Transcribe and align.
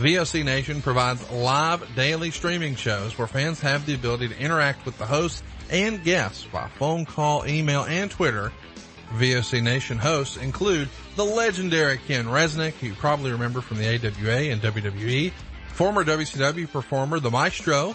VOC 0.00 0.46
Nation 0.46 0.80
provides 0.80 1.30
live 1.30 1.86
daily 1.94 2.30
streaming 2.30 2.74
shows 2.74 3.18
where 3.18 3.26
fans 3.26 3.60
have 3.60 3.84
the 3.84 3.94
ability 3.94 4.28
to 4.28 4.38
interact 4.40 4.86
with 4.86 4.96
the 4.96 5.04
hosts 5.04 5.42
and 5.68 6.02
guests 6.02 6.46
by 6.50 6.70
phone 6.78 7.04
call, 7.04 7.46
email, 7.46 7.84
and 7.84 8.10
Twitter. 8.10 8.50
VOC 9.18 9.62
Nation 9.62 9.98
hosts 9.98 10.38
include 10.38 10.88
the 11.16 11.24
legendary 11.24 11.98
Ken 11.98 12.24
Resnick, 12.24 12.72
who 12.72 12.86
you 12.86 12.94
probably 12.94 13.30
remember 13.30 13.60
from 13.60 13.76
the 13.76 13.88
AWA 13.88 14.50
and 14.50 14.62
WWE, 14.62 15.32
former 15.68 16.02
WCW 16.02 16.72
performer 16.72 17.20
The 17.20 17.30
Maestro, 17.30 17.94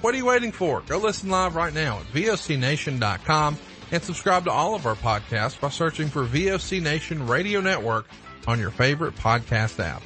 What 0.00 0.14
are 0.14 0.16
you 0.16 0.24
waiting 0.26 0.52
for? 0.52 0.80
Go 0.82 0.98
listen 0.98 1.28
live 1.28 1.54
right 1.54 1.74
now 1.74 1.98
at 1.98 2.06
VOCNation.com 2.06 3.58
and 3.92 4.02
subscribe 4.02 4.44
to 4.44 4.50
all 4.50 4.74
of 4.74 4.86
our 4.86 4.94
podcasts 4.94 5.60
by 5.60 5.68
searching 5.68 6.08
for 6.08 6.24
VOC 6.24 6.80
Nation 6.80 7.26
Radio 7.26 7.60
Network 7.60 8.06
on 8.46 8.58
your 8.58 8.70
favorite 8.70 9.14
podcast 9.16 9.78
app. 9.78 10.02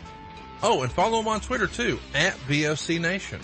Oh, 0.63 0.83
and 0.83 0.91
follow 0.91 1.19
them 1.19 1.29
on 1.29 1.41
Twitter 1.41 1.67
too, 1.67 1.99
at 2.15 2.35
VOC 2.49 3.01
Nation. 3.01 3.41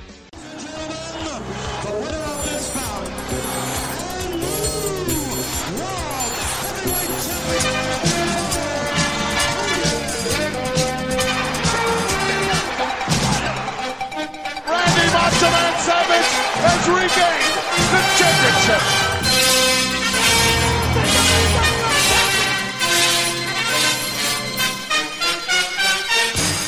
Has 15.92 16.88
regained 16.88 17.56
the 17.90 18.00
championship. 18.18 18.82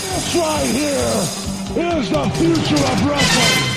This 0.09 0.35
right 0.37 0.67
here 0.67 2.01
is 2.01 2.11
the 2.11 2.25
future 2.37 2.85
of 2.85 3.07
wrestling. 3.07 3.72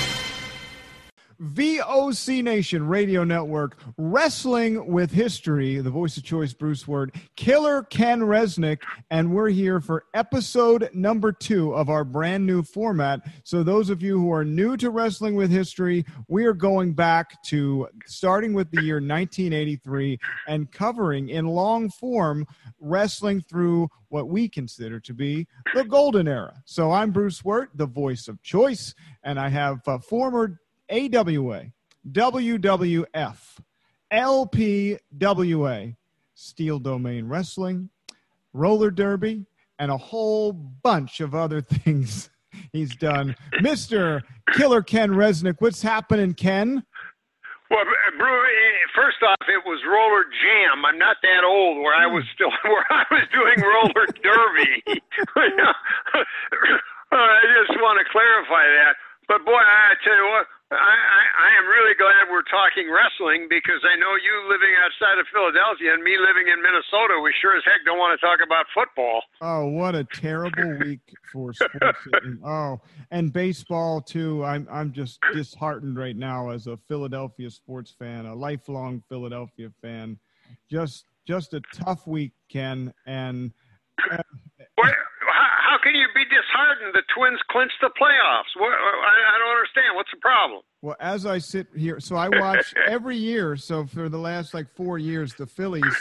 VOC 1.42 2.44
Nation 2.44 2.88
Radio 2.88 3.24
Network, 3.24 3.78
Wrestling 3.98 4.88
with 4.88 5.12
History, 5.12 5.80
the 5.80 5.90
voice 5.90 6.18
of 6.18 6.24
choice, 6.24 6.54
Bruce 6.54 6.88
Wirt, 6.88 7.14
Killer 7.36 7.84
Ken 7.84 8.22
Resnick, 8.22 8.82
and 9.10 9.32
we're 9.32 9.50
here 9.50 9.82
for 9.82 10.06
episode 10.14 10.90
number 10.94 11.32
two 11.32 11.74
of 11.74 11.90
our 11.90 12.06
brand 12.06 12.46
new 12.46 12.64
format. 12.64 13.22
So, 13.44 13.64
those 13.64 13.90
of 13.90 14.02
you 14.02 14.20
who 14.20 14.32
are 14.32 14.46
new 14.46 14.78
to 14.78 14.90
Wrestling 14.90 15.36
with 15.36 15.52
History, 15.52 16.06
we 16.28 16.46
are 16.46 16.54
going 16.54 16.94
back 16.94 17.42
to 17.44 17.88
starting 18.06 18.54
with 18.54 18.72
the 18.72 18.82
year 18.82 18.96
1983 18.96 20.18
and 20.48 20.72
covering 20.72 21.30
in 21.30 21.48
long 21.48 21.90
form 21.90 22.46
wrestling 22.80 23.42
through 23.42 23.90
what 24.10 24.30
we 24.30 24.48
consider 24.48 25.00
to 25.00 25.14
be 25.14 25.48
the 25.74 25.84
golden 25.84 26.28
era. 26.28 26.54
So, 26.66 26.92
I'm 26.92 27.12
Bruce 27.12 27.44
Wirt, 27.44 27.72
the 27.76 27.88
voice 27.88 28.28
of 28.28 28.42
choice, 28.42 28.94
and 29.24 29.40
I 29.40 29.50
have 29.50 29.86
uh, 29.88 30.00
former 30.00 30.60
AWA, 30.90 31.66
WWF, 32.12 33.38
LPWA, 34.12 35.96
Steel 36.36 36.80
Domain 36.80 37.28
Wrestling, 37.28 37.90
Roller 38.54 38.92
Derby, 38.92 39.46
and 39.80 39.92
a 39.92 39.98
whole 39.98 40.54
bunch 40.54 41.20
of 41.22 41.36
other 41.36 41.62
things 41.62 42.30
he's 42.72 42.96
done. 42.96 43.36
Mr. 43.62 44.22
Killer 44.54 44.82
Ken 44.82 45.12
Resnick, 45.12 45.56
what's 45.60 45.82
happening, 45.82 46.34
Ken? 46.34 46.84
Well, 47.70 47.84
first 48.96 49.18
off, 49.24 49.42
it 49.50 49.62
was 49.66 49.82
roller 49.90 50.24
jam. 50.30 50.86
I'm 50.86 50.98
not 50.98 51.18
that 51.22 51.44
old 51.44 51.82
where 51.82 51.96
I 51.96 52.06
was 52.06 52.24
still 52.34 52.52
where 52.64 52.86
I 52.90 53.04
was 53.12 53.26
doing 53.34 53.58
roller 53.62 54.08
derby. 54.22 55.02
Uh, 57.12 57.18
I 57.18 57.48
just 57.64 57.80
want 57.80 57.96
to 58.02 58.06
clarify 58.12 58.66
that. 58.66 58.98
But 59.30 59.46
boy, 59.46 59.56
I 59.56 59.94
tell 60.04 60.18
you 60.18 60.28
what, 60.36 60.48
I, 60.76 60.96
I, 60.96 61.24
I 61.48 61.50
am 61.60 61.66
really 61.68 61.96
glad 61.96 62.28
we're 62.30 62.44
talking 62.44 62.92
wrestling 62.92 63.48
because 63.50 63.82
I 63.84 63.96
know 63.96 64.16
you 64.20 64.34
living 64.50 64.74
outside 64.84 65.20
of 65.20 65.26
Philadelphia 65.32 65.94
and 65.94 66.04
me 66.04 66.18
living 66.20 66.52
in 66.52 66.62
Minnesota, 66.62 67.20
we 67.24 67.34
sure 67.42 67.56
as 67.56 67.64
heck 67.66 67.86
don't 67.86 67.98
want 67.98 68.20
to 68.20 68.26
talk 68.26 68.40
about 68.46 68.66
football. 68.74 69.22
Oh, 69.42 69.68
what 69.68 69.96
a 69.96 70.04
terrible 70.04 70.78
week 70.86 71.02
for 71.32 71.54
sports! 71.54 72.00
oh, 72.46 72.80
and 73.12 73.32
baseball 73.32 74.02
too. 74.02 74.44
I'm 74.44 74.68
I'm 74.70 74.92
just 74.92 75.20
disheartened 75.34 75.98
right 75.98 76.16
now 76.16 76.50
as 76.50 76.68
a 76.68 76.78
Philadelphia 76.88 77.50
sports 77.50 77.96
fan, 77.98 78.26
a 78.26 78.36
lifelong 78.36 79.02
Philadelphia 79.08 79.72
fan. 79.82 80.20
Just 80.70 81.06
just 81.26 81.54
a 81.54 81.62
tough 81.74 82.08
week, 82.08 82.34
Ken, 82.50 82.94
and. 83.06 83.52
Uh, 84.12 84.18
how 85.36 85.78
can 85.84 85.96
you 85.96 86.08
be 86.16 86.24
disheartened? 86.24 86.94
The 86.94 87.04
Twins 87.16 87.40
clinched 87.50 87.76
the 87.82 87.90
playoffs. 87.90 88.52
What, 88.58 88.72
I, 88.72 89.36
I 89.36 89.38
don't 89.40 89.58
understand. 89.58 89.96
What's 89.96 90.12
the 90.12 90.20
problem? 90.22 90.62
Well, 90.82 90.96
as 91.00 91.26
I 91.26 91.40
sit 91.40 91.68
here, 91.76 92.00
so 92.00 92.16
I 92.16 92.30
watch 92.30 92.74
every 92.88 93.18
year. 93.18 93.56
So 93.56 93.86
for 93.86 94.10
the 94.10 94.18
last 94.18 94.54
like 94.54 94.68
four 94.76 94.98
years, 94.98 95.34
the 95.34 95.46
Phillies 95.46 95.96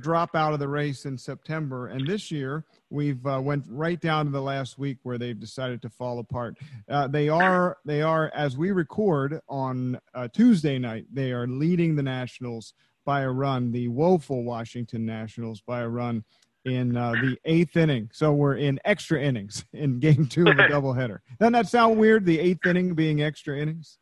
drop 0.00 0.34
out 0.34 0.52
of 0.52 0.58
the 0.58 0.68
race 0.68 1.04
in 1.04 1.18
September, 1.18 1.88
and 1.88 2.06
this 2.06 2.30
year 2.30 2.64
we've 2.90 3.24
uh, 3.26 3.40
went 3.42 3.64
right 3.68 4.00
down 4.00 4.26
to 4.26 4.30
the 4.30 4.40
last 4.40 4.78
week 4.78 4.98
where 5.02 5.18
they've 5.18 5.38
decided 5.38 5.82
to 5.82 5.90
fall 5.90 6.18
apart. 6.18 6.56
Uh, 6.88 7.06
they 7.06 7.28
are 7.28 7.76
they 7.84 8.02
are 8.02 8.30
as 8.34 8.56
we 8.56 8.70
record 8.70 9.40
on 9.48 9.98
uh, 10.14 10.28
Tuesday 10.28 10.78
night. 10.78 11.06
They 11.12 11.32
are 11.32 11.46
leading 11.46 11.96
the 11.96 12.02
Nationals 12.02 12.74
by 13.04 13.22
a 13.22 13.30
run, 13.30 13.70
the 13.70 13.88
woeful 13.88 14.44
Washington 14.44 15.04
Nationals 15.04 15.60
by 15.60 15.80
a 15.80 15.88
run 15.88 16.24
in 16.64 16.96
uh, 16.96 17.12
the 17.12 17.36
eighth 17.44 17.76
inning. 17.76 18.10
So 18.12 18.32
we're 18.32 18.56
in 18.56 18.80
extra 18.84 19.20
innings 19.20 19.64
in 19.72 20.00
game 20.00 20.26
two 20.26 20.42
of 20.42 20.58
a 20.58 20.62
doubleheader. 20.72 21.18
Doesn't 21.38 21.52
that 21.52 21.68
sound 21.68 21.98
weird? 21.98 22.24
The 22.24 22.40
eighth 22.40 22.66
inning 22.66 22.94
being 22.94 23.22
extra 23.22 23.58
innings. 23.58 23.98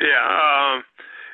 Yeah, 0.00 0.26
um, 0.26 0.82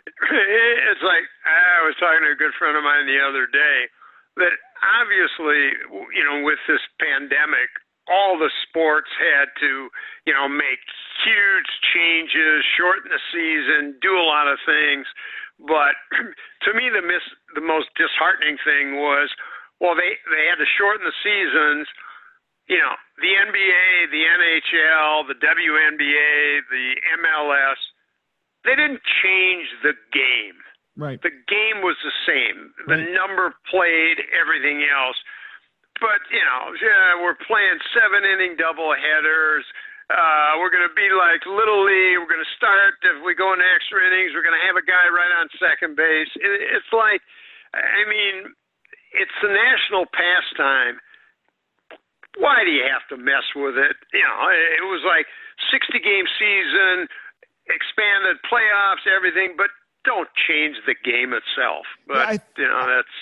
it's 0.06 1.02
like 1.02 1.24
I 1.48 1.86
was 1.86 1.96
talking 1.98 2.26
to 2.28 2.32
a 2.32 2.36
good 2.36 2.52
friend 2.58 2.76
of 2.76 2.84
mine 2.84 3.06
the 3.06 3.20
other 3.24 3.46
day 3.46 3.88
that 4.36 4.52
obviously, 5.00 5.72
you 6.12 6.24
know, 6.26 6.44
with 6.44 6.58
this 6.68 6.82
pandemic, 7.00 7.70
all 8.10 8.36
the 8.36 8.52
sports 8.68 9.08
had 9.16 9.48
to, 9.60 9.88
you 10.26 10.34
know, 10.34 10.48
make 10.48 10.82
huge 11.24 11.70
changes, 11.94 12.60
shorten 12.76 13.08
the 13.08 13.22
season, 13.32 13.96
do 14.02 14.12
a 14.12 14.26
lot 14.28 14.44
of 14.44 14.58
things. 14.66 15.06
But 15.56 15.96
to 16.68 16.70
me, 16.74 16.91
the 16.92 17.00
miss, 17.00 17.24
the 17.54 17.64
most 17.64 17.88
disheartening 17.96 18.58
thing 18.60 19.00
was 19.00 19.30
well, 19.80 19.94
they 19.94 20.18
they 20.30 20.44
had 20.50 20.58
to 20.62 20.68
shorten 20.78 21.04
the 21.06 21.16
seasons. 21.22 21.86
You 22.68 22.80
know, 22.80 22.96
the 23.20 23.28
NBA, 23.28 24.08
the 24.08 24.24
NHL, 24.24 25.28
the 25.28 25.36
WNBA, 25.36 26.64
the 26.72 26.88
MLS, 27.20 27.80
they 28.64 28.72
didn't 28.72 29.04
change 29.20 29.68
the 29.84 29.92
game. 30.16 30.56
Right. 30.96 31.20
The 31.20 31.34
game 31.44 31.84
was 31.84 31.98
the 32.00 32.14
same. 32.24 32.72
The 32.88 33.04
right. 33.04 33.12
number 33.12 33.52
played, 33.68 34.16
everything 34.32 34.86
else. 34.88 35.18
But 36.00 36.24
you 36.32 36.41
know, 36.41 36.72
yeah, 36.80 37.20
we're 37.20 37.38
playing 37.46 37.78
seven 37.92 38.24
inning 38.24 38.56
double 38.56 38.94
headers. 38.96 39.66
Uh, 40.12 40.60
we're 40.60 40.68
going 40.68 40.84
to 40.84 40.92
be 40.92 41.09
like 41.16 41.41
Little 41.48 41.80
League. 41.80 42.20
We're 42.20 42.28
going 42.28 42.44
to 42.44 42.56
start 42.60 43.00
if 43.00 43.24
we 43.24 43.32
go 43.32 43.56
into 43.56 43.65
extra 43.65 44.04
innings. 44.04 44.36
We're 44.36 44.44
going 44.44 44.59
to 44.59 44.66
have 44.68 44.77
a 44.77 44.84
guy 44.84 45.09
right 45.09 45.32
on 45.41 45.48
second 45.56 45.97
base. 45.97 46.28
It, 46.36 46.77
it's 46.77 46.92
like, 46.92 47.24
I 47.72 48.04
mean, 48.04 48.53
it's 49.15 49.39
a 49.43 49.51
national 49.51 50.07
pastime. 50.11 50.99
Why 52.37 52.66
do 52.66 52.71
you 52.71 52.83
have 52.83 53.07
to 53.15 53.16
mess 53.16 53.47
with 53.55 53.78
it? 53.78 53.95
You 54.13 54.27
know, 54.27 54.51
it 54.51 54.84
was 54.91 55.07
like 55.07 55.27
60 55.71 56.03
game 56.03 56.27
season, 56.34 57.07
expanded 57.71 58.43
playoffs, 58.43 59.07
everything, 59.07 59.55
but 59.57 59.71
don't 60.05 60.28
change 60.34 60.77
the 60.84 60.99
game 60.99 61.33
itself. 61.33 61.87
But 62.07 62.19
yeah, 62.19 62.27
I, 62.27 62.34
you 62.59 62.69
know, 62.69 62.84
that's 62.91 63.16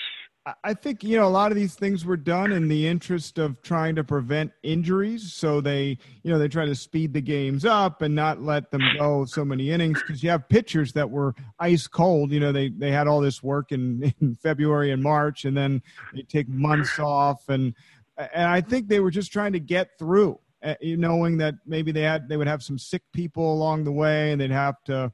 I 0.63 0.73
think 0.73 1.05
you 1.05 1.15
know 1.15 1.25
a 1.25 1.29
lot 1.29 1.51
of 1.51 1.55
these 1.55 1.75
things 1.75 2.05
were 2.05 2.17
done 2.17 2.51
in 2.51 2.67
the 2.67 2.85
interest 2.85 3.37
of 3.37 3.61
trying 3.61 3.95
to 3.95 4.03
prevent 4.03 4.51
injuries. 4.61 5.31
So 5.31 5.61
they, 5.61 5.97
you 6.21 6.31
know, 6.31 6.37
they 6.37 6.49
try 6.49 6.65
to 6.65 6.75
speed 6.75 7.13
the 7.13 7.21
games 7.21 7.63
up 7.63 8.01
and 8.01 8.13
not 8.13 8.41
let 8.41 8.69
them 8.69 8.81
go 8.97 9.23
so 9.23 9.45
many 9.45 9.71
innings 9.71 10.01
because 10.01 10.21
you 10.21 10.29
have 10.29 10.49
pitchers 10.49 10.91
that 10.93 11.09
were 11.09 11.33
ice 11.59 11.87
cold. 11.87 12.31
You 12.31 12.41
know, 12.41 12.51
they 12.51 12.69
they 12.69 12.91
had 12.91 13.07
all 13.07 13.21
this 13.21 13.41
work 13.41 13.71
in, 13.71 14.13
in 14.21 14.35
February 14.35 14.91
and 14.91 15.01
March, 15.01 15.45
and 15.45 15.55
then 15.55 15.81
they 16.13 16.23
take 16.23 16.49
months 16.49 16.99
off, 16.99 17.47
and 17.47 17.73
and 18.17 18.47
I 18.47 18.59
think 18.59 18.89
they 18.89 18.99
were 18.99 19.11
just 19.11 19.31
trying 19.31 19.53
to 19.53 19.59
get 19.61 19.97
through. 19.97 20.39
uh, 20.63 20.75
knowing 20.81 21.37
that 21.37 21.55
maybe 21.65 21.91
they 21.91 22.01
had 22.01 22.27
they 22.29 22.37
would 22.37 22.47
have 22.47 22.63
some 22.63 22.77
sick 22.77 23.03
people 23.13 23.53
along 23.53 23.83
the 23.83 23.91
way 23.91 24.31
and 24.31 24.41
they'd 24.41 24.51
have 24.51 24.81
to 24.85 25.11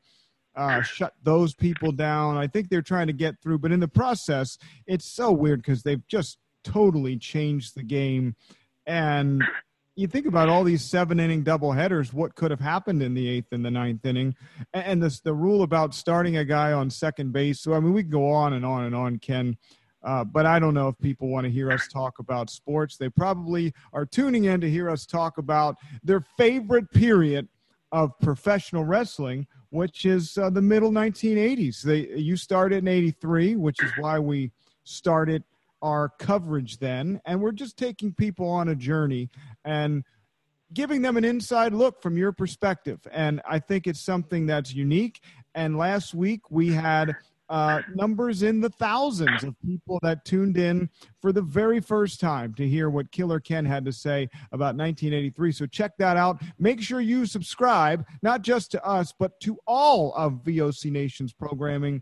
uh, 0.59 0.81
shut 0.81 1.13
those 1.23 1.55
people 1.55 1.93
down. 1.93 2.37
I 2.37 2.45
think 2.45 2.69
they're 2.69 2.81
trying 2.81 3.07
to 3.07 3.13
get 3.13 3.41
through, 3.41 3.59
but 3.59 3.71
in 3.71 3.79
the 3.79 3.87
process, 3.87 4.57
it's 4.85 5.05
so 5.05 5.31
weird 5.31 5.61
because 5.61 5.83
they've 5.83 6.05
just 6.07 6.37
totally 6.65 7.15
changed 7.17 7.75
the 7.75 7.83
game. 7.83 8.35
And 8.85 9.41
you 9.95 10.07
think 10.07 10.25
about 10.25 10.49
all 10.49 10.65
these 10.65 10.83
seven 10.83 11.17
inning 11.17 11.43
double 11.43 11.71
headers, 11.71 12.13
what 12.13 12.35
could 12.35 12.51
have 12.51 12.59
happened 12.59 13.01
in 13.01 13.13
the 13.13 13.25
eighth 13.27 13.53
and 13.53 13.63
the 13.63 13.71
ninth 13.71 14.05
inning, 14.05 14.35
and 14.73 15.01
this 15.01 15.21
the 15.21 15.33
rule 15.33 15.63
about 15.63 15.95
starting 15.95 16.35
a 16.37 16.45
guy 16.45 16.73
on 16.73 16.89
second 16.89 17.31
base. 17.31 17.61
So 17.61 17.73
I 17.73 17.79
mean, 17.79 17.93
we 17.93 18.03
can 18.03 18.11
go 18.11 18.29
on 18.29 18.51
and 18.51 18.65
on 18.65 18.83
and 18.83 18.95
on, 18.95 19.17
Ken. 19.19 19.55
Uh, 20.03 20.25
but 20.25 20.45
I 20.45 20.59
don't 20.59 20.73
know 20.73 20.89
if 20.89 20.97
people 20.99 21.29
want 21.29 21.45
to 21.45 21.51
hear 21.51 21.71
us 21.71 21.87
talk 21.87 22.19
about 22.19 22.49
sports. 22.49 22.97
They 22.97 23.09
probably 23.09 23.73
are 23.93 24.05
tuning 24.05 24.45
in 24.45 24.59
to 24.61 24.69
hear 24.69 24.89
us 24.89 25.05
talk 25.05 25.37
about 25.37 25.75
their 26.03 26.21
favorite 26.37 26.89
period 26.91 27.47
of 27.91 28.17
professional 28.19 28.85
wrestling, 28.85 29.47
which 29.69 30.05
is 30.05 30.37
uh, 30.37 30.49
the 30.49 30.61
middle 30.61 30.91
1980s. 30.91 31.81
They 31.81 32.09
you 32.15 32.37
started 32.37 32.79
in 32.79 32.87
'83, 32.87 33.55
which 33.55 33.83
is 33.83 33.91
why 33.97 34.19
we 34.19 34.51
started 34.83 35.43
our 35.81 36.09
coverage 36.19 36.79
then, 36.79 37.21
and 37.25 37.41
we're 37.41 37.51
just 37.51 37.77
taking 37.77 38.13
people 38.13 38.49
on 38.49 38.69
a 38.69 38.75
journey 38.75 39.29
and 39.63 40.03
giving 40.73 41.01
them 41.01 41.17
an 41.17 41.23
inside 41.23 41.73
look 41.73 42.01
from 42.01 42.17
your 42.17 42.31
perspective. 42.31 42.99
And 43.11 43.41
I 43.47 43.59
think 43.59 43.87
it's 43.87 44.01
something 44.01 44.45
that's 44.45 44.73
unique. 44.73 45.21
And 45.55 45.77
last 45.77 46.13
week 46.13 46.51
we 46.51 46.73
had 46.73 47.15
uh, 47.49 47.81
numbers 47.95 48.43
in 48.43 48.61
the 48.61 48.69
thousands 48.69 49.43
of 49.43 49.55
people 49.65 49.99
that 50.01 50.23
tuned 50.23 50.57
in 50.57 50.89
for 51.21 51.31
the 51.31 51.41
very 51.41 51.79
first 51.79 52.19
time 52.19 52.53
to 52.53 52.67
hear 52.67 52.89
what 52.89 53.11
Killer 53.11 53.39
Ken 53.39 53.65
had 53.65 53.83
to 53.85 53.91
say 53.91 54.29
about 54.51 54.75
1983. 54.75 55.51
So 55.51 55.65
check 55.65 55.97
that 55.97 56.15
out. 56.15 56.41
Make 56.59 56.81
sure 56.81 57.01
you 57.01 57.25
subscribe, 57.25 58.05
not 58.21 58.41
just 58.41 58.71
to 58.71 58.85
us, 58.85 59.13
but 59.17 59.39
to 59.41 59.57
all 59.65 60.13
of 60.13 60.43
VOC 60.43 60.91
Nation's 60.91 61.33
programming 61.33 62.01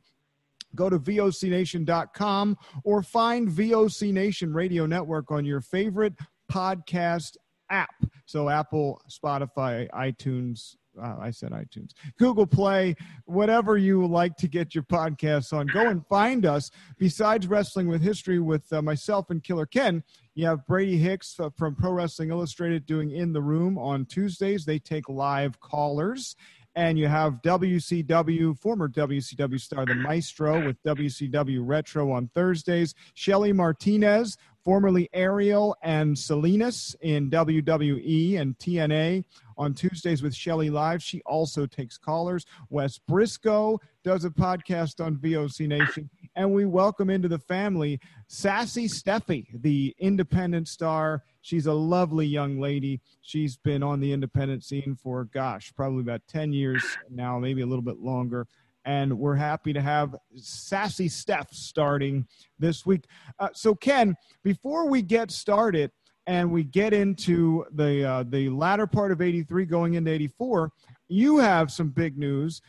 go 0.76 0.90
to 0.90 1.00
vocnation.com 1.00 2.58
or 2.84 3.02
find 3.02 3.48
VOC 3.50 4.12
Nation 4.14 4.54
Radio 4.54 4.86
Network 4.86 5.32
on 5.32 5.46
your 5.46 5.62
favorite 5.62 6.14
podcast 6.52 7.38
app. 7.70 7.96
So 8.26 8.50
Apple, 8.50 9.02
Spotify, 9.10 9.90
iTunes, 9.92 10.76
uh, 11.02 11.16
I 11.20 11.32
said 11.32 11.52
iTunes, 11.52 11.92
Google 12.18 12.48
Play, 12.48 12.96
whatever 13.26 13.78
you 13.78 14.06
like 14.06 14.36
to 14.38 14.48
get 14.48 14.76
your 14.76 14.84
podcasts 14.84 15.54
on. 15.54 15.68
Go 15.68 15.88
and 15.88 16.06
find 16.08 16.46
us. 16.46 16.72
Besides 16.98 17.48
Wrestling 17.48 17.88
with 17.88 18.02
History 18.02 18.40
with 18.40 18.72
uh, 18.72 18.82
myself 18.82 19.30
and 19.30 19.44
Killer 19.44 19.66
Ken, 19.66 20.04
you 20.36 20.46
have 20.46 20.66
Brady 20.68 20.98
Hicks 20.98 21.40
uh, 21.40 21.50
from 21.58 21.76
Pro 21.76 21.92
Wrestling 21.92 22.30
Illustrated 22.30 22.86
doing 22.86 23.12
In 23.12 23.34
the 23.34 23.42
Room 23.42 23.78
on 23.78 24.06
Tuesdays. 24.06 24.66
They 24.66 24.80
take 24.80 25.10
live 25.10 25.60
callers 25.60 26.36
and 26.78 27.00
you 27.00 27.08
have 27.08 27.42
WCW, 27.42 28.56
former 28.60 28.88
WCW 28.88 29.60
star, 29.60 29.84
the 29.84 29.96
Maestro, 29.96 30.64
with 30.64 30.82
WCW 30.84 31.62
Retro 31.64 32.12
on 32.12 32.30
Thursdays. 32.36 32.94
Shelly 33.16 33.52
Martinez, 33.52 34.38
formerly 34.68 35.08
Ariel 35.14 35.78
and 35.81 36.19
Salinas 36.19 36.94
in 37.00 37.31
WWE 37.31 38.38
and 38.38 38.58
TNA 38.58 39.24
on 39.58 39.74
Tuesdays 39.74 40.22
with 40.22 40.36
Shelly 40.36 40.69
Live. 40.69 41.02
She 41.02 41.22
also 41.22 41.66
takes 41.66 41.98
callers. 41.98 42.46
Wes 42.69 42.98
Briscoe 42.98 43.80
does 44.04 44.25
a 44.25 44.30
podcast 44.30 45.00
on 45.00 45.16
VOC 45.16 45.69
Nation. 45.69 46.10
And 46.36 46.54
we 46.54 46.66
welcome 46.66 47.10
into 47.10 47.30
the 47.30 47.40
family 47.40 48.02
Sassy 48.28 48.90
Stephie, 48.90 49.48
the 49.54 49.96
independent 50.00 50.68
star 50.68 51.24
She's 51.48 51.66
a 51.66 51.74
lovely 51.74 52.25
young 52.25 52.60
lady. 52.60 53.00
She's 53.22 53.56
been 53.56 53.81
on 53.81 54.02
the 54.02 54.12
independent 54.12 54.66
scene 54.66 54.98
for, 55.02 55.24
gosh, 55.24 55.72
probably 55.78 56.02
about 56.02 56.28
10 56.28 56.52
years 56.52 56.84
now, 57.10 57.40
maybe 57.40 57.62
a 57.62 57.66
little 57.66 57.81
bit 57.81 58.00
longer. 58.00 58.48
And 58.88 59.19
we're 59.19 59.36
happy 59.36 59.74
to 59.74 59.81
have 59.81 60.16
Sassy 60.38 61.10
Steph 61.10 61.51
starting 61.51 62.25
this 62.57 62.86
week. 62.86 63.04
Uh, 63.38 63.50
so, 63.54 63.75
Ken, 63.75 64.16
before 64.44 64.89
we 64.89 65.01
get 65.01 65.30
started 65.30 65.92
and 66.25 66.50
we 66.50 66.63
get 66.63 66.94
into 66.94 67.66
the, 67.74 68.06
uh, 68.10 68.24
the 68.30 68.48
latter 68.48 68.88
part 68.88 69.12
of 69.12 69.22
83 69.22 69.66
going 69.66 69.95
into 69.95 70.10
84, 70.10 70.72
you 71.10 71.38
have 71.38 71.69
some 71.69 71.89
big 71.89 72.18
news 72.18 72.62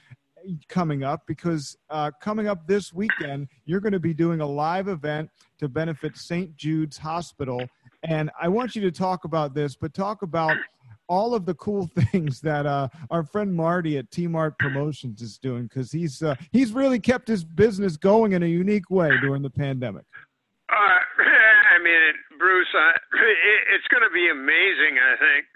coming 0.68 1.04
up 1.04 1.22
because 1.28 1.76
uh, 1.88 2.10
coming 2.20 2.48
up 2.48 2.66
this 2.66 2.92
weekend, 2.92 3.46
you're 3.64 3.80
going 3.80 3.92
to 3.92 4.00
be 4.00 4.12
doing 4.12 4.40
a 4.40 4.46
live 4.46 4.88
event 4.88 5.30
to 5.58 5.68
benefit 5.68 6.16
St. 6.16 6.56
Jude's 6.56 6.98
Hospital 6.98 7.62
and 8.04 8.30
I 8.40 8.48
want 8.48 8.76
you 8.76 8.82
to 8.82 8.92
talk 8.92 9.24
about 9.24 9.54
this, 9.54 9.74
but 9.74 9.92
talk 9.92 10.22
about 10.22 10.56
all 11.08 11.34
of 11.34 11.46
the 11.46 11.54
cool 11.54 11.90
things 12.12 12.40
that 12.42 12.66
uh, 12.66 12.88
our 13.10 13.24
friend 13.24 13.54
Marty 13.54 13.98
at 13.98 14.10
T 14.10 14.26
Mart 14.26 14.58
Promotions 14.58 15.20
is 15.22 15.38
doing 15.38 15.64
because 15.64 15.90
he's 15.90 16.22
uh, 16.22 16.36
he's 16.52 16.72
really 16.72 17.00
kept 17.00 17.26
his 17.26 17.44
business 17.44 17.96
going 17.96 18.32
in 18.32 18.42
a 18.42 18.46
unique 18.46 18.90
way 18.90 19.10
during 19.20 19.42
the 19.42 19.50
pandemic. 19.50 20.04
Uh, 20.68 20.74
I 21.74 21.82
mean, 21.82 22.12
Bruce, 22.38 22.68
uh, 22.74 22.92
it, 23.12 23.60
it's 23.74 23.88
going 23.88 24.04
to 24.04 24.14
be 24.14 24.28
amazing. 24.30 25.00
I 25.00 25.16
think. 25.18 25.46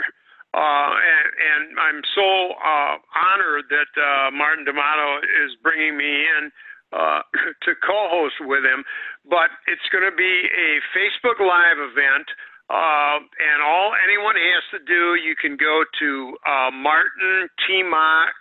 Uh, 0.53 0.93
and, 0.93 1.29
and 1.33 1.81
I'm 1.81 2.03
so 2.13 2.53
uh, 2.61 3.01
honored 3.17 3.73
that 3.73 3.89
Martin 4.37 4.67
D'Amato 4.67 5.25
is 5.49 5.57
bringing 5.63 5.97
me 5.97 6.29
in 6.29 6.53
to 7.65 7.73
co-host 7.81 8.37
with 8.45 8.61
him. 8.61 8.85
But 9.25 9.49
it's 9.65 9.89
going 9.89 10.05
to 10.05 10.13
be 10.15 10.53
a 10.53 10.77
Facebook 10.93 11.41
Live 11.41 11.81
event, 11.81 12.29
uh, 12.73 13.21
and 13.21 13.61
all 13.61 13.93
anyone 14.03 14.37
has 14.37 14.65
to 14.73 14.81
do, 14.89 15.15
you 15.21 15.37
can 15.37 15.57
go 15.61 15.85
to 16.01 16.37
uh, 16.49 16.71
Martin 16.73 17.49
T 17.69 17.85
Mart 17.85 18.33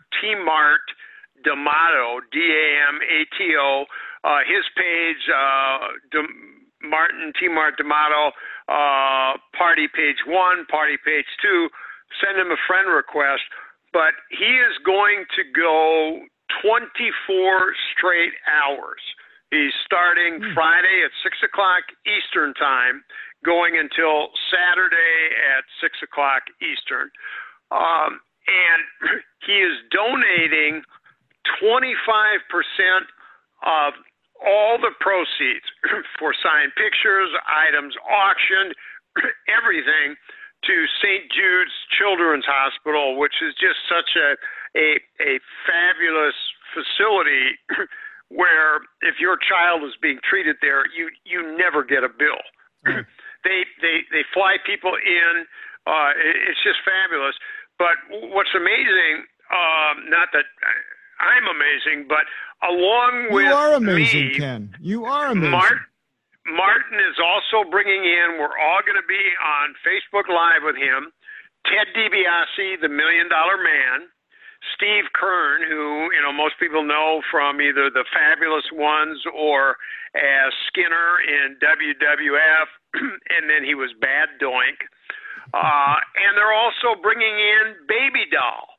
D'Amato 1.43 2.21
D 2.31 2.39
A 2.39 2.67
M 2.89 2.97
A 3.03 3.19
T 3.37 3.55
O 3.59 3.85
uh, 4.23 4.39
his 4.45 4.65
page 4.77 5.23
uh, 5.29 5.97
De- 6.11 6.87
Martin 6.87 7.33
T 7.39 7.47
Mart 7.47 7.77
D'Amato 7.77 8.31
uh, 8.69 9.37
party 9.57 9.87
page 9.91 10.23
one, 10.25 10.65
party 10.69 10.97
page 11.03 11.27
two. 11.41 11.69
Send 12.23 12.39
him 12.39 12.51
a 12.51 12.59
friend 12.67 12.87
request, 12.93 13.43
but 13.93 14.13
he 14.29 14.59
is 14.61 14.77
going 14.85 15.25
to 15.35 15.43
go 15.55 16.21
24 16.61 17.73
straight 17.95 18.33
hours. 18.47 19.01
He's 19.51 19.75
starting 19.83 20.39
mm. 20.39 20.53
Friday 20.55 21.03
at 21.03 21.11
6 21.23 21.43
o'clock 21.43 21.83
Eastern 22.07 22.55
Time, 22.55 23.03
going 23.43 23.75
until 23.75 24.31
Saturday 24.47 25.35
at 25.35 25.67
6 25.83 25.99
o'clock 26.07 26.47
Eastern. 26.63 27.11
Um, 27.71 28.23
and 28.47 28.81
he 29.45 29.59
is 29.59 29.75
donating 29.91 30.83
25% 31.59 31.83
of 33.67 33.93
all 34.39 34.79
the 34.79 34.95
proceeds 35.03 35.67
for 36.17 36.33
signed 36.33 36.71
pictures, 36.79 37.29
items 37.45 37.93
auctioned, 38.07 38.73
everything 39.51 40.15
to 40.63 40.75
St. 41.03 41.27
Jude's 41.27 41.75
Children's 41.97 42.45
Hospital, 42.45 43.17
which 43.17 43.35
is 43.41 43.53
just 43.59 43.81
such 43.89 44.15
a 44.15 44.39
a, 44.71 44.95
a 45.19 45.35
fabulous 45.67 46.37
facility 46.71 47.59
where 48.31 48.79
if 49.03 49.19
your 49.19 49.35
child 49.37 49.83
is 49.83 49.93
being 50.01 50.19
treated 50.23 50.55
there, 50.61 50.87
you 50.95 51.11
you 51.27 51.43
never 51.57 51.83
get 51.83 52.03
a 52.03 52.09
bill. 52.09 52.41
Mm. 52.87 53.05
they 53.43 53.67
they 53.83 54.07
they 54.11 54.23
fly 54.33 54.57
people 54.65 54.95
in. 54.95 55.45
Uh, 55.85 56.15
it, 56.15 56.35
it's 56.49 56.63
just 56.63 56.79
fabulous. 56.85 57.35
But 57.77 57.97
what's 58.31 58.53
amazing, 58.53 59.25
um, 59.49 60.05
not 60.07 60.29
that 60.33 60.45
I'm 61.19 61.45
amazing, 61.49 62.07
but 62.07 62.29
along 62.61 63.33
with 63.33 63.45
you 63.45 63.51
are 63.51 63.73
amazing, 63.73 64.27
me, 64.29 64.35
Ken. 64.37 64.75
You 64.79 65.05
are 65.05 65.33
amazing. 65.33 65.51
Martin, 65.51 65.85
Martin 66.45 66.97
is 67.01 67.17
also 67.17 67.69
bringing 67.69 68.05
in. 68.05 68.37
We're 68.37 68.53
all 68.53 68.81
going 68.85 69.01
to 69.01 69.09
be 69.09 69.25
on 69.41 69.73
Facebook 69.81 70.29
Live 70.29 70.61
with 70.61 70.77
him. 70.77 71.11
Ted 71.65 71.89
DiBiase, 71.93 72.81
the 72.81 72.89
Million 72.89 73.29
Dollar 73.29 73.57
Man. 73.57 74.09
Steve 74.75 75.09
Keirn, 75.17 75.65
who 75.65 76.09
you 76.13 76.21
know 76.21 76.31
most 76.31 76.55
people 76.59 76.85
know 76.85 77.21
from 77.29 77.61
either 77.61 77.89
the 77.89 78.05
Fabulous 78.13 78.65
Ones 78.71 79.17
or 79.33 79.77
as 80.13 80.53
Skinner 80.69 81.17
in 81.25 81.57
WWF, 81.57 82.67
and 83.35 83.49
then 83.49 83.65
he 83.65 83.73
was 83.73 83.89
Bad 83.99 84.37
Doink. 84.41 84.85
Uh, 85.51 85.97
and 86.15 86.37
they're 86.37 86.53
also 86.53 86.95
bringing 87.01 87.33
in 87.33 87.75
Baby 87.89 88.29
Doll. 88.31 88.71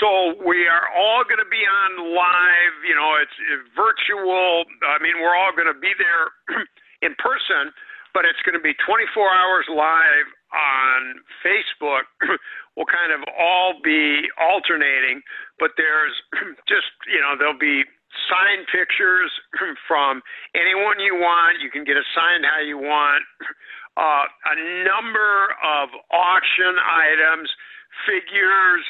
So 0.00 0.36
we 0.44 0.68
are 0.68 0.88
all 0.92 1.24
going 1.24 1.40
to 1.40 1.48
be 1.48 1.64
on 1.64 2.14
live. 2.14 2.76
You 2.84 2.94
know, 2.94 3.16
it's, 3.20 3.36
it's 3.52 3.66
virtual. 3.72 4.64
I 4.84 5.00
mean, 5.02 5.18
we're 5.20 5.36
all 5.36 5.52
going 5.52 5.68
to 5.68 5.78
be 5.78 5.92
there 5.96 6.32
in 7.06 7.16
person, 7.16 7.72
but 8.12 8.24
it's 8.24 8.40
going 8.44 8.56
to 8.56 8.64
be 8.64 8.76
24 8.84 9.08
hours 9.28 9.66
live 9.72 10.26
on 10.54 11.20
Facebook 11.44 12.06
will 12.76 12.88
kind 12.88 13.12
of 13.12 13.22
all 13.38 13.80
be 13.82 14.28
alternating, 14.40 15.22
but 15.58 15.72
there's 15.76 16.14
just, 16.68 16.90
you 17.08 17.20
know, 17.20 17.34
there'll 17.38 17.58
be 17.58 17.84
signed 18.30 18.66
pictures 18.70 19.30
from 19.88 20.22
anyone 20.54 21.00
you 21.00 21.14
want. 21.16 21.60
You 21.62 21.70
can 21.70 21.84
get 21.84 21.96
it 21.96 22.06
signed 22.14 22.44
how 22.46 22.60
you 22.62 22.78
want. 22.78 23.22
uh, 23.96 24.24
a 24.28 24.56
number 24.84 25.52
of 25.64 25.88
auction 26.12 26.74
items, 26.80 27.48
figures. 28.06 28.84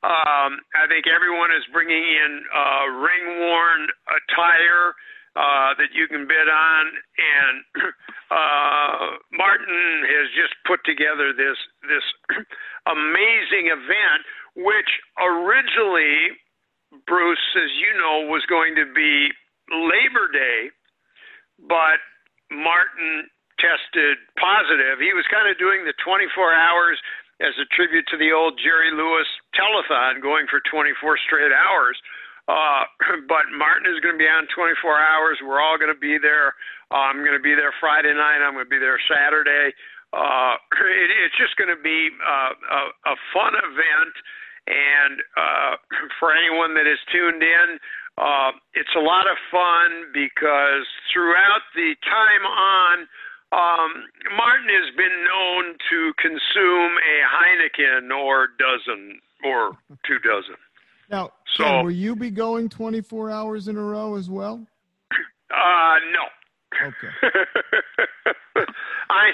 Um, 0.00 0.64
I 0.72 0.88
think 0.88 1.04
everyone 1.08 1.52
is 1.52 1.64
bringing 1.72 2.00
in 2.04 2.32
uh, 2.48 2.86
ring 3.04 3.24
worn 3.40 3.80
attire 4.08 4.92
uh, 4.92 5.19
that 5.36 5.94
you 5.94 6.08
can 6.08 6.26
bid 6.26 6.48
on, 6.50 6.84
and 7.18 7.56
uh, 8.30 9.06
Martin 9.32 10.04
has 10.06 10.26
just 10.34 10.54
put 10.66 10.80
together 10.84 11.32
this 11.32 11.58
this 11.86 12.06
amazing 12.86 13.70
event, 13.70 14.20
which 14.56 14.90
originally, 15.18 16.34
Bruce, 17.06 17.46
as 17.56 17.70
you 17.78 17.94
know, 17.98 18.26
was 18.26 18.42
going 18.48 18.74
to 18.74 18.86
be 18.90 19.30
Labor 19.70 20.26
Day, 20.34 20.74
but 21.62 22.02
Martin 22.50 23.30
tested 23.62 24.18
positive. 24.40 24.98
He 24.98 25.14
was 25.14 25.28
kind 25.30 25.46
of 25.46 25.60
doing 25.60 25.84
the 25.84 25.94
24 26.02 26.26
hours 26.50 26.98
as 27.40 27.56
a 27.56 27.68
tribute 27.72 28.04
to 28.12 28.18
the 28.20 28.32
old 28.32 28.60
Jerry 28.60 28.92
Lewis 28.92 29.28
telethon 29.56 30.20
going 30.20 30.44
for 30.48 30.60
24 30.68 31.16
straight 31.24 31.52
hours. 31.52 31.96
Uh, 32.50 32.82
but 33.30 33.46
Martin 33.54 33.86
is 33.86 34.02
going 34.02 34.18
to 34.18 34.22
be 34.22 34.26
on 34.26 34.50
24 34.50 34.74
hours. 34.98 35.38
We're 35.38 35.62
all 35.62 35.78
going 35.78 35.94
to 35.94 36.02
be 36.02 36.18
there. 36.18 36.58
Uh, 36.90 37.06
I'm 37.06 37.22
going 37.22 37.38
to 37.38 37.42
be 37.42 37.54
there 37.54 37.70
Friday 37.78 38.10
night. 38.10 38.42
I'm 38.42 38.58
going 38.58 38.66
to 38.66 38.74
be 38.74 38.82
there 38.82 38.98
Saturday. 39.06 39.70
Uh, 40.10 40.58
it, 40.82 41.10
it's 41.22 41.38
just 41.38 41.54
going 41.54 41.70
to 41.70 41.78
be 41.78 42.10
uh, 42.18 42.50
a, 42.50 42.82
a 43.14 43.16
fun 43.30 43.54
event. 43.54 44.14
And 44.66 45.14
uh, 45.38 45.72
for 46.18 46.34
anyone 46.34 46.74
that 46.74 46.90
is 46.90 46.98
tuned 47.14 47.38
in, 47.38 47.78
uh, 48.18 48.50
it's 48.74 48.94
a 48.98 49.04
lot 49.04 49.30
of 49.30 49.38
fun 49.54 50.10
because 50.10 50.84
throughout 51.14 51.62
the 51.78 51.94
time 52.02 52.44
on, 52.50 52.96
um, 53.54 53.90
Martin 54.34 54.70
has 54.74 54.90
been 54.98 55.16
known 55.22 55.78
to 55.86 55.98
consume 56.18 56.92
a 56.98 57.16
Heineken 57.30 58.10
or 58.10 58.50
dozen 58.58 59.22
or 59.46 59.78
two 60.02 60.18
dozen. 60.26 60.58
Now, 61.10 61.32
so, 61.56 61.64
Ken, 61.64 61.84
will 61.84 61.90
you 61.90 62.14
be 62.14 62.30
going 62.30 62.68
24 62.68 63.30
hours 63.30 63.68
in 63.68 63.76
a 63.76 63.82
row 63.82 64.14
as 64.16 64.30
well? 64.30 64.64
Uh, 65.50 65.96
no. 66.14 66.24
Okay. 66.78 67.12
I 69.10 69.32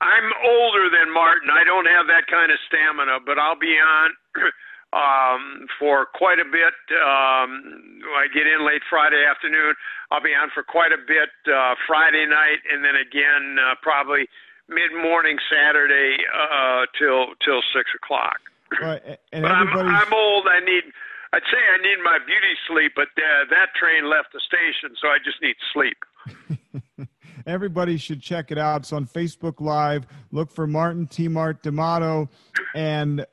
I'm 0.00 0.28
older 0.42 0.88
than 0.88 1.12
Martin. 1.12 1.50
I 1.52 1.62
don't 1.64 1.84
have 1.86 2.06
that 2.08 2.24
kind 2.26 2.50
of 2.50 2.58
stamina, 2.66 3.20
but 3.24 3.38
I'll 3.38 3.58
be 3.58 3.76
on 3.76 4.10
um, 4.96 5.66
for 5.78 6.06
quite 6.16 6.40
a 6.40 6.48
bit. 6.48 6.74
Um, 6.96 8.00
I 8.16 8.26
get 8.32 8.48
in 8.48 8.64
late 8.66 8.82
Friday 8.88 9.22
afternoon. 9.28 9.74
I'll 10.10 10.24
be 10.24 10.32
on 10.32 10.48
for 10.54 10.64
quite 10.64 10.92
a 10.92 11.02
bit 11.04 11.30
uh, 11.52 11.74
Friday 11.86 12.24
night, 12.24 12.64
and 12.72 12.82
then 12.82 12.96
again 12.96 13.60
uh, 13.60 13.74
probably 13.82 14.26
mid 14.68 14.90
morning 14.96 15.36
Saturday 15.52 16.16
uh, 16.32 16.88
till 16.98 17.36
till 17.44 17.60
six 17.76 17.92
o'clock. 17.92 18.40
Right, 18.80 19.02
and 19.32 19.42
but 19.42 19.50
I'm 19.52 19.68
I'm 19.68 20.12
old. 20.12 20.46
I 20.48 20.60
need. 20.60 20.84
I'd 21.32 21.42
say 21.50 21.58
I 21.58 21.82
need 21.82 22.02
my 22.04 22.18
beauty 22.24 22.54
sleep, 22.68 22.92
but 22.94 23.08
uh, 23.16 23.44
that 23.50 23.74
train 23.74 24.08
left 24.08 24.28
the 24.32 24.40
station, 24.40 24.96
so 25.00 25.08
I 25.08 25.18
just 25.24 25.42
need 25.42 25.56
sleep. 25.72 27.08
Everybody 27.46 27.96
should 27.96 28.22
check 28.22 28.52
it 28.52 28.58
out. 28.58 28.82
It's 28.82 28.92
on 28.92 29.06
Facebook 29.06 29.60
Live. 29.60 30.06
Look 30.30 30.52
for 30.52 30.66
Martin 30.66 31.06
T. 31.06 31.28
Mart 31.28 31.62
D'Amato, 31.62 32.28
and 32.74 33.26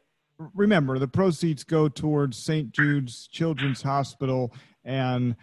remember, 0.56 1.00
the 1.00 1.08
proceeds 1.08 1.64
go 1.64 1.88
towards 1.88 2.38
St. 2.38 2.72
Jude's 2.72 3.28
Children's 3.28 3.82
Hospital, 3.82 4.54
and 4.84 5.36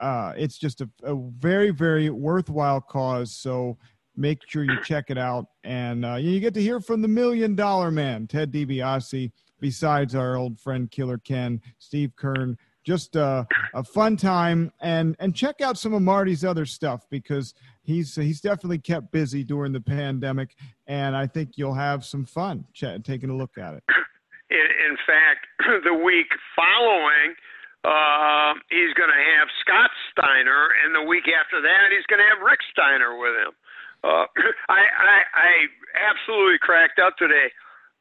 uh, 0.00 0.32
it's 0.36 0.58
just 0.58 0.80
a, 0.80 0.88
a, 1.02 1.14
very, 1.14 1.70
very 1.70 2.10
worthwhile 2.10 2.80
cause. 2.80 3.32
So 3.32 3.78
make 4.16 4.40
sure 4.46 4.64
you 4.64 4.80
check 4.82 5.10
it 5.10 5.18
out. 5.18 5.46
And 5.64 6.04
uh, 6.04 6.14
you 6.14 6.40
get 6.40 6.54
to 6.54 6.62
hear 6.62 6.80
from 6.80 7.02
the 7.02 7.08
million 7.08 7.54
dollar 7.54 7.90
man, 7.90 8.26
Ted 8.26 8.52
DiBiase, 8.52 9.30
besides 9.60 10.14
our 10.14 10.36
old 10.36 10.60
friend 10.60 10.90
Killer 10.90 11.18
Ken, 11.18 11.60
Steve 11.78 12.12
Keirn. 12.16 12.56
Just 12.84 13.16
uh, 13.16 13.44
a 13.74 13.82
fun 13.82 14.16
time, 14.16 14.70
and 14.80 15.16
and 15.18 15.34
check 15.34 15.60
out 15.60 15.76
some 15.76 15.92
of 15.92 16.02
Marty's 16.02 16.44
other 16.44 16.64
stuff 16.64 17.04
because 17.10 17.52
he's 17.82 18.14
he's 18.14 18.40
definitely 18.40 18.78
kept 18.78 19.10
busy 19.10 19.42
during 19.42 19.72
the 19.72 19.80
pandemic, 19.80 20.54
and 20.86 21.16
I 21.16 21.26
think 21.26 21.58
you'll 21.58 21.74
have 21.74 22.04
some 22.04 22.24
fun 22.24 22.64
ch- 22.72 23.02
taking 23.02 23.28
a 23.28 23.34
look 23.36 23.58
at 23.58 23.74
it. 23.74 23.82
In, 24.50 24.68
in 24.86 24.96
fact, 25.04 25.48
the 25.84 25.94
week 25.94 26.30
following, 26.54 27.34
uh, 27.82 28.54
he's 28.70 28.94
going 28.94 29.10
to 29.10 29.22
have 29.34 29.48
Scott 29.66 29.90
Steiner, 30.12 30.68
and 30.84 30.94
the 30.94 31.02
week 31.02 31.26
after 31.26 31.60
that, 31.62 31.90
he's 31.90 32.06
going 32.06 32.22
to 32.22 32.28
have 32.30 32.38
Rick 32.38 32.60
Steiner 32.70 33.18
with 33.18 33.34
him. 33.34 33.50
Uh, 34.06 34.26
I, 34.70 34.80
I 34.86 35.16
I 35.34 35.50
absolutely 35.98 36.62
cracked 36.62 37.02
up 37.02 37.18
today. 37.18 37.50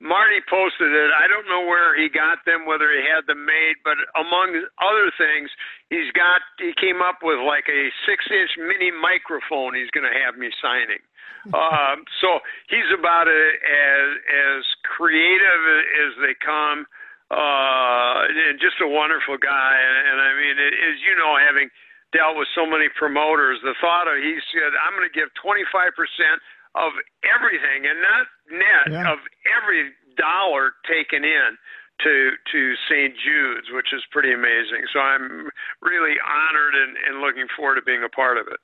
Marty 0.03 0.43
posted 0.51 0.91
it. 0.91 1.09
I 1.15 1.25
don't 1.25 1.47
know 1.47 1.63
where 1.63 1.95
he 1.95 2.12
got 2.12 2.43
them, 2.45 2.67
whether 2.67 2.91
he 2.91 3.00
had 3.00 3.25
them 3.31 3.47
made, 3.47 3.79
but 3.81 3.95
among 4.19 4.53
other 4.83 5.07
things, 5.15 5.50
he's 5.89 6.12
got 6.12 6.43
he 6.59 6.75
came 6.75 7.01
up 7.01 7.24
with 7.24 7.39
like 7.41 7.65
a 7.71 7.89
six 8.05 8.27
inch 8.29 8.53
mini 8.59 8.91
microphone 8.91 9.74
he's 9.74 9.89
going 9.95 10.05
to 10.05 10.13
have 10.13 10.38
me 10.38 10.51
signing. 10.62 11.01
um, 11.53 12.05
so 12.21 12.41
he's 12.69 12.89
about 12.91 13.29
a, 13.29 13.43
as 13.65 14.07
as 14.29 14.62
creative 14.83 15.63
as 16.05 16.12
they 16.21 16.35
come, 16.43 16.85
uh, 17.31 18.29
and 18.51 18.59
just 18.59 18.81
a 18.83 18.89
wonderful 18.89 19.38
guy. 19.39 19.74
And, 19.79 19.95
and 20.12 20.17
I 20.21 20.31
mean, 20.38 20.55
it, 20.59 20.74
as 20.75 20.97
you 21.01 21.15
know, 21.15 21.38
having 21.39 21.71
dealt 22.15 22.39
with 22.39 22.48
so 22.55 22.63
many 22.63 22.88
promoters, 22.95 23.60
the 23.62 23.75
thought 23.84 24.07
of 24.07 24.15
he 24.24 24.39
said, 24.55 24.72
"I'm 24.79 24.95
going 24.95 25.07
to 25.07 25.13
give 25.13 25.27
25 25.43 25.67
percent 26.00 26.39
of 26.74 26.95
everything, 27.27 27.84
and 27.84 28.00
not 28.00 28.24
net 28.48 28.86
yeah. 28.95 29.12
of 29.12 29.19
every 29.60 29.91
dollar 30.15 30.79
taken 30.88 31.27
in." 31.27 31.60
to 32.03 32.31
to 32.51 32.75
St. 32.89 33.13
Jude's, 33.15 33.67
which 33.72 33.93
is 33.93 34.03
pretty 34.12 34.34
amazing. 34.34 34.84
So 34.91 35.00
I'm 35.00 35.48
really 35.81 36.15
honored 36.19 36.75
and, 36.75 36.98
and 37.07 37.22
looking 37.22 37.48
forward 37.55 37.75
to 37.75 37.81
being 37.84 38.03
a 38.03 38.10
part 38.10 38.38
of 38.38 38.48
it. 38.48 38.60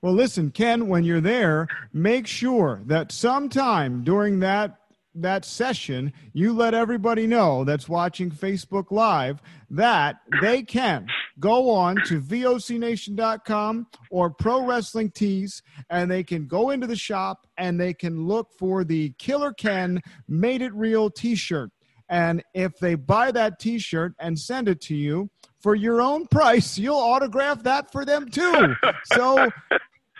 Well, 0.00 0.12
listen, 0.12 0.52
Ken, 0.52 0.86
when 0.86 1.02
you're 1.02 1.20
there, 1.20 1.66
make 1.92 2.26
sure 2.28 2.82
that 2.86 3.10
sometime 3.10 4.04
during 4.04 4.38
that 4.40 4.78
that 5.14 5.44
session, 5.44 6.12
you 6.32 6.52
let 6.52 6.74
everybody 6.74 7.26
know 7.26 7.64
that's 7.64 7.88
watching 7.88 8.30
Facebook 8.30 8.92
Live 8.92 9.42
that 9.70 10.16
they 10.40 10.62
can 10.62 11.06
go 11.38 11.70
on 11.70 11.96
to 12.06 12.20
vocnation.com 12.20 13.86
or 14.10 14.30
Pro 14.30 14.64
Wrestling 14.64 15.10
Tees 15.10 15.62
and 15.90 16.10
they 16.10 16.24
can 16.24 16.46
go 16.46 16.70
into 16.70 16.86
the 16.86 16.96
shop 16.96 17.46
and 17.56 17.78
they 17.78 17.94
can 17.94 18.26
look 18.26 18.48
for 18.58 18.84
the 18.84 19.10
Killer 19.18 19.52
Ken 19.52 20.00
Made 20.26 20.62
It 20.62 20.74
Real 20.74 21.10
t 21.10 21.34
shirt. 21.34 21.70
And 22.08 22.42
if 22.54 22.78
they 22.78 22.94
buy 22.94 23.30
that 23.32 23.58
t 23.58 23.78
shirt 23.78 24.14
and 24.18 24.38
send 24.38 24.68
it 24.68 24.80
to 24.82 24.94
you 24.94 25.30
for 25.60 25.74
your 25.74 26.00
own 26.00 26.26
price, 26.26 26.78
you'll 26.78 26.96
autograph 26.96 27.62
that 27.64 27.92
for 27.92 28.04
them 28.04 28.30
too. 28.30 28.74
So 29.12 29.50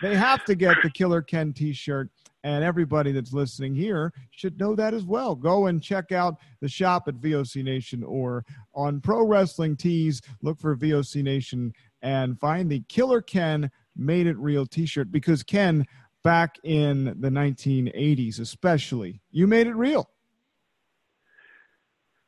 they 0.01 0.15
have 0.15 0.45
to 0.45 0.55
get 0.55 0.77
the 0.83 0.89
Killer 0.89 1.21
Ken 1.21 1.53
t 1.53 1.73
shirt. 1.73 2.09
And 2.43 2.63
everybody 2.63 3.11
that's 3.11 3.33
listening 3.33 3.75
here 3.75 4.13
should 4.31 4.59
know 4.59 4.75
that 4.75 4.93
as 4.93 5.03
well. 5.03 5.35
Go 5.35 5.67
and 5.67 5.83
check 5.83 6.11
out 6.11 6.35
the 6.61 6.69
shop 6.69 7.07
at 7.07 7.15
VOC 7.15 7.63
Nation 7.63 8.03
or 8.03 8.45
on 8.73 9.01
Pro 9.01 9.25
Wrestling 9.25 9.75
Tees. 9.75 10.21
Look 10.41 10.59
for 10.59 10.75
VOC 10.75 11.21
Nation 11.21 11.73
and 12.01 12.39
find 12.39 12.69
the 12.69 12.81
Killer 12.87 13.21
Ken 13.21 13.69
Made 13.95 14.27
It 14.27 14.37
Real 14.37 14.65
t 14.65 14.85
shirt 14.85 15.11
because 15.11 15.43
Ken, 15.43 15.85
back 16.23 16.55
in 16.63 17.05
the 17.19 17.29
1980s, 17.29 18.39
especially, 18.39 19.21
you 19.31 19.45
made 19.45 19.67
it 19.67 19.75
real. 19.75 20.09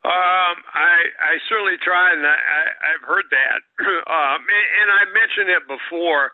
Um, 0.04 0.58
I 0.74 1.14
I 1.22 1.38
certainly 1.48 1.78
tried, 1.78 2.18
and 2.18 2.26
I, 2.26 2.34
I 2.34 2.62
I've 2.90 3.06
heard 3.08 3.26
that. 3.30 3.60
um, 3.86 4.42
and, 4.42 4.68
and 4.82 4.90
I 4.90 5.06
mentioned 5.14 5.50
it 5.54 5.64
before 5.70 6.32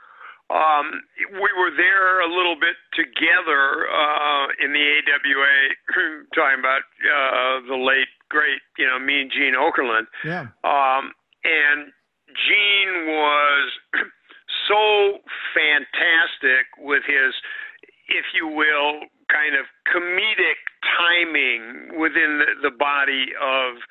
um, 0.49 1.03
we 1.33 1.49
were 1.59 1.71
there 1.75 2.21
a 2.21 2.29
little 2.29 2.55
bit 2.55 2.79
together 2.95 3.87
uh, 3.91 4.47
in 4.63 4.71
the 4.71 4.79
AWA, 4.79 5.55
talking 6.35 6.59
about 6.59 6.87
uh, 7.03 7.67
the 7.67 7.75
late 7.75 8.07
great, 8.29 8.61
you 8.77 8.87
know, 8.87 8.99
me 8.99 9.21
and 9.21 9.31
Gene 9.31 9.55
Okerlund. 9.55 10.07
Yeah. 10.23 10.47
Um, 10.63 11.11
and 11.43 11.91
Gene 12.31 13.07
was 13.07 13.71
so 14.67 15.19
fantastic 15.51 16.67
with 16.79 17.03
his, 17.03 17.35
if 18.07 18.25
you 18.33 18.47
will, 18.47 19.03
kind 19.27 19.55
of 19.55 19.65
comedic 19.91 20.59
timing 20.95 21.99
within 21.99 22.39
the, 22.39 22.69
the 22.69 22.75
body 22.75 23.35
of 23.41 23.83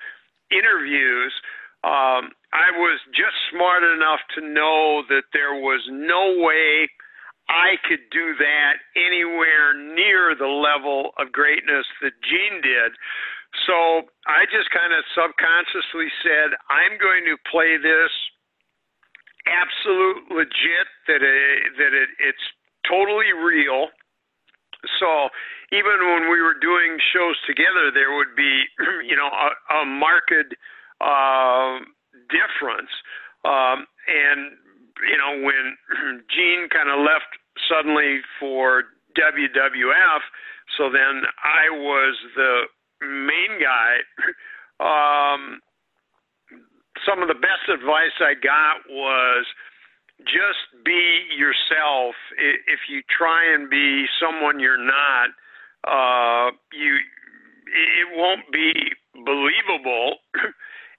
interviews. 0.51 1.33
Um, 1.85 2.33
I 2.53 2.73
was 2.75 2.99
just 3.13 3.37
smart 3.53 3.85
enough 3.85 4.21
to 4.37 4.41
know 4.41 5.03
that 5.09 5.29
there 5.33 5.55
was 5.55 5.83
no 5.91 6.41
way 6.41 6.89
I 7.49 7.79
could 7.87 8.11
do 8.11 8.35
that 8.39 8.75
anywhere 8.97 9.77
near 9.77 10.35
the 10.35 10.51
level 10.51 11.15
of 11.19 11.31
greatness 11.31 11.87
that 12.03 12.17
Gene 12.27 12.59
did. 12.63 12.97
So 13.69 14.09
I 14.27 14.45
just 14.51 14.69
kind 14.75 14.91
of 14.93 15.05
subconsciously 15.15 16.11
said, 16.27 16.59
I'm 16.67 16.99
going 16.99 17.23
to 17.31 17.39
play 17.47 17.79
this 17.79 18.13
absolute 19.47 20.27
legit, 20.35 20.89
that 21.07 21.23
it, 21.23 21.79
that 21.79 21.95
it, 21.95 22.11
it's 22.19 22.47
totally 22.83 23.31
real, 23.31 23.95
so 24.99 25.29
even 25.73 25.99
when 26.15 26.31
we 26.31 26.39
were 26.41 26.55
doing 26.59 26.99
shows 27.13 27.37
together, 27.47 27.91
there 27.91 28.15
would 28.15 28.35
be, 28.37 28.65
you 29.09 29.17
know, 29.17 29.29
a, 29.29 29.83
a 29.83 29.87
marked 29.87 30.55
uh, 31.01 31.81
difference. 32.31 32.91
Um, 33.45 33.87
and 34.09 34.57
you 35.05 35.19
know, 35.19 35.45
when 35.45 35.77
Gene 36.35 36.69
kind 36.71 36.89
of 36.89 37.01
left 37.01 37.31
suddenly 37.69 38.21
for 38.41 38.85
WWF, 39.19 40.23
so 40.77 40.91
then 40.91 41.23
I 41.45 41.71
was 41.71 42.17
the 42.35 42.63
main 43.03 43.61
guy. 43.61 43.97
Um, 44.77 45.63
some 47.09 47.23
of 47.23 47.29
the 47.29 47.41
best 47.41 47.65
advice 47.73 48.13
I 48.21 48.35
got 48.35 48.85
was 48.91 49.47
just 50.25 50.85
be 50.85 51.25
yourself. 51.33 52.15
If 52.37 52.81
you 52.89 53.01
try 53.09 53.55
and 53.55 53.71
be 53.71 54.05
someone 54.21 54.61
you're 54.61 54.77
not, 54.77 55.29
uh, 55.89 56.51
you 56.73 56.97
it 57.67 58.09
won't 58.17 58.51
be 58.53 58.73
believable. 59.25 60.19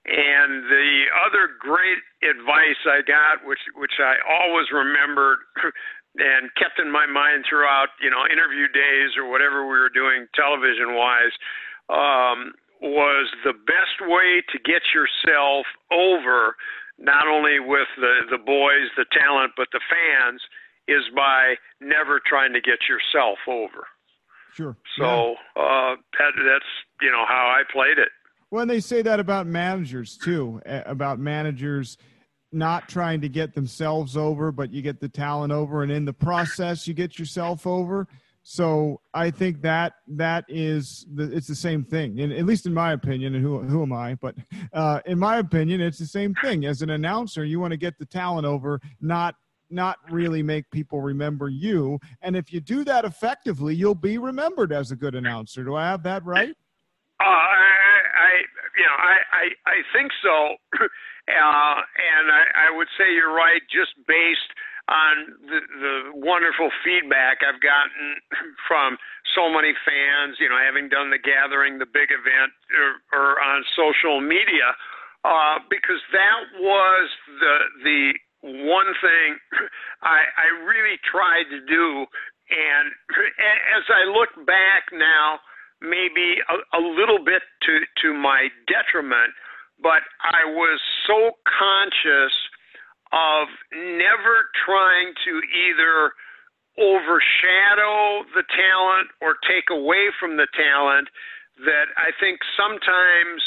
and 0.06 0.64
the 0.64 1.04
other 1.26 1.50
great 1.58 2.00
advice 2.22 2.80
I 2.86 3.02
got, 3.02 3.46
which 3.46 3.60
which 3.76 3.98
I 3.98 4.16
always 4.24 4.70
remembered 4.72 5.38
and 6.16 6.50
kept 6.56 6.80
in 6.80 6.90
my 6.90 7.06
mind 7.06 7.44
throughout, 7.48 7.88
you 8.00 8.10
know, 8.10 8.24
interview 8.26 8.66
days 8.68 9.16
or 9.16 9.28
whatever 9.28 9.62
we 9.62 9.78
were 9.78 9.92
doing 9.92 10.26
television 10.34 10.94
wise, 10.94 11.34
um, 11.90 12.52
was 12.80 13.28
the 13.44 13.52
best 13.52 14.00
way 14.00 14.42
to 14.50 14.58
get 14.58 14.82
yourself 14.94 15.66
over, 15.92 16.56
not 16.98 17.26
only 17.26 17.60
with 17.60 17.88
the 17.98 18.26
the 18.30 18.38
boys, 18.38 18.88
the 18.96 19.06
talent, 19.12 19.52
but 19.56 19.68
the 19.72 19.80
fans, 19.84 20.40
is 20.86 21.04
by 21.14 21.54
never 21.80 22.20
trying 22.24 22.52
to 22.54 22.60
get 22.60 22.88
yourself 22.88 23.38
over. 23.46 23.86
Sure. 24.54 24.76
So 24.96 25.36
yeah. 25.56 25.62
uh, 25.62 25.96
that, 26.18 26.32
that's 26.34 26.72
you 27.02 27.12
know 27.12 27.24
how 27.28 27.52
I 27.52 27.62
played 27.70 27.98
it. 27.98 28.08
Well, 28.50 28.66
they 28.66 28.80
say 28.80 29.02
that 29.02 29.20
about 29.20 29.46
managers 29.46 30.16
too, 30.16 30.60
about 30.64 31.18
managers 31.18 31.98
not 32.50 32.88
trying 32.88 33.20
to 33.20 33.28
get 33.28 33.54
themselves 33.54 34.16
over, 34.16 34.50
but 34.50 34.72
you 34.72 34.80
get 34.80 35.00
the 35.00 35.08
talent 35.08 35.52
over, 35.52 35.82
and 35.82 35.92
in 35.92 36.04
the 36.04 36.12
process, 36.12 36.86
you 36.88 36.94
get 36.94 37.18
yourself 37.18 37.66
over. 37.66 38.08
So 38.42 39.02
I 39.12 39.30
think 39.30 39.60
that 39.60 39.94
that 40.06 40.46
is 40.48 41.06
the, 41.12 41.24
it's 41.24 41.46
the 41.46 41.54
same 41.54 41.84
thing, 41.84 42.18
at 42.20 42.46
least 42.46 42.64
in 42.64 42.72
my 42.72 42.92
opinion. 42.92 43.34
And 43.34 43.44
who 43.44 43.60
who 43.60 43.82
am 43.82 43.92
I? 43.92 44.14
But 44.14 44.36
uh, 44.72 45.00
in 45.04 45.18
my 45.18 45.36
opinion, 45.36 45.82
it's 45.82 45.98
the 45.98 46.06
same 46.06 46.34
thing. 46.36 46.64
As 46.64 46.80
an 46.80 46.88
announcer, 46.88 47.44
you 47.44 47.60
want 47.60 47.72
to 47.72 47.76
get 47.76 47.98
the 47.98 48.06
talent 48.06 48.46
over, 48.46 48.80
not 49.02 49.34
not 49.68 49.98
really 50.10 50.42
make 50.42 50.70
people 50.70 51.02
remember 51.02 51.50
you. 51.50 51.98
And 52.22 52.34
if 52.34 52.50
you 52.50 52.60
do 52.60 52.84
that 52.84 53.04
effectively, 53.04 53.74
you'll 53.74 53.94
be 53.94 54.16
remembered 54.16 54.72
as 54.72 54.92
a 54.92 54.96
good 54.96 55.14
announcer. 55.14 55.62
Do 55.62 55.76
I 55.76 55.84
have 55.84 56.02
that 56.04 56.24
right? 56.24 56.54
Uh, 57.20 57.26
I, 58.18 58.30
you 58.74 58.86
know, 58.86 58.98
I, 58.98 59.16
I, 59.30 59.44
I 59.66 59.78
think 59.94 60.10
so. 60.22 60.58
uh, 60.82 61.78
and 61.86 62.26
I, 62.28 62.68
I 62.68 62.76
would 62.76 62.90
say 62.98 63.14
you're 63.14 63.32
right, 63.32 63.62
just 63.70 63.94
based 64.06 64.50
on 64.88 65.36
the, 65.46 65.60
the 65.60 65.94
wonderful 66.16 66.72
feedback 66.82 67.44
I've 67.44 67.60
gotten 67.60 68.18
from 68.68 68.96
so 69.36 69.52
many 69.52 69.76
fans, 69.84 70.40
you 70.40 70.48
know, 70.48 70.56
having 70.58 70.88
done 70.88 71.12
the 71.12 71.20
gathering, 71.20 71.78
the 71.78 71.86
big 71.86 72.08
event, 72.08 72.50
or, 72.72 72.90
or 73.12 73.28
on 73.38 73.62
social 73.76 74.20
media, 74.24 74.72
uh, 75.24 75.60
because 75.68 76.00
that 76.10 76.40
was 76.56 77.06
the 77.38 77.56
the 77.84 78.00
one 78.64 78.90
thing 79.02 79.36
I, 80.02 80.24
I 80.24 80.46
really 80.64 80.96
tried 81.04 81.52
to 81.52 81.60
do. 81.68 82.06
And 82.48 82.86
as 83.76 83.84
I 83.92 84.08
look 84.08 84.32
back 84.46 84.88
now, 84.92 85.36
maybe 85.80 86.42
a, 86.48 86.78
a 86.78 86.82
little 86.82 87.24
bit 87.24 87.42
to 87.62 87.80
to 88.02 88.14
my 88.14 88.48
detriment, 88.66 89.32
but 89.82 90.02
I 90.22 90.44
was 90.46 90.80
so 91.06 91.32
conscious 91.46 92.34
of 93.12 93.48
never 93.72 94.48
trying 94.66 95.14
to 95.24 95.40
either 95.68 96.12
overshadow 96.78 98.22
the 98.34 98.44
talent 98.54 99.08
or 99.20 99.34
take 99.48 99.66
away 99.70 100.12
from 100.20 100.36
the 100.36 100.46
talent 100.54 101.08
that 101.64 101.90
I 101.96 102.14
think 102.20 102.38
sometimes 102.54 103.42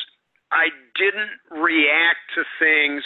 I 0.52 0.67
didn't 1.00 1.32
react 1.48 2.20
to 2.36 2.44
things 2.60 3.04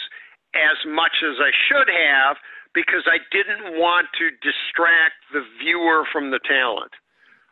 as 0.54 0.78
much 0.88 1.22
as 1.22 1.38
I 1.38 1.54
should 1.68 1.86
have 1.86 2.36
because 2.74 3.06
I 3.06 3.22
didn't 3.30 3.78
want 3.78 4.08
to 4.18 4.30
distract 4.42 5.20
the 5.32 5.46
viewer 5.62 6.04
from 6.12 6.30
the 6.30 6.40
talent. 6.42 6.90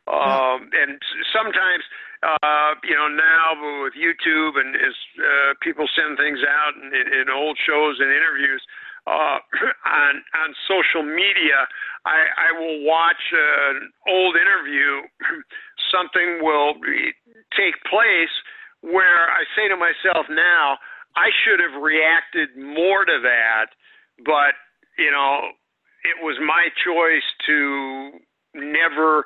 Um, 0.05 0.69
and 0.77 1.01
sometimes, 1.33 1.85
uh, 2.21 2.77
you 2.85 2.93
know, 2.93 3.09
now 3.09 3.57
with 3.85 3.95
YouTube 3.97 4.61
and 4.61 4.77
as 4.77 4.97
uh, 5.17 5.55
people 5.63 5.89
send 5.97 6.19
things 6.19 6.41
out 6.45 6.77
in, 6.77 6.93
in 6.93 7.31
old 7.33 7.57
shows 7.57 7.97
and 8.01 8.13
interviews 8.13 8.61
uh, 9.07 9.41
on 9.87 10.13
on 10.45 10.49
social 10.69 11.03
media, 11.05 11.69
I, 12.05 12.49
I 12.49 12.49
will 12.59 12.85
watch 12.85 13.33
an 13.33 13.93
old 14.09 14.37
interview. 14.37 15.09
Something 15.93 16.41
will 16.43 16.75
take 17.57 17.81
place 17.89 18.35
where 18.81 19.31
I 19.33 19.45
say 19.57 19.69
to 19.69 19.77
myself 19.77 20.27
now, 20.29 20.77
I 21.17 21.31
should 21.45 21.61
have 21.61 21.81
reacted 21.81 22.57
more 22.57 23.05
to 23.05 23.19
that, 23.23 23.73
but 24.25 24.53
you 24.99 25.11
know, 25.11 25.53
it 26.05 26.21
was 26.23 26.37
my 26.45 26.69
choice 26.85 27.25
to 27.47 28.21
never 28.55 29.25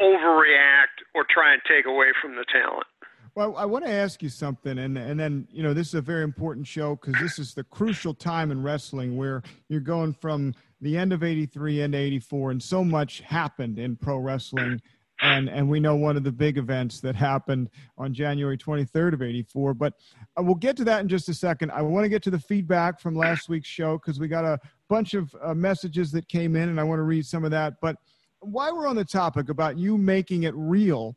overreact 0.00 1.02
or 1.14 1.24
try 1.28 1.52
and 1.52 1.62
take 1.68 1.86
away 1.86 2.08
from 2.20 2.36
the 2.36 2.44
talent. 2.52 2.86
Well, 3.34 3.56
I 3.56 3.64
want 3.64 3.86
to 3.86 3.90
ask 3.90 4.22
you 4.22 4.28
something, 4.28 4.78
and 4.78 4.98
and 4.98 5.18
then 5.18 5.48
you 5.50 5.62
know 5.62 5.72
this 5.72 5.88
is 5.88 5.94
a 5.94 6.02
very 6.02 6.22
important 6.22 6.66
show 6.66 6.96
because 6.96 7.18
this 7.20 7.38
is 7.38 7.54
the 7.54 7.64
crucial 7.64 8.12
time 8.12 8.50
in 8.50 8.62
wrestling 8.62 9.16
where 9.16 9.42
you're 9.68 9.80
going 9.80 10.12
from 10.12 10.54
the 10.82 10.98
end 10.98 11.14
of 11.14 11.22
'83 11.22 11.80
and 11.80 11.94
'84, 11.94 12.50
and 12.50 12.62
so 12.62 12.84
much 12.84 13.20
happened 13.20 13.78
in 13.78 13.96
pro 13.96 14.18
wrestling, 14.18 14.82
and 15.22 15.48
and 15.48 15.66
we 15.70 15.80
know 15.80 15.96
one 15.96 16.18
of 16.18 16.24
the 16.24 16.32
big 16.32 16.58
events 16.58 17.00
that 17.00 17.16
happened 17.16 17.70
on 17.96 18.12
January 18.12 18.58
23rd 18.58 19.14
of 19.14 19.22
'84. 19.22 19.72
But 19.72 19.94
uh, 20.38 20.42
we'll 20.42 20.54
get 20.54 20.76
to 20.76 20.84
that 20.84 21.00
in 21.00 21.08
just 21.08 21.26
a 21.30 21.34
second. 21.34 21.70
I 21.70 21.80
want 21.80 22.04
to 22.04 22.10
get 22.10 22.22
to 22.24 22.30
the 22.30 22.38
feedback 22.38 23.00
from 23.00 23.14
last 23.14 23.48
week's 23.48 23.68
show 23.68 23.96
because 23.96 24.20
we 24.20 24.28
got 24.28 24.44
a 24.44 24.58
bunch 24.90 25.14
of 25.14 25.34
uh, 25.42 25.54
messages 25.54 26.12
that 26.12 26.28
came 26.28 26.54
in, 26.54 26.68
and 26.68 26.78
I 26.78 26.84
want 26.84 26.98
to 26.98 27.04
read 27.04 27.24
some 27.24 27.46
of 27.46 27.50
that, 27.52 27.80
but 27.80 27.96
while 28.42 28.76
we're 28.76 28.88
on 28.88 28.96
the 28.96 29.04
topic 29.04 29.48
about 29.48 29.78
you 29.78 29.96
making 29.96 30.42
it 30.42 30.54
real, 30.54 31.16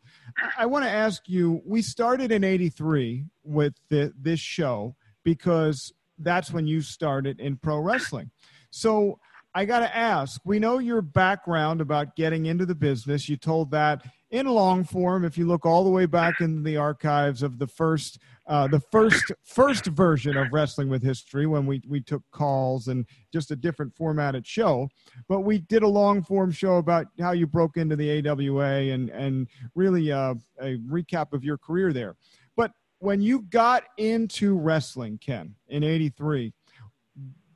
I 0.58 0.66
want 0.66 0.86
to 0.86 0.92
ask 0.92 1.28
you 1.28 1.62
we 1.66 1.82
started 1.82 2.32
in 2.32 2.44
83 2.44 3.26
with 3.44 3.74
the, 3.90 4.14
this 4.20 4.40
show 4.40 4.96
because 5.24 5.92
that's 6.20 6.52
when 6.52 6.68
you 6.68 6.82
started 6.82 7.40
in 7.40 7.58
pro 7.58 7.80
wrestling. 7.80 8.32
So 8.70 9.20
I 9.54 9.66
got 9.66 9.80
to 9.80 9.96
ask 9.96 10.42
we 10.46 10.60
know 10.60 10.80
your 10.80 11.02
background 11.02 11.82
about 11.82 12.16
getting 12.16 12.46
into 12.46 12.66
the 12.66 12.76
business. 12.76 13.28
You 13.28 13.38
told 13.38 13.72
that 13.72 14.06
in 14.36 14.48
long 14.48 14.84
form 14.84 15.24
if 15.24 15.38
you 15.38 15.48
look 15.48 15.66
all 15.66 15.86
the 15.86 15.90
way 15.90 16.06
back 16.06 16.42
in 16.42 16.62
the 16.62 16.76
archives 16.76 17.42
of 17.42 17.58
the 17.58 17.68
first 17.68 18.20
uh, 18.48 18.68
the 18.68 18.80
first 18.80 19.32
first 19.44 19.86
version 19.86 20.36
of 20.36 20.52
wrestling 20.52 20.90
with 20.90 21.02
history 21.02 21.48
when 21.48 21.66
we 21.66 21.82
we 21.88 22.02
took 22.02 22.22
calls 22.32 22.90
and 22.90 23.06
just 23.32 23.52
a 23.52 23.56
different 23.56 23.96
formatted 23.96 24.46
show. 24.46 24.90
But 25.30 25.42
we 25.42 25.60
did 25.60 25.84
a 25.84 25.88
long 25.88 26.22
form 26.22 26.52
show 26.52 26.76
about 26.76 27.08
how 27.20 27.32
you 27.32 27.48
broke 27.48 27.78
into 27.78 27.96
the 27.96 28.28
awa 28.28 28.94
and 28.94 29.10
and 29.10 29.48
really 29.74 30.12
uh, 30.12 30.36
a 30.60 30.78
recap 30.80 31.32
of 31.32 31.46
your 31.46 31.58
career 31.58 31.94
there. 31.94 32.18
But 32.58 32.72
when 33.00 33.22
you 33.22 33.44
got 33.44 33.84
into 33.98 34.58
wrestling 34.58 35.18
ken 35.18 35.56
in 35.70 35.84
83 35.84 36.54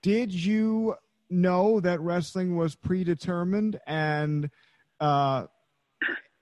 did 0.02 0.34
you 0.34 0.96
know 1.30 1.80
that 1.82 2.00
wrestling 2.00 2.56
was 2.56 2.76
predetermined 2.76 3.80
and 3.86 4.50
uh, 5.00 5.46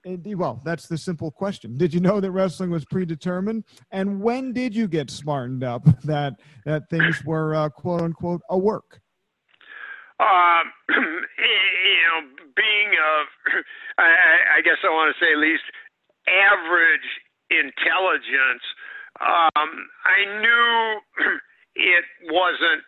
well, 0.04 0.60
that's 0.64 0.86
the 0.86 0.98
simple 0.98 1.30
question. 1.30 1.76
Did 1.76 1.92
you 1.92 2.00
know 2.00 2.20
that 2.20 2.30
wrestling 2.30 2.70
was 2.70 2.84
predetermined? 2.84 3.64
And 3.90 4.20
when 4.20 4.52
did 4.52 4.74
you 4.74 4.88
get 4.88 5.10
smartened 5.10 5.64
up 5.64 5.84
that 6.04 6.34
that 6.64 6.88
things 6.90 7.24
were 7.24 7.54
uh, 7.54 7.68
quote 7.68 8.02
unquote 8.02 8.42
a 8.50 8.58
work? 8.58 9.00
Um, 10.20 10.72
you 10.88 12.02
know, 12.10 12.20
being 12.56 12.90
of, 12.90 13.54
I, 13.98 14.58
I 14.58 14.60
guess 14.62 14.78
I 14.82 14.88
want 14.88 15.14
to 15.14 15.24
say 15.24 15.32
at 15.32 15.38
least 15.38 15.62
average 16.26 17.06
intelligence, 17.50 18.64
um, 19.20 19.70
I 20.04 20.40
knew 20.42 21.00
it 21.76 22.04
wasn't 22.30 22.82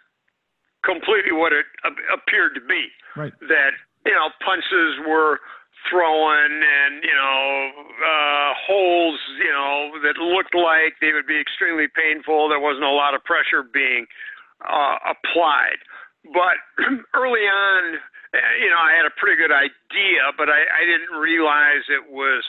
completely 0.85 1.33
what 1.33 1.53
it 1.53 1.66
appeared 2.12 2.55
to 2.55 2.61
be. 2.66 2.87
Right. 3.16 3.33
That 3.49 3.73
you 4.07 4.12
know, 4.12 4.31
punches 4.44 5.07
were 5.07 5.40
throwing 5.88 6.61
and 6.61 7.03
you 7.03 7.14
know 7.14 7.71
uh, 8.01 8.51
holes 8.66 9.21
you 9.38 9.53
know 9.53 9.97
that 10.03 10.19
looked 10.19 10.55
like 10.55 10.99
they 11.01 11.12
would 11.12 11.27
be 11.27 11.40
extremely 11.40 11.87
painful. 11.88 12.49
There 12.49 12.61
wasn't 12.61 12.85
a 12.85 12.93
lot 12.93 13.14
of 13.14 13.25
pressure 13.25 13.62
being 13.62 14.07
uh, 14.61 14.97
applied, 15.09 15.81
but 16.25 16.61
early 17.14 17.47
on, 17.49 17.99
you 18.61 18.69
know, 18.69 18.81
I 18.81 18.93
had 18.93 19.07
a 19.07 19.14
pretty 19.16 19.40
good 19.40 19.53
idea, 19.53 20.33
but 20.37 20.49
I, 20.49 20.69
I 20.69 20.83
didn't 20.85 21.16
realize 21.16 21.88
it 21.88 22.12
was 22.12 22.45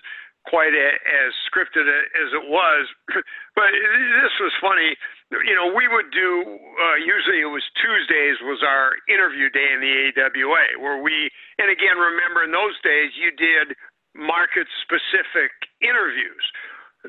quite 0.47 0.73
a, 0.73 0.89
as 0.97 1.31
scripted 1.49 1.85
as 1.85 2.29
it 2.33 2.45
was. 2.49 2.89
but 3.57 3.69
this 3.71 4.35
was 4.41 4.53
funny. 4.61 4.97
You 5.31 5.55
know, 5.55 5.71
we 5.71 5.87
would 5.87 6.11
do 6.11 6.57
uh, 6.57 6.97
usually 6.99 7.41
it 7.41 7.51
was 7.51 7.63
Tuesdays 7.79 8.41
was 8.43 8.63
our 8.65 8.97
interview 9.07 9.49
day 9.49 9.69
in 9.71 9.79
the 9.79 9.93
AWA, 10.17 10.81
where 10.81 11.01
we 11.01 11.29
and 11.59 11.69
again 11.69 11.97
remember 11.97 12.43
in 12.43 12.51
those 12.51 12.75
days 12.83 13.13
you 13.15 13.31
did 13.35 13.77
market 14.13 14.67
specific 14.83 15.55
interviews 15.79 16.45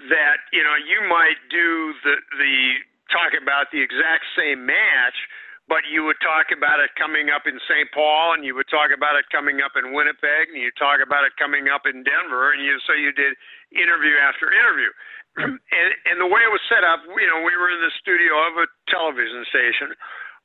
that 0.08 0.38
you 0.52 0.62
know 0.62 0.76
you 0.78 1.02
might 1.08 1.40
do 1.50 1.92
the 2.04 2.14
the 2.38 2.56
talk 3.10 3.36
about 3.36 3.68
the 3.72 3.82
exact 3.82 4.24
same 4.38 4.64
match 4.64 5.18
but 5.70 5.86
you 5.86 6.02
would 6.02 6.18
talk 6.18 6.50
about 6.50 6.82
it 6.82 6.90
coming 6.98 7.30
up 7.30 7.46
in 7.46 7.58
St. 7.70 7.86
Paul, 7.94 8.34
and 8.34 8.42
you 8.42 8.54
would 8.58 8.66
talk 8.66 8.90
about 8.90 9.14
it 9.14 9.26
coming 9.30 9.62
up 9.62 9.78
in 9.78 9.94
Winnipeg, 9.94 10.50
and 10.50 10.58
you 10.58 10.74
talk 10.74 10.98
about 10.98 11.22
it 11.22 11.38
coming 11.38 11.70
up 11.70 11.86
in 11.86 12.02
Denver, 12.02 12.50
and 12.50 12.60
you 12.62 12.78
so 12.82 12.92
you 12.92 13.14
did 13.14 13.38
interview 13.70 14.18
after 14.18 14.50
interview. 14.50 14.90
and 15.38 15.90
and 16.10 16.16
the 16.18 16.28
way 16.28 16.42
it 16.42 16.52
was 16.52 16.62
set 16.66 16.82
up, 16.82 17.00
you 17.06 17.28
know, 17.30 17.46
we 17.46 17.54
were 17.54 17.70
in 17.70 17.80
the 17.80 17.94
studio 18.02 18.34
of 18.50 18.58
a 18.58 18.66
television 18.90 19.46
station, 19.48 19.88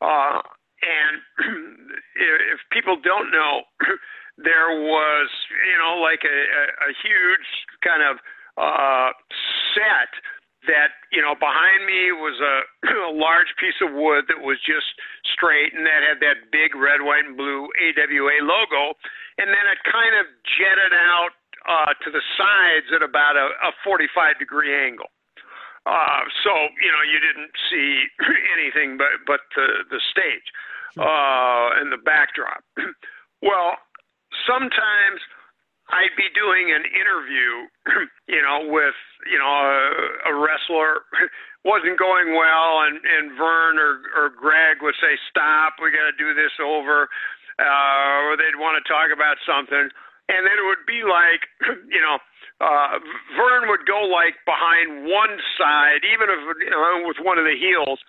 uh, 0.06 0.40
and 0.86 1.16
if 2.54 2.62
people 2.70 2.96
don't 3.02 3.34
know, 3.34 3.66
there 4.38 4.70
was 4.80 5.30
you 5.50 5.78
know 5.82 5.98
like 5.98 6.22
a, 6.24 6.38
a, 6.38 6.64
a 6.88 6.92
huge 7.02 7.48
kind 7.82 8.06
of 8.06 8.22
uh, 8.58 9.12
set 9.74 10.12
that 10.68 10.96
you 11.12 11.22
know 11.24 11.36
behind 11.36 11.88
me 11.88 12.12
was 12.12 12.38
a, 12.40 12.56
a 13.12 13.16
large 13.16 13.52
piece 13.60 13.80
of 13.82 13.96
wood 13.96 14.28
that 14.28 14.44
was 14.44 14.60
just 14.64 14.88
straight 15.26 15.74
and 15.74 15.88
that 15.88 16.04
had 16.04 16.20
that 16.20 16.52
big 16.52 16.76
red 16.76 17.02
white 17.02 17.26
and 17.26 17.36
blue 17.36 17.68
AWA 17.80 18.44
logo. 18.44 18.96
And 19.38 19.50
then 19.50 19.66
it 19.70 19.80
kind 19.88 20.14
of 20.20 20.26
jetted 20.46 20.94
out 20.94 21.34
uh, 21.68 21.92
to 22.06 22.10
the 22.12 22.24
sides 22.38 22.90
at 22.96 23.04
about 23.04 23.36
a, 23.36 23.54
a 23.68 23.72
45 23.84 24.40
degree 24.40 24.74
angle. 24.74 25.10
Uh, 25.88 26.28
so 26.44 26.52
you 26.84 26.92
know 26.92 27.04
you 27.08 27.20
didn't 27.24 27.56
see 27.72 28.06
anything 28.60 29.00
but 29.00 29.24
but 29.26 29.48
the 29.56 29.88
the 29.90 30.02
stage 30.12 30.52
uh, 31.00 31.80
and 31.80 31.92
the 31.92 32.02
backdrop. 32.04 32.64
Well 33.38 33.78
sometimes 34.50 35.22
I'd 35.89 36.15
be 36.19 36.28
doing 36.36 36.76
an 36.76 36.84
interview, 36.84 37.52
you 38.28 38.41
know, 38.43 38.67
with 38.67 38.97
you 39.32 39.39
know 39.39 39.47
a, 39.47 40.32
a 40.32 40.34
wrestler 40.36 41.08
wasn't 41.63 41.95
going 41.95 42.36
well, 42.36 42.84
and 42.84 43.00
and 43.00 43.38
Verne 43.39 43.80
or 43.80 44.04
or 44.15 44.28
Greg 44.36 44.84
would 44.84 45.00
say, 45.00 45.15
"Stop, 45.32 45.80
we 45.80 45.95
got 45.95 46.12
to 46.12 46.17
do 46.19 46.36
this 46.36 46.52
over," 46.60 47.08
uh, 47.60 48.28
or 48.28 48.36
they'd 48.36 48.60
want 48.60 48.76
to 48.80 48.84
talk 48.84 49.15
about 49.15 49.39
something, 49.47 49.88
and 50.28 50.41
then 50.43 50.56
it 50.60 50.65
would 50.67 50.84
be 50.84 51.08
like, 51.08 51.47
you 51.88 52.02
know. 52.02 52.19
Uh, 52.58 52.97
Verne 53.38 53.69
would 53.69 53.86
go 53.86 54.02
like 54.10 54.34
behind 54.50 55.06
one 55.06 55.38
side, 55.62 56.02
even 56.02 56.26
if 56.26 56.41
you 56.65 56.73
know, 56.73 57.06
with 57.06 57.21
one 57.21 57.38
of 57.38 57.45
the 57.45 57.54
heels, 57.54 58.02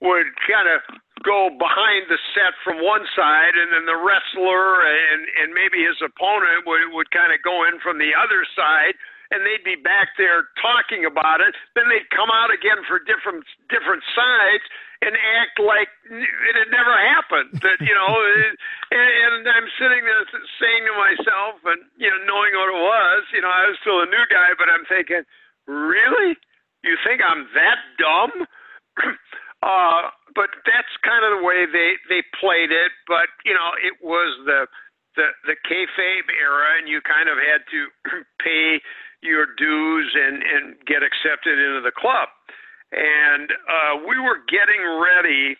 would 0.00 0.28
kind 0.44 0.68
of 0.68 0.84
go 1.24 1.48
behind 1.56 2.06
the 2.12 2.20
set 2.36 2.52
from 2.60 2.84
one 2.84 3.08
side, 3.16 3.56
and 3.56 3.72
then 3.72 3.88
the 3.88 3.96
wrestler 3.96 4.84
and 4.84 5.24
and 5.40 5.56
maybe 5.56 5.80
his 5.82 5.96
opponent 6.04 6.68
would 6.68 6.92
would 6.92 7.10
kind 7.10 7.32
of 7.32 7.40
go 7.40 7.64
in 7.64 7.80
from 7.80 7.98
the 7.98 8.12
other 8.12 8.44
side, 8.52 8.94
and 9.32 9.42
they'd 9.42 9.64
be 9.64 9.80
back 9.80 10.12
there 10.20 10.52
talking 10.60 11.08
about 11.08 11.40
it. 11.40 11.56
Then 11.74 11.88
they'd 11.88 12.08
come 12.12 12.28
out 12.28 12.52
again 12.52 12.84
for 12.84 13.00
different 13.00 13.48
different 13.72 14.04
sides 14.12 14.66
and 15.02 15.12
act 15.40 15.60
like 15.60 15.90
it 16.08 16.54
had 16.56 16.70
never 16.72 16.94
happened. 16.94 17.60
That 17.60 17.80
you 17.80 17.94
know, 17.96 18.12
and, 18.46 18.56
and 18.92 19.44
I'm 19.48 19.68
sitting 19.80 20.04
there 20.04 20.24
saying 20.60 20.82
to 20.84 20.94
myself, 20.94 21.64
and 21.64 21.80
you 21.96 22.08
know, 22.12 22.20
knowing 22.28 22.52
what 22.54 22.70
it 22.70 22.80
was, 22.80 23.22
you 23.32 23.40
know, 23.40 23.52
I 23.52 23.68
was 23.68 23.76
still 23.80 24.00
a 24.04 24.08
new 24.08 24.26
guy, 24.28 24.52
but 24.56 24.68
I'm 24.68 24.84
thinking, 24.88 25.24
really, 25.66 26.36
you 26.84 26.96
think 27.04 27.20
I'm 27.24 27.48
that 27.56 27.80
dumb? 27.96 28.46
Uh, 29.66 30.14
but 30.38 30.54
that's 30.62 30.94
kind 31.02 31.26
of 31.26 31.40
the 31.40 31.42
way 31.42 31.66
they 31.66 31.98
they 32.06 32.22
played 32.38 32.70
it. 32.70 32.94
But 33.10 33.26
you 33.42 33.50
know, 33.50 33.74
it 33.82 33.98
was 33.98 34.30
the 34.46 34.70
the 35.18 35.26
the 35.50 35.56
kayfabe 35.66 36.30
era, 36.38 36.78
and 36.78 36.86
you 36.86 37.02
kind 37.02 37.26
of 37.26 37.34
had 37.42 37.66
to 37.74 37.80
pay 38.46 38.78
your 39.26 39.50
dues 39.58 40.14
and 40.14 40.38
and 40.46 40.78
get 40.86 41.02
accepted 41.02 41.58
into 41.58 41.82
the 41.82 41.90
club. 41.90 42.30
And 42.94 43.50
uh, 43.50 44.06
we 44.06 44.22
were 44.22 44.38
getting 44.46 44.86
ready. 44.86 45.58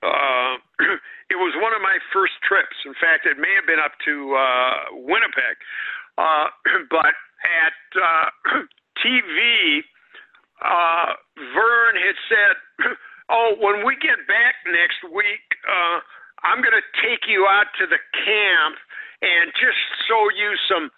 Uh, 0.00 0.56
it 1.28 1.36
was 1.36 1.52
one 1.60 1.76
of 1.76 1.84
my 1.84 2.00
first 2.16 2.40
trips. 2.40 2.80
In 2.88 2.96
fact, 2.96 3.28
it 3.28 3.36
may 3.36 3.52
have 3.52 3.68
been 3.68 3.82
up 3.82 3.92
to 4.08 4.32
uh, 4.32 4.96
Winnipeg. 5.04 5.60
Uh, 6.16 6.48
but 6.88 7.12
at 7.44 7.76
uh, 7.92 8.64
TV, 9.04 9.84
uh, 10.60 11.16
Verne 11.56 11.98
had 11.98 12.18
said, 12.28 12.52
"Oh, 13.32 13.56
when 13.58 13.84
we 13.84 13.96
get 13.96 14.20
back 14.28 14.60
next 14.68 15.00
week, 15.08 15.44
uh, 15.64 15.98
I'm 16.44 16.60
going 16.60 16.76
to 16.76 16.86
take 17.00 17.28
you 17.28 17.48
out 17.48 17.68
to 17.80 17.84
the 17.88 18.00
camp 18.24 18.76
and 19.20 19.52
just 19.56 19.80
show 20.08 20.28
you 20.32 20.56
some 20.68 20.88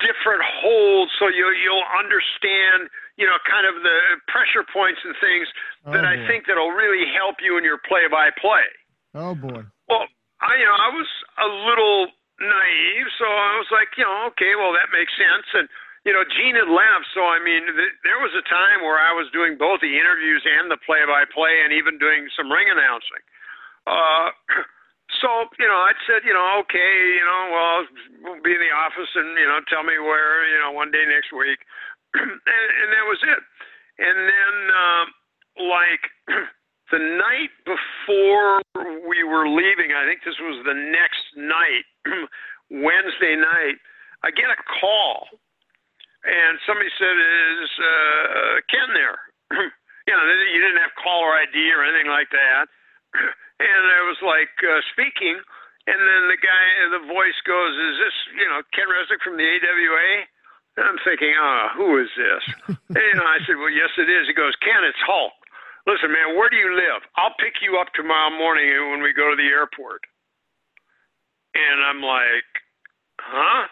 different 0.00 0.44
holds, 0.60 1.12
so 1.20 1.28
you 1.28 1.48
you'll 1.60 1.88
understand, 1.96 2.88
you 3.16 3.28
know, 3.28 3.36
kind 3.44 3.68
of 3.68 3.80
the 3.84 3.98
pressure 4.28 4.64
points 4.72 5.00
and 5.04 5.12
things 5.20 5.46
oh, 5.84 5.92
that 5.92 6.04
boy. 6.04 6.12
I 6.12 6.16
think 6.28 6.48
that'll 6.48 6.72
really 6.72 7.04
help 7.12 7.40
you 7.44 7.56
in 7.56 7.64
your 7.64 7.80
play-by-play." 7.84 8.66
Oh 9.14 9.36
boy. 9.36 9.62
Well, 9.88 10.08
I 10.40 10.56
you 10.56 10.66
know 10.66 10.76
I 10.76 10.90
was 10.92 11.10
a 11.38 11.48
little 11.68 12.08
naive, 12.40 13.08
so 13.20 13.26
I 13.28 13.60
was 13.60 13.70
like, 13.70 13.94
you 13.96 14.04
know, 14.04 14.32
okay, 14.34 14.56
well 14.58 14.72
that 14.74 14.90
makes 14.90 15.12
sense, 15.14 15.46
and 15.54 15.68
you 16.04 16.12
know, 16.12 16.20
Gene 16.36 16.52
had 16.52 16.68
left, 16.68 17.08
so 17.16 17.24
I 17.24 17.40
mean, 17.40 17.64
th- 17.64 17.96
there 18.04 18.20
was 18.20 18.36
a 18.36 18.44
time 18.44 18.84
where 18.84 19.00
I 19.00 19.16
was 19.16 19.24
doing 19.32 19.56
both 19.56 19.80
the 19.80 19.96
interviews 19.96 20.44
and 20.44 20.68
the 20.68 20.76
play-by-play, 20.84 21.64
and 21.64 21.72
even 21.72 21.96
doing 21.96 22.28
some 22.36 22.52
ring 22.52 22.68
announcing. 22.68 23.24
Uh, 23.88 24.28
so 25.24 25.48
you 25.56 25.64
know, 25.64 25.80
I 25.80 25.96
said, 26.04 26.20
you 26.28 26.36
know, 26.36 26.60
okay, 26.64 26.92
you 27.16 27.24
know, 27.24 27.42
well, 27.48 27.78
we'll 28.20 28.44
be 28.44 28.52
in 28.52 28.60
the 28.60 28.74
office, 28.76 29.08
and 29.16 29.32
you 29.32 29.48
know, 29.48 29.64
tell 29.72 29.80
me 29.80 29.96
where, 29.96 30.44
you 30.52 30.60
know, 30.60 30.76
one 30.76 30.92
day 30.92 31.08
next 31.08 31.32
week, 31.32 31.64
and, 32.20 32.36
and 32.36 32.88
that 32.92 33.06
was 33.08 33.20
it. 33.24 33.42
And 33.96 34.18
then, 34.28 34.54
uh, 34.76 35.04
like 35.64 36.04
the 36.92 37.00
night 37.00 37.52
before 37.64 38.60
we 39.08 39.24
were 39.24 39.48
leaving, 39.48 39.96
I 39.96 40.04
think 40.04 40.20
this 40.20 40.36
was 40.36 40.60
the 40.68 40.76
next 40.76 41.24
night, 41.32 41.88
Wednesday 42.68 43.40
night, 43.40 43.80
I 44.20 44.28
get 44.32 44.52
a 44.52 44.60
call 44.80 45.40
and 46.24 46.58
somebody 46.64 46.90
said, 46.96 47.14
"Is 47.14 47.72
uh, 47.78 48.54
Ken 48.72 48.88
there?" 48.96 49.18
you 50.08 50.12
know, 50.12 50.24
you 50.24 50.60
didn't 50.60 50.80
have 50.80 50.96
caller 50.96 51.36
ID 51.36 51.56
or 51.72 51.84
anything 51.84 52.08
like 52.08 52.32
that. 52.32 52.64
and 53.60 53.82
I 53.92 54.00
was 54.08 54.18
like 54.24 54.52
uh, 54.64 54.80
speaking, 54.96 55.36
and 55.86 56.00
then 56.00 56.22
the 56.32 56.40
guy, 56.40 56.64
the 56.96 57.04
voice 57.06 57.38
goes, 57.44 57.72
"Is 57.76 57.96
this 58.00 58.16
you 58.40 58.48
know 58.48 58.64
Ken 58.72 58.88
Resnick 58.88 59.20
from 59.20 59.36
the 59.36 59.44
AWA?" 59.44 60.28
And 60.74 60.84
I'm 60.90 61.00
thinking, 61.04 61.32
"Ah, 61.36 61.44
oh, 61.44 61.68
who 61.76 61.88
is 62.00 62.10
this?" 62.16 62.44
and 62.96 63.04
you 63.04 63.16
know, 63.20 63.28
I 63.28 63.38
said, 63.44 63.60
"Well, 63.60 63.72
yes, 63.72 63.92
it 64.00 64.08
is." 64.08 64.26
He 64.26 64.34
goes, 64.34 64.56
"Ken, 64.64 64.82
it's 64.82 65.00
Hulk." 65.04 65.36
Listen, 65.86 66.08
man, 66.08 66.32
where 66.36 66.48
do 66.48 66.56
you 66.56 66.72
live? 66.72 67.04
I'll 67.16 67.36
pick 67.36 67.60
you 67.60 67.76
up 67.76 67.92
tomorrow 67.92 68.32
morning 68.32 68.72
when 68.90 69.02
we 69.02 69.12
go 69.12 69.28
to 69.28 69.36
the 69.36 69.52
airport. 69.52 70.00
And 71.52 71.84
I'm 71.84 72.00
like, 72.00 72.48
huh? 73.20 73.68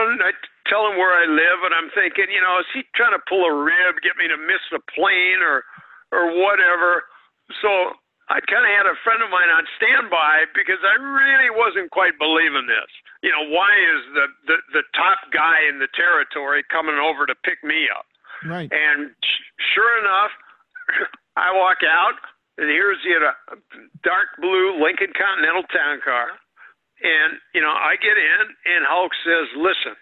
And 0.00 0.24
I 0.24 0.32
tell 0.70 0.88
him 0.88 0.96
where 0.96 1.12
I 1.12 1.28
live, 1.28 1.60
and 1.68 1.74
I'm 1.76 1.92
thinking, 1.92 2.32
you 2.32 2.40
know, 2.40 2.64
is 2.64 2.70
he 2.72 2.86
trying 2.96 3.12
to 3.12 3.22
pull 3.28 3.44
a 3.44 3.52
rib, 3.52 4.00
get 4.00 4.16
me 4.16 4.24
to 4.28 4.38
miss 4.40 4.62
the 4.72 4.80
plane, 4.92 5.44
or 5.44 5.66
or 6.12 6.32
whatever? 6.32 7.04
So 7.60 7.98
I 8.32 8.40
kind 8.48 8.64
of 8.64 8.72
had 8.72 8.88
a 8.88 8.96
friend 9.04 9.20
of 9.20 9.28
mine 9.28 9.52
on 9.52 9.68
standby 9.76 10.48
because 10.56 10.80
I 10.80 10.96
really 10.96 11.52
wasn't 11.52 11.92
quite 11.92 12.16
believing 12.16 12.64
this. 12.64 12.88
You 13.20 13.28
know, 13.28 13.44
why 13.52 13.72
is 13.76 14.00
the 14.16 14.26
the, 14.48 14.56
the 14.80 14.84
top 14.96 15.28
guy 15.28 15.68
in 15.68 15.76
the 15.76 15.90
territory 15.92 16.64
coming 16.72 16.96
over 16.96 17.28
to 17.28 17.36
pick 17.44 17.60
me 17.60 17.92
up? 17.92 18.08
Right. 18.48 18.72
And 18.72 19.12
sure 19.76 19.94
enough, 20.00 20.32
I 21.36 21.52
walk 21.52 21.84
out, 21.84 22.16
and 22.58 22.66
here's 22.66 22.98
the 23.04 23.20
uh, 23.20 23.60
dark 24.02 24.34
blue 24.40 24.80
Lincoln 24.80 25.12
Continental 25.14 25.62
town 25.70 26.00
car 26.02 26.41
and, 27.02 27.38
you 27.54 27.60
know, 27.60 27.70
I 27.74 27.96
get 28.00 28.16
in 28.16 28.42
and 28.64 28.86
Hulk 28.86 29.12
says, 29.26 29.50
listen, 29.58 29.94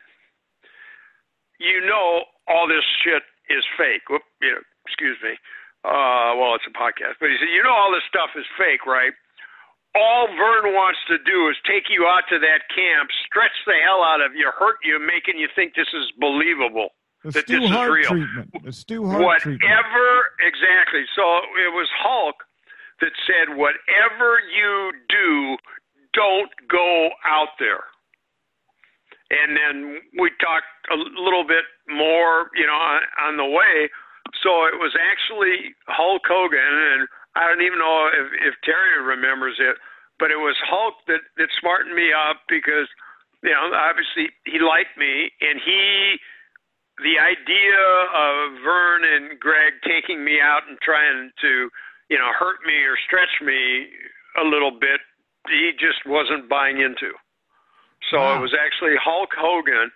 you 1.59 1.81
know, 1.85 2.25
all 2.49 2.69
this 2.69 2.85
shit 3.05 3.23
is 3.49 3.65
fake. 3.77 4.09
Whoop, 4.09 4.23
you 4.41 4.53
know, 4.53 4.63
excuse 4.87 5.19
me. 5.23 5.37
Uh, 5.85 6.37
well, 6.37 6.55
it's 6.57 6.69
a 6.69 6.75
podcast, 6.77 7.17
but 7.21 7.33
he 7.33 7.37
said, 7.41 7.49
you 7.49 7.63
know, 7.65 7.73
all 7.73 7.89
this 7.93 8.05
stuff 8.09 8.31
is 8.37 8.45
fake, 8.61 8.85
right? 8.85 9.13
All 9.97 10.29
Verne 10.29 10.71
wants 10.77 11.01
to 11.09 11.17
do 11.19 11.49
is 11.49 11.57
take 11.67 11.89
you 11.91 12.07
out 12.07 12.23
to 12.29 12.39
that 12.39 12.69
camp, 12.71 13.11
stretch 13.27 13.57
the 13.67 13.75
hell 13.83 14.05
out 14.05 14.21
of 14.21 14.37
you, 14.37 14.47
hurt 14.57 14.77
you, 14.85 15.01
making 15.01 15.41
you 15.41 15.49
think 15.57 15.75
this 15.75 15.89
is 15.97 16.13
believable. 16.21 16.93
The 17.25 17.33
that 17.33 17.45
Stu 17.49 17.61
this 17.61 17.71
Hart 17.71 17.91
is 17.91 17.97
real. 17.97 18.11
treatment. 18.23 18.49
The 18.65 18.73
Stu 18.73 19.05
Hart 19.09 19.21
Whatever, 19.25 19.41
treatment. 19.59 20.47
exactly. 20.47 21.05
So 21.17 21.25
it 21.59 21.73
was 21.75 21.89
Hulk 21.99 22.37
that 23.01 23.13
said, 23.27 23.57
whatever 23.57 24.39
you 24.53 24.93
do, 25.09 25.57
don't 26.15 26.51
go 26.69 27.11
out 27.25 27.55
there. 27.59 27.85
And 29.31 29.55
then 29.55 30.03
we 30.19 30.31
talked 30.43 30.67
a 30.91 30.99
little 30.99 31.47
bit 31.47 31.63
more, 31.87 32.51
you 32.55 32.67
know, 32.67 32.75
on, 32.75 33.01
on 33.31 33.37
the 33.37 33.47
way. 33.47 33.87
So 34.43 34.67
it 34.67 34.79
was 34.79 34.95
actually 34.99 35.75
Hulk 35.87 36.23
Hogan, 36.27 36.59
and 36.59 37.07
I 37.39 37.47
don't 37.47 37.63
even 37.63 37.79
know 37.79 38.11
if, 38.11 38.27
if 38.43 38.55
Terry 38.67 38.99
remembers 38.99 39.59
it, 39.59 39.79
but 40.19 40.31
it 40.31 40.39
was 40.39 40.59
Hulk 40.67 40.95
that, 41.07 41.23
that 41.39 41.49
smartened 41.59 41.95
me 41.95 42.11
up 42.11 42.43
because, 42.51 42.91
you 43.43 43.55
know, 43.55 43.71
obviously 43.71 44.35
he 44.47 44.59
liked 44.59 44.99
me, 44.99 45.31
and 45.41 45.63
he 45.63 46.19
the 47.01 47.17
idea 47.17 47.81
of 48.13 48.61
Verne 48.61 49.05
and 49.09 49.41
Greg 49.41 49.81
taking 49.89 50.25
me 50.25 50.37
out 50.37 50.69
and 50.69 50.77
trying 50.85 51.33
to, 51.41 51.71
you 52.13 52.19
know, 52.19 52.29
hurt 52.37 52.61
me 52.67 52.77
or 52.85 52.97
stretch 53.09 53.41
me 53.41 53.89
a 54.37 54.45
little 54.45 54.77
bit, 54.77 55.01
he 55.49 55.73
just 55.79 56.05
wasn't 56.05 56.49
buying 56.49 56.81
into. 56.81 57.15
So 58.11 58.19
wow. 58.19 58.37
it 58.37 58.41
was 58.41 58.53
actually 58.57 58.97
Hulk 59.01 59.31
Hogan 59.37 59.91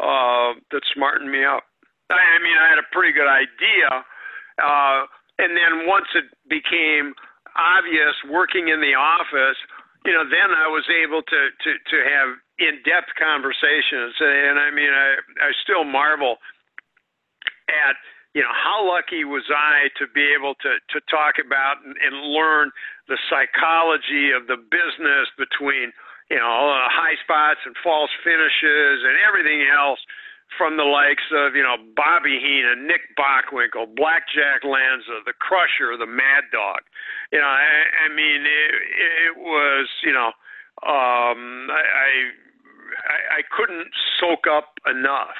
uh, 0.00 0.58
that 0.70 0.82
smartened 0.94 1.30
me 1.30 1.44
up. 1.44 1.64
I, 2.10 2.20
I 2.20 2.38
mean, 2.42 2.56
I 2.56 2.68
had 2.68 2.80
a 2.80 2.88
pretty 2.92 3.12
good 3.12 3.28
idea, 3.28 4.04
uh, 4.60 5.00
and 5.38 5.56
then 5.56 5.86
once 5.88 6.08
it 6.14 6.28
became 6.48 7.14
obvious 7.56 8.16
working 8.28 8.68
in 8.68 8.80
the 8.80 8.96
office, 8.96 9.56
you 10.04 10.12
know, 10.12 10.24
then 10.24 10.50
I 10.50 10.66
was 10.68 10.84
able 10.90 11.22
to 11.22 11.40
to 11.52 11.70
to 11.78 11.96
have 12.02 12.28
in-depth 12.58 13.14
conversations, 13.18 14.16
and 14.18 14.58
I 14.58 14.70
mean, 14.70 14.90
I 14.90 15.16
I 15.40 15.50
still 15.62 15.84
marvel 15.84 16.36
at 17.68 17.96
you 18.34 18.42
know 18.42 18.52
how 18.52 18.82
lucky 18.82 19.24
was 19.24 19.44
I 19.52 19.88
to 20.00 20.10
be 20.10 20.24
able 20.34 20.54
to 20.66 20.80
to 20.90 20.98
talk 21.06 21.38
about 21.38 21.84
and, 21.84 21.94
and 22.00 22.34
learn 22.34 22.70
the 23.12 23.20
psychology 23.28 24.32
of 24.32 24.48
the 24.48 24.56
business 24.56 25.28
between 25.36 25.92
you 26.32 26.40
know 26.40 26.48
high 26.88 27.20
spots 27.20 27.60
and 27.68 27.76
false 27.84 28.08
finishes 28.24 29.04
and 29.04 29.20
everything 29.20 29.68
else 29.68 30.00
from 30.56 30.80
the 30.80 30.88
likes 30.88 31.28
of 31.28 31.52
you 31.52 31.60
know 31.60 31.76
Bobby 31.92 32.40
Heenan, 32.40 32.88
Nick 32.88 33.12
Bockwinkel, 33.20 33.92
Blackjack 33.92 34.64
Lanza, 34.64 35.20
the 35.28 35.36
Crusher, 35.36 35.92
the 36.00 36.08
Mad 36.08 36.48
Dog. 36.48 36.80
You 37.36 37.40
know, 37.44 37.52
I, 37.52 38.08
I 38.08 38.14
mean, 38.16 38.48
it, 38.48 38.72
it 39.28 39.34
was 39.36 39.88
you 40.00 40.16
know, 40.16 40.32
um, 40.88 41.68
I, 41.68 41.84
I 41.84 42.10
I 43.36 43.40
couldn't 43.52 43.92
soak 44.16 44.48
up 44.48 44.80
enough. 44.88 45.36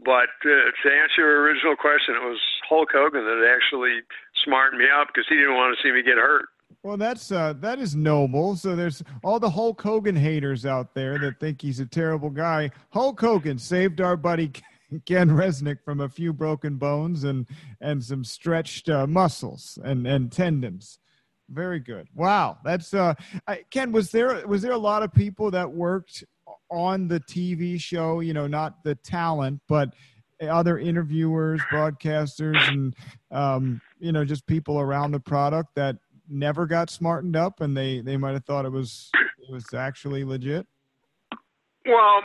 But 0.00 0.32
uh, 0.48 0.72
to 0.72 0.88
answer 0.88 1.20
your 1.20 1.44
original 1.44 1.76
question, 1.76 2.16
it 2.16 2.24
was 2.24 2.40
Hulk 2.64 2.88
Hogan 2.96 3.20
that 3.20 3.44
actually 3.44 4.00
smartened 4.40 4.80
me 4.80 4.88
up 4.88 5.12
because 5.12 5.28
he 5.28 5.36
didn't 5.36 5.60
want 5.60 5.76
to 5.76 5.80
see 5.84 5.92
me 5.92 6.00
get 6.00 6.16
hurt. 6.16 6.48
Well, 6.82 6.96
that's 6.96 7.30
uh, 7.30 7.52
that 7.60 7.78
is 7.78 7.94
noble. 7.94 8.56
So 8.56 8.74
there's 8.74 9.02
all 9.22 9.38
the 9.38 9.50
Hulk 9.50 9.80
Hogan 9.82 10.16
haters 10.16 10.64
out 10.64 10.94
there 10.94 11.18
that 11.18 11.38
think 11.38 11.60
he's 11.60 11.78
a 11.78 11.86
terrible 11.86 12.30
guy. 12.30 12.70
Hulk 12.90 13.20
Hogan 13.20 13.58
saved 13.58 14.00
our 14.00 14.16
buddy 14.16 14.50
Ken 15.06 15.28
Resnick 15.28 15.84
from 15.84 16.00
a 16.00 16.08
few 16.08 16.32
broken 16.32 16.76
bones 16.76 17.24
and 17.24 17.46
and 17.82 18.02
some 18.02 18.24
stretched 18.24 18.88
uh, 18.88 19.06
muscles 19.06 19.78
and 19.84 20.06
and 20.06 20.32
tendons. 20.32 20.98
Very 21.50 21.80
good. 21.80 22.08
Wow, 22.14 22.58
that's 22.64 22.94
uh, 22.94 23.14
I, 23.46 23.64
Ken. 23.70 23.92
Was 23.92 24.10
there 24.10 24.46
was 24.46 24.62
there 24.62 24.72
a 24.72 24.78
lot 24.78 25.02
of 25.02 25.12
people 25.12 25.50
that 25.50 25.70
worked 25.70 26.24
on 26.70 27.08
the 27.08 27.20
TV 27.20 27.78
show? 27.78 28.20
You 28.20 28.32
know, 28.32 28.46
not 28.46 28.82
the 28.84 28.94
talent, 28.94 29.60
but 29.68 29.92
other 30.48 30.78
interviewers, 30.78 31.60
broadcasters, 31.70 32.56
and 32.68 32.94
um, 33.30 33.80
you 33.98 34.12
know, 34.12 34.24
just 34.24 34.46
people 34.46 34.80
around 34.80 35.10
the 35.12 35.20
product 35.20 35.74
that 35.74 35.96
never 36.30 36.66
got 36.66 36.90
smartened 36.90 37.36
up, 37.36 37.60
and 37.60 37.76
they 37.76 38.00
they 38.00 38.16
might 38.16 38.32
have 38.32 38.44
thought 38.44 38.64
it 38.64 38.72
was 38.72 39.10
it 39.14 39.52
was 39.52 39.74
actually 39.74 40.24
legit. 40.24 40.66
Well, 41.86 42.22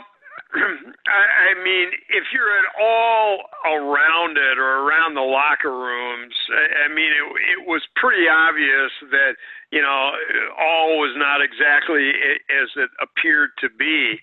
I, 0.54 1.22
I 1.50 1.64
mean, 1.64 1.88
if 2.10 2.24
you're 2.32 2.52
at 2.58 2.68
all 2.80 3.40
around 3.66 4.38
it 4.38 4.58
or 4.58 4.86
around 4.86 5.14
the 5.14 5.26
locker 5.26 5.72
rooms, 5.72 6.34
I, 6.50 6.86
I 6.86 6.94
mean, 6.94 7.10
it, 7.10 7.60
it 7.60 7.68
was 7.68 7.82
pretty 7.96 8.28
obvious 8.28 8.92
that 9.10 9.34
you 9.70 9.82
know 9.82 10.12
all 10.58 10.98
was 11.00 11.14
not 11.16 11.42
exactly 11.42 12.10
as 12.62 12.68
it 12.76 12.90
appeared 13.00 13.50
to 13.60 13.68
be. 13.78 14.20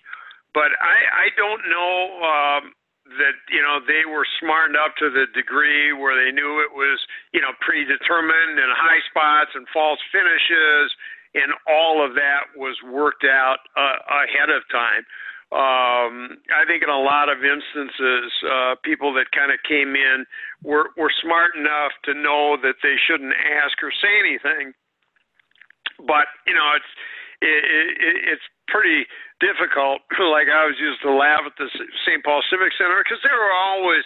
But 0.54 0.70
I, 0.80 1.26
I 1.26 1.28
don't 1.36 1.62
know. 1.68 1.98
Um, 2.22 2.72
that 3.04 3.36
you 3.52 3.60
know 3.60 3.84
they 3.84 4.08
were 4.08 4.24
smart 4.40 4.72
enough 4.72 4.96
to 4.96 5.12
the 5.12 5.28
degree 5.36 5.92
where 5.92 6.16
they 6.16 6.32
knew 6.32 6.64
it 6.64 6.72
was 6.72 6.96
you 7.36 7.40
know 7.40 7.52
predetermined 7.60 8.56
and 8.56 8.72
high 8.72 9.02
spots 9.12 9.52
and 9.52 9.68
false 9.72 10.00
finishes 10.08 10.88
and 11.34 11.52
all 11.66 12.04
of 12.04 12.14
that 12.14 12.54
was 12.56 12.78
worked 12.86 13.26
out 13.26 13.58
uh, 13.76 13.98
ahead 14.22 14.50
of 14.50 14.62
time. 14.70 15.02
Um, 15.52 16.42
I 16.50 16.66
think 16.66 16.82
in 16.82 16.90
a 16.90 16.98
lot 16.98 17.28
of 17.28 17.44
instances, 17.44 18.32
uh, 18.42 18.74
people 18.82 19.14
that 19.14 19.30
kind 19.30 19.52
of 19.52 19.58
came 19.62 19.94
in 19.94 20.26
were 20.62 20.90
were 20.96 21.12
smart 21.22 21.54
enough 21.54 21.92
to 22.10 22.14
know 22.14 22.56
that 22.62 22.82
they 22.82 22.96
shouldn't 23.06 23.34
ask 23.62 23.78
or 23.82 23.92
say 23.92 24.14
anything. 24.18 24.72
But 25.98 26.26
you 26.48 26.54
know, 26.54 26.74
it's 26.74 26.92
it, 27.44 27.88
it, 28.00 28.16
it's 28.32 28.46
pretty 28.68 29.04
difficult. 29.40 30.02
like 30.32 30.48
I 30.48 30.64
was 30.64 30.80
used 30.80 31.04
to 31.04 31.12
laugh 31.12 31.44
at 31.44 31.56
the 31.60 31.68
St. 32.08 32.24
Paul 32.24 32.40
Civic 32.48 32.72
Center 32.80 33.04
because 33.04 33.20
there 33.20 33.36
were 33.36 33.52
always 33.52 34.04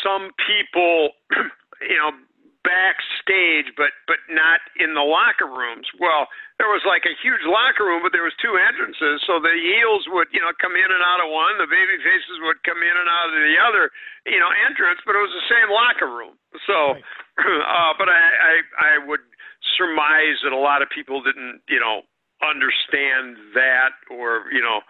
some 0.00 0.32
people, 0.46 1.12
you 1.84 1.98
know, 1.98 2.16
backstage, 2.62 3.74
but 3.74 3.90
but 4.06 4.22
not 4.30 4.62
in 4.78 4.94
the 4.94 5.02
locker 5.02 5.50
rooms. 5.50 5.86
Well, 5.98 6.30
there 6.62 6.70
was 6.70 6.82
like 6.86 7.02
a 7.02 7.14
huge 7.18 7.42
locker 7.42 7.82
room, 7.82 8.06
but 8.06 8.14
there 8.14 8.22
was 8.22 8.34
two 8.38 8.54
entrances, 8.54 9.22
so 9.26 9.42
the 9.42 9.54
heels 9.54 10.06
would 10.14 10.30
you 10.30 10.38
know 10.38 10.54
come 10.62 10.78
in 10.78 10.86
and 10.86 11.02
out 11.02 11.22
of 11.22 11.28
one, 11.30 11.58
the 11.58 11.66
baby 11.66 11.98
faces 12.00 12.38
would 12.46 12.62
come 12.62 12.78
in 12.80 12.94
and 12.94 13.08
out 13.10 13.34
of 13.34 13.38
the 13.38 13.58
other, 13.58 13.90
you 14.30 14.38
know, 14.38 14.50
entrance, 14.62 15.02
but 15.02 15.18
it 15.18 15.22
was 15.22 15.34
the 15.34 15.48
same 15.50 15.68
locker 15.74 16.10
room. 16.10 16.38
So, 16.66 16.96
uh, 17.42 17.92
but 17.98 18.06
I, 18.06 18.22
I 18.22 18.54
I 18.78 18.92
would 19.02 19.26
surmise 19.74 20.38
that 20.46 20.54
a 20.54 20.58
lot 20.58 20.82
of 20.82 20.88
people 20.90 21.22
didn't 21.22 21.66
you 21.66 21.82
know 21.82 22.06
understand 22.42 23.38
that 23.54 23.94
or 24.10 24.50
you 24.52 24.60
know 24.60 24.80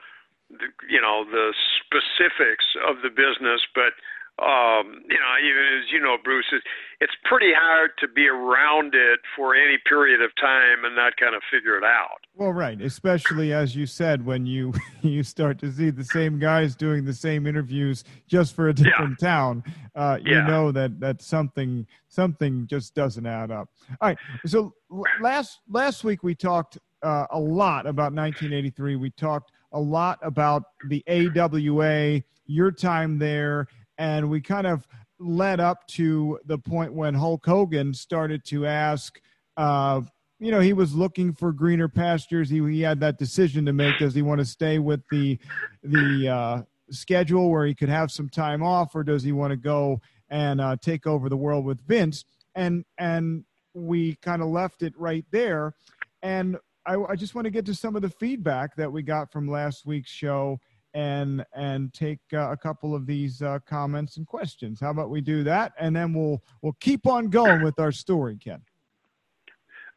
the, 0.51 0.69
you 0.89 1.01
know 1.01 1.25
the 1.25 1.53
specifics 1.81 2.65
of 2.89 3.03
the 3.03 3.11
business 3.11 3.61
but 3.75 3.93
um, 4.39 5.05
you 5.09 5.19
know, 5.19 5.33
even 5.45 5.63
as 5.79 5.93
you 5.93 6.01
know, 6.01 6.17
Bruce, 6.23 6.47
it's, 6.53 6.65
it's 7.01 7.13
pretty 7.25 7.53
hard 7.55 7.91
to 8.01 8.09
be 8.09 8.27
around 8.27 8.95
it 8.95 9.21
for 9.37 9.55
any 9.55 9.77
period 9.87 10.23
of 10.23 10.31
time 10.41 10.85
and 10.85 10.97
not 10.97 11.17
kind 11.19 11.35
of 11.35 11.43
figure 11.51 11.77
it 11.77 11.85
out. 11.85 12.19
Well, 12.35 12.51
right, 12.51 12.81
especially 12.81 13.53
as 13.53 13.77
you 13.77 13.87
said, 13.87 14.25
when 14.25 14.47
you 14.47 14.73
you 15.03 15.23
start 15.23 15.59
to 15.61 15.71
see 15.71 15.91
the 15.91 16.03
same 16.03 16.39
guys 16.39 16.75
doing 16.75 17.05
the 17.05 17.13
same 17.13 17.47
interviews 17.47 18.05
just 18.27 18.57
for 18.57 18.69
a 18.69 18.75
different 18.75 19.19
yeah. 19.21 19.29
town, 19.29 19.65
uh, 19.95 20.19
you 20.21 20.43
know 20.43 20.73
that 20.73 20.99
that 20.99 21.21
something 21.21 21.87
something 22.09 22.67
just 22.67 22.95
doesn't 22.95 23.27
add 23.27 23.51
up. 23.51 23.69
All 24.01 24.09
right, 24.09 24.19
so 24.47 24.75
last 25.21 25.61
last 25.69 26.05
week 26.05 26.23
we 26.23 26.35
talked 26.35 26.79
uh, 27.03 27.27
a 27.31 27.39
lot 27.39 27.87
about 27.87 28.13
1983. 28.13 28.97
We 28.97 29.11
talked 29.11 29.53
a 29.73 29.81
lot 29.81 30.19
about 30.23 30.65
the 30.89 31.03
AWA, 31.09 32.23
your 32.47 32.71
time 32.71 33.19
there, 33.19 33.67
and 33.99 34.29
we 34.29 34.41
kind 34.41 34.67
of 34.67 34.87
led 35.19 35.61
up 35.61 35.87
to 35.87 36.39
the 36.45 36.59
point 36.59 36.93
when 36.93 37.15
Hulk 37.15 37.45
Hogan 37.45 37.95
started 37.95 38.45
to 38.47 38.67
ask. 38.67 39.21
Uh, 39.57 40.03
you 40.39 40.51
know, 40.51 40.61
he 40.61 40.73
was 40.73 40.95
looking 40.95 41.33
for 41.35 41.53
greener 41.53 41.89
pastures. 41.89 42.51
He, 42.51 42.59
he 42.69 42.81
had 42.81 42.99
that 43.01 43.17
decision 43.17 43.65
to 43.67 43.73
make. 43.73 43.99
Does 43.99 44.15
he 44.15 44.23
want 44.23 44.41
to 44.41 44.45
stay 44.45 44.79
with 44.79 45.01
the 45.11 45.39
the 45.85 46.29
uh, 46.29 46.63
schedule 46.91 47.51
where 47.51 47.65
he 47.65 47.75
could 47.75 47.89
have 47.89 48.11
some 48.11 48.29
time 48.29 48.63
off, 48.63 48.95
or 48.95 49.05
does 49.05 49.23
he 49.23 49.33
want 49.33 49.53
to 49.53 49.57
go 49.57 50.01
and 50.31 50.61
uh, 50.61 50.77
take 50.83 51.07
over 51.07 51.29
the 51.29 51.37
world 51.37 51.65
with 51.65 51.81
Vince? 51.87 52.25
And 52.55 52.85
and 52.99 53.45
we 53.75 54.17
kind 54.17 54.43
of 54.43 54.49
left 54.49 54.83
it 54.83 54.93
right 54.99 55.25
there. 55.31 55.75
And 56.23 56.59
I, 56.87 56.97
I 57.11 57.17
just 57.17 57.35
want 57.35 57.45
to 57.45 57.51
get 57.51 57.67
to 57.67 57.75
some 57.75 57.97
of 57.97 58.03
the 58.03 58.11
feedback 58.11 58.77
that 58.77 58.91
we 58.91 59.03
got 59.03 59.31
from 59.33 59.49
last 59.49 59.87
week's 59.87 60.11
show 60.11 60.59
and 60.95 61.45
and 61.55 61.93
take 61.95 62.21
uh, 62.33 62.51
a 62.51 62.57
couple 62.57 62.95
of 62.95 63.07
these 63.07 63.41
uh, 63.41 63.59
comments 63.67 64.17
and 64.17 64.27
questions. 64.27 64.81
How 64.81 64.91
about 64.91 65.11
we 65.11 65.21
do 65.21 65.43
that, 65.45 65.73
and 65.79 65.95
then 65.95 66.13
we'll 66.13 66.43
we'll 66.61 66.77
keep 66.81 67.07
on 67.07 67.29
going 67.29 67.63
with 67.63 67.79
our 67.79 67.93
story, 67.93 68.37
Ken. 68.37 68.61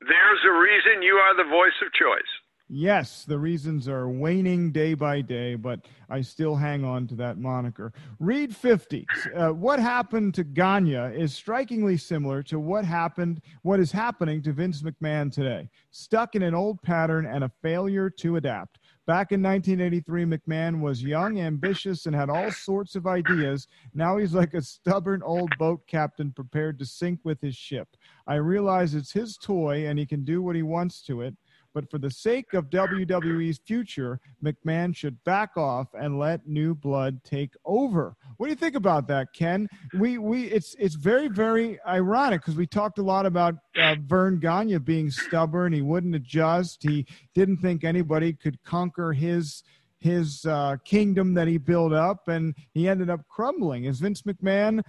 There's 0.01 0.39
a 0.45 0.53
reason 0.53 1.01
you 1.01 1.15
are 1.15 1.35
the 1.35 1.49
voice 1.49 1.75
of 1.85 1.91
choice. 1.93 2.21
Yes, 2.67 3.25
the 3.25 3.37
reasons 3.37 3.87
are 3.87 4.09
waning 4.09 4.71
day 4.71 4.95
by 4.95 5.21
day, 5.21 5.53
but 5.53 5.81
I 6.09 6.21
still 6.21 6.55
hang 6.55 6.83
on 6.83 7.05
to 7.07 7.15
that 7.15 7.37
moniker. 7.37 7.93
Read 8.19 8.55
50. 8.55 9.05
Uh, 9.35 9.49
what 9.49 9.79
happened 9.79 10.33
to 10.33 10.43
Gagne 10.43 10.95
is 11.15 11.31
strikingly 11.31 11.95
similar 11.95 12.41
to 12.43 12.59
what 12.59 12.83
happened, 12.83 13.41
what 13.61 13.79
is 13.79 13.91
happening 13.91 14.41
to 14.41 14.51
Vince 14.51 14.81
McMahon 14.81 15.31
today. 15.31 15.69
Stuck 15.91 16.33
in 16.33 16.41
an 16.41 16.55
old 16.55 16.81
pattern 16.81 17.27
and 17.27 17.43
a 17.43 17.51
failure 17.61 18.09
to 18.09 18.37
adapt. 18.37 18.79
Back 19.05 19.31
in 19.31 19.43
1983, 19.43 20.25
McMahon 20.25 20.81
was 20.81 21.03
young, 21.03 21.39
ambitious, 21.39 22.07
and 22.07 22.15
had 22.15 22.31
all 22.31 22.49
sorts 22.49 22.95
of 22.95 23.05
ideas. 23.05 23.67
Now 23.93 24.17
he's 24.17 24.33
like 24.33 24.55
a 24.55 24.61
stubborn 24.63 25.21
old 25.21 25.51
boat 25.59 25.81
captain 25.85 26.31
prepared 26.31 26.79
to 26.79 26.85
sink 26.87 27.19
with 27.23 27.39
his 27.39 27.55
ship. 27.55 27.87
I 28.25 28.35
realize 28.35 28.95
it's 28.95 29.11
his 29.11 29.37
toy 29.37 29.85
and 29.87 29.99
he 29.99 30.07
can 30.07 30.23
do 30.23 30.41
what 30.41 30.55
he 30.55 30.63
wants 30.63 31.03
to 31.03 31.21
it. 31.21 31.35
But 31.75 31.91
for 31.91 31.97
the 31.97 32.09
sake 32.09 32.53
of 32.53 32.69
WWE's 32.69 33.59
future, 33.67 34.21
McMahon 34.41 34.95
should 34.95 35.21
back 35.25 35.57
off 35.57 35.89
and 35.93 36.17
let 36.17 36.47
new 36.47 36.73
blood 36.73 37.19
take 37.25 37.53
over. 37.65 38.15
What 38.37 38.47
do 38.47 38.49
you 38.49 38.55
think 38.55 38.75
about 38.75 39.09
that, 39.09 39.33
Ken? 39.33 39.67
We 39.93 40.17
we 40.17 40.45
it's 40.45 40.73
it's 40.79 40.95
very 40.95 41.27
very 41.27 41.77
ironic 41.85 42.41
because 42.41 42.55
we 42.55 42.65
talked 42.65 42.97
a 42.97 43.03
lot 43.03 43.25
about 43.25 43.55
uh, 43.77 43.95
Verne 43.99 44.39
Gagne 44.39 44.77
being 44.79 45.11
stubborn. 45.11 45.73
He 45.73 45.81
wouldn't 45.81 46.15
adjust. 46.15 46.81
He 46.81 47.05
didn't 47.33 47.57
think 47.57 47.83
anybody 47.83 48.31
could 48.31 48.63
conquer 48.63 49.11
his 49.11 49.61
his 49.99 50.45
uh, 50.45 50.77
kingdom 50.85 51.33
that 51.33 51.49
he 51.49 51.57
built 51.57 51.91
up, 51.91 52.29
and 52.29 52.55
he 52.73 52.87
ended 52.87 53.09
up 53.09 53.27
crumbling. 53.27 53.83
Is 53.83 53.99
Vince 53.99 54.21
McMahon 54.21 54.81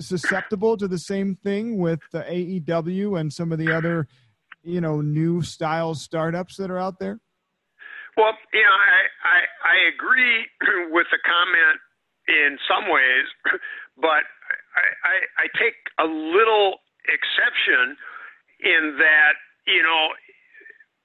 susceptible 0.00 0.76
to 0.76 0.88
the 0.88 0.98
same 0.98 1.36
thing 1.36 1.78
with 1.78 2.00
the 2.10 2.22
AEW 2.22 3.20
and 3.20 3.32
some 3.32 3.52
of 3.52 3.58
the 3.58 3.72
other 3.72 4.08
you 4.62 4.80
know 4.80 5.00
new 5.00 5.42
style 5.42 5.94
startups 5.94 6.56
that 6.56 6.70
are 6.70 6.78
out 6.78 6.98
there? 6.98 7.20
Well, 8.16 8.36
you 8.52 8.62
know, 8.62 8.70
I 8.70 9.00
I, 9.24 9.40
I 9.64 9.76
agree 9.94 10.46
with 10.90 11.06
the 11.10 11.18
comment 11.24 11.80
in 12.28 12.58
some 12.68 12.90
ways, 12.90 13.26
but 13.96 14.24
I, 14.76 14.84
I, 15.04 15.44
I 15.44 15.46
take 15.58 15.74
a 15.98 16.04
little 16.04 16.78
exception 17.08 17.96
in 18.60 18.96
that 18.98 19.34
you 19.66 19.82
know 19.82 20.08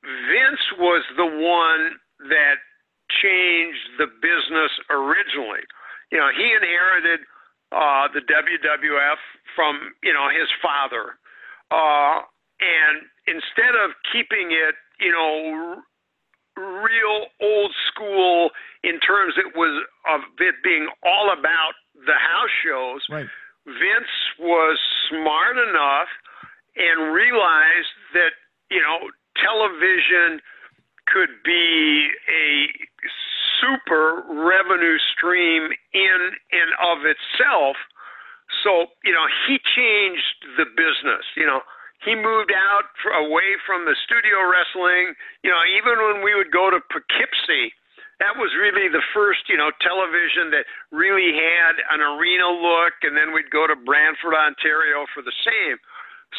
Vince 0.03 0.65
was 0.79 1.03
the 1.15 1.25
one 1.25 1.97
that 2.29 2.61
changed 3.09 3.97
the 3.97 4.07
business 4.21 4.71
originally. 4.89 5.63
You 6.11 6.19
know, 6.19 6.29
he 6.31 6.47
inherited 6.53 7.25
uh, 7.71 8.07
the 8.13 8.21
WWF 8.21 9.19
from 9.55 9.93
you 10.03 10.13
know 10.13 10.29
his 10.29 10.47
father, 10.61 11.19
uh, 11.71 12.23
and 12.59 13.05
instead 13.27 13.75
of 13.75 13.91
keeping 14.11 14.51
it, 14.51 14.75
you 14.99 15.11
know, 15.11 15.81
real 16.57 17.29
old 17.41 17.71
school 17.87 18.49
in 18.83 18.99
terms 18.99 19.35
it 19.37 19.55
was 19.55 19.85
of 20.09 20.21
it 20.39 20.55
being 20.63 20.87
all 21.03 21.31
about 21.31 21.77
the 21.93 22.17
house 22.17 22.53
shows, 22.65 23.01
right. 23.09 23.27
Vince 23.65 24.15
was 24.39 24.79
smart 25.09 25.57
enough 25.57 26.07
and 26.77 27.13
realized 27.13 27.93
that 28.13 28.31
you 28.71 28.81
know 28.81 29.11
television 29.35 30.41
could 31.05 31.29
be 31.43 32.09
a 32.27 32.69
super 33.61 34.23
revenue 34.27 34.97
stream 35.15 35.69
in 35.93 36.19
and 36.51 36.69
of 36.83 37.05
itself. 37.05 37.75
So, 38.63 38.87
you 39.03 39.13
know, 39.13 39.27
he 39.47 39.59
changed 39.75 40.57
the 40.57 40.65
business. 40.65 41.25
You 41.35 41.45
know, 41.45 41.61
he 42.05 42.13
moved 42.13 42.53
out 42.53 42.85
for, 43.01 43.11
away 43.11 43.57
from 43.65 43.85
the 43.85 43.97
studio 44.05 44.45
wrestling. 44.45 45.17
You 45.41 45.49
know, 45.49 45.63
even 45.77 45.97
when 45.97 46.19
we 46.21 46.37
would 46.37 46.53
go 46.53 46.69
to 46.69 46.77
Poughkeepsie, 46.93 47.73
that 48.19 48.33
was 48.37 48.49
really 48.57 48.89
the 48.89 49.03
first, 49.13 49.45
you 49.49 49.57
know, 49.57 49.69
television 49.81 50.49
that 50.49 50.65
really 50.89 51.37
had 51.37 51.77
an 51.93 52.01
arena 52.01 52.49
look, 52.49 52.97
and 53.05 53.13
then 53.13 53.29
we'd 53.33 53.53
go 53.53 53.69
to 53.69 53.77
Brantford, 53.77 54.33
Ontario 54.33 55.05
for 55.13 55.21
the 55.21 55.33
same. 55.45 55.77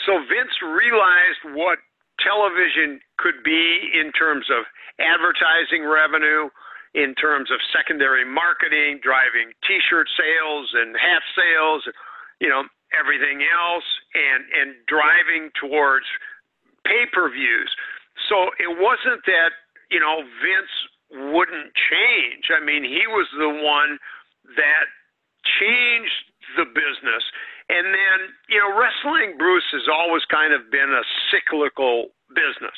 So 0.06 0.18
Vince 0.26 0.54
realized 0.62 1.54
what 1.54 1.78
television 2.18 2.98
could 3.18 3.46
be 3.46 3.94
in 3.94 4.10
terms 4.10 4.50
of 4.50 4.66
advertising 4.98 5.86
revenue, 5.86 6.50
in 6.94 7.14
terms 7.14 7.50
of 7.54 7.62
secondary 7.70 8.26
marketing, 8.26 8.98
driving 8.98 9.54
T-shirt 9.62 10.10
sales 10.18 10.66
and 10.74 10.98
hat 10.98 11.22
sales, 11.38 11.86
you 12.42 12.50
know, 12.50 12.66
everything 12.96 13.42
else 13.44 13.88
and 14.14 14.44
and 14.54 14.68
driving 14.86 15.50
towards 15.58 16.06
pay-per-views. 16.84 17.70
So 18.28 18.50
it 18.58 18.72
wasn't 18.80 19.24
that, 19.26 19.52
you 19.90 20.00
know, 20.00 20.24
Vince 20.40 20.74
wouldn't 21.32 21.72
change. 21.76 22.48
I 22.48 22.64
mean, 22.64 22.82
he 22.82 23.04
was 23.06 23.28
the 23.36 23.48
one 23.48 23.98
that 24.56 24.86
changed 25.44 26.32
the 26.56 26.64
business. 26.64 27.24
And 27.68 27.92
then, 27.92 28.18
you 28.48 28.56
know, 28.56 28.72
wrestling, 28.72 29.36
Bruce, 29.36 29.68
has 29.72 29.84
always 29.92 30.24
kind 30.24 30.56
of 30.56 30.70
been 30.72 30.88
a 30.88 31.04
cyclical 31.28 32.08
business, 32.32 32.76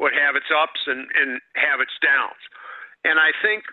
would 0.00 0.16
have 0.16 0.36
its 0.36 0.48
ups 0.48 0.80
and, 0.88 1.04
and 1.12 1.40
have 1.60 1.80
its 1.80 1.92
downs. 2.00 2.40
And 3.04 3.20
I 3.20 3.32
think 3.44 3.64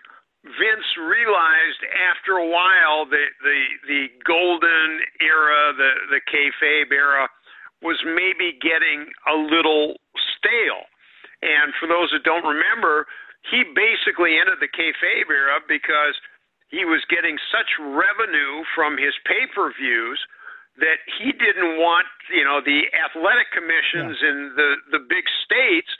Vince 0.44 0.90
realized 0.96 1.82
after 2.14 2.38
a 2.38 2.46
while 2.46 3.06
that 3.10 3.30
the 3.42 3.60
the 3.86 4.02
golden 4.22 5.02
era, 5.20 5.74
the 5.74 5.90
the 6.14 6.20
kayfabe 6.30 6.92
era, 6.94 7.28
was 7.82 7.98
maybe 8.06 8.54
getting 8.62 9.10
a 9.26 9.34
little 9.34 9.98
stale. 10.38 10.86
And 11.42 11.74
for 11.78 11.86
those 11.86 12.10
that 12.10 12.22
don't 12.22 12.46
remember, 12.46 13.06
he 13.50 13.62
basically 13.74 14.38
ended 14.38 14.58
the 14.58 14.70
kayfabe 14.70 15.30
era 15.30 15.58
because 15.66 16.14
he 16.70 16.84
was 16.84 17.02
getting 17.10 17.38
such 17.50 17.70
revenue 17.78 18.62
from 18.74 18.98
his 18.98 19.14
pay-per-views 19.24 20.20
that 20.78 21.02
he 21.18 21.32
didn't 21.32 21.78
want, 21.82 22.06
you 22.30 22.44
know, 22.44 22.60
the 22.62 22.86
athletic 22.94 23.50
commissions 23.50 24.18
yeah. 24.22 24.30
in 24.30 24.36
the 24.54 24.70
the 24.94 25.02
big 25.10 25.26
states 25.42 25.90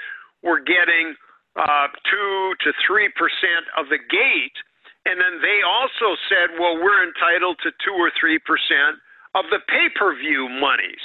were 0.43 0.63
getting 0.63 1.19
uh, 1.57 1.89
two 2.11 2.55
to 2.65 2.73
three 2.87 3.09
percent 3.17 3.65
of 3.77 3.89
the 3.89 3.99
gate, 3.99 4.59
and 5.07 5.21
then 5.21 5.41
they 5.41 5.65
also 5.65 6.19
said, 6.29 6.59
well, 6.61 6.77
we're 6.77 7.07
entitled 7.07 7.57
to 7.65 7.71
two 7.81 7.97
or 7.97 8.11
three 8.19 8.39
percent 8.43 9.01
of 9.35 9.45
the 9.51 9.61
pay-per-view 9.69 10.49
monies. 10.49 11.05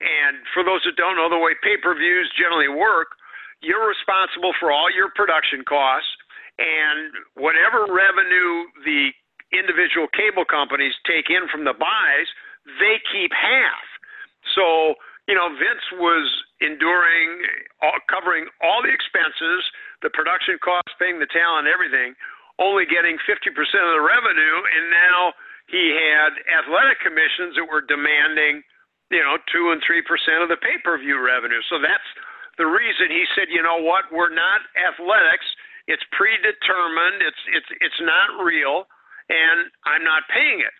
And 0.00 0.44
for 0.52 0.60
those 0.62 0.84
that 0.84 0.96
don't 1.00 1.16
know 1.16 1.32
the 1.32 1.40
way 1.40 1.56
pay-per-views 1.64 2.28
generally 2.36 2.68
work, 2.68 3.16
you're 3.64 3.88
responsible 3.88 4.52
for 4.60 4.70
all 4.70 4.92
your 4.92 5.08
production 5.16 5.64
costs 5.64 6.12
and 6.60 7.16
whatever 7.34 7.88
revenue 7.88 8.68
the 8.84 9.12
individual 9.56 10.08
cable 10.12 10.44
companies 10.44 10.92
take 11.08 11.32
in 11.32 11.48
from 11.48 11.64
the 11.64 11.72
buys, 11.72 12.28
they 12.80 13.00
keep 13.08 13.32
half. 13.32 13.86
So 14.52 14.94
you 15.26 15.34
know, 15.34 15.50
Vince 15.58 15.86
was 15.98 16.26
enduring, 16.62 17.30
all, 17.82 17.98
covering 18.06 18.46
all 18.62 18.80
the 18.82 18.94
expenses, 18.94 19.62
the 20.02 20.10
production 20.14 20.58
costs, 20.62 20.94
paying 21.02 21.18
the 21.18 21.30
talent, 21.30 21.66
everything, 21.66 22.14
only 22.62 22.86
getting 22.86 23.18
50% 23.26 23.50
of 23.50 23.92
the 23.98 24.04
revenue, 24.06 24.58
and 24.70 24.84
now 24.88 25.34
he 25.68 25.92
had 25.92 26.30
athletic 26.62 27.02
commissions 27.02 27.58
that 27.58 27.66
were 27.66 27.82
demanding, 27.82 28.62
you 29.10 29.20
know, 29.20 29.36
two 29.50 29.74
and 29.74 29.82
three 29.82 30.00
percent 30.00 30.46
of 30.46 30.48
the 30.48 30.56
pay-per-view 30.62 31.18
revenue. 31.18 31.60
So 31.68 31.82
that's 31.82 32.06
the 32.56 32.70
reason 32.70 33.10
he 33.10 33.26
said, 33.34 33.50
you 33.50 33.60
know 33.60 33.82
what, 33.82 34.08
we're 34.14 34.32
not 34.32 34.62
athletics. 34.78 35.46
It's 35.86 36.02
predetermined. 36.14 37.22
It's 37.22 37.42
it's 37.54 37.70
it's 37.78 38.00
not 38.02 38.42
real, 38.42 38.90
and 39.30 39.70
I'm 39.86 40.02
not 40.02 40.26
paying 40.30 40.58
it. 40.58 40.74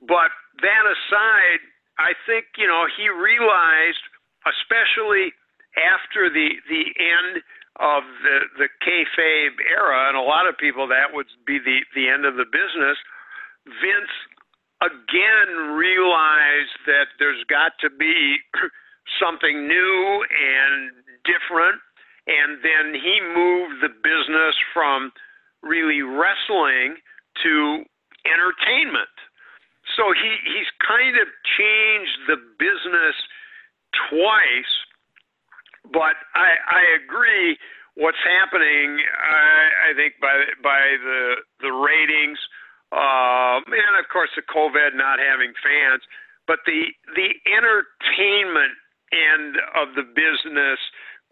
But 0.00 0.32
that 0.64 0.84
aside, 0.88 1.60
I 1.98 2.14
think 2.26 2.46
you 2.56 2.66
know 2.66 2.86
he 2.86 3.10
realized, 3.10 4.02
especially 4.46 5.34
after 5.76 6.30
the 6.30 6.58
the 6.70 6.84
end 6.98 7.42
of 7.78 8.02
the 8.22 8.66
the 8.66 8.68
kayfabe 8.82 9.58
era, 9.66 10.08
and 10.08 10.16
a 10.16 10.22
lot 10.22 10.48
of 10.48 10.56
people 10.58 10.86
that 10.88 11.12
would 11.12 11.26
be 11.46 11.58
the 11.58 11.82
the 11.94 12.08
end 12.08 12.24
of 12.24 12.36
the 12.36 12.46
business. 12.46 12.98
Vince 13.66 14.14
again 14.80 15.74
realized 15.74 16.78
that 16.86 17.10
there's 17.18 17.42
got 17.50 17.72
to 17.82 17.90
be 17.90 18.38
something 19.20 19.66
new 19.66 20.24
and 20.24 20.94
different, 21.26 21.82
and 22.26 22.62
then 22.62 22.94
he 22.94 23.18
moved 23.34 23.82
the 23.82 23.90
business 23.90 24.54
from 24.72 25.10
really 25.62 26.02
wrestling 26.02 26.96
to 27.42 27.82
entertainment 28.26 29.10
so 29.98 30.14
he 30.14 30.30
he's 30.46 30.70
kind 30.78 31.18
of 31.18 31.26
changed 31.58 32.18
the 32.30 32.38
business 32.62 33.18
twice, 34.06 34.74
but 35.90 36.14
I 36.38 36.54
I 36.54 36.82
agree. 37.02 37.58
What's 37.98 38.22
happening? 38.22 39.02
I, 39.02 39.90
I 39.90 39.98
think 39.98 40.22
by 40.22 40.54
by 40.62 40.82
the 41.02 41.42
the 41.66 41.74
ratings, 41.74 42.38
uh, 42.94 43.58
and 43.58 43.94
of 43.98 44.06
course 44.06 44.30
the 44.38 44.46
COVID 44.46 44.94
not 44.94 45.18
having 45.18 45.50
fans, 45.58 46.06
but 46.46 46.62
the 46.62 46.94
the 47.18 47.34
entertainment 47.50 48.78
end 49.10 49.58
of 49.74 49.98
the 49.98 50.06
business, 50.06 50.78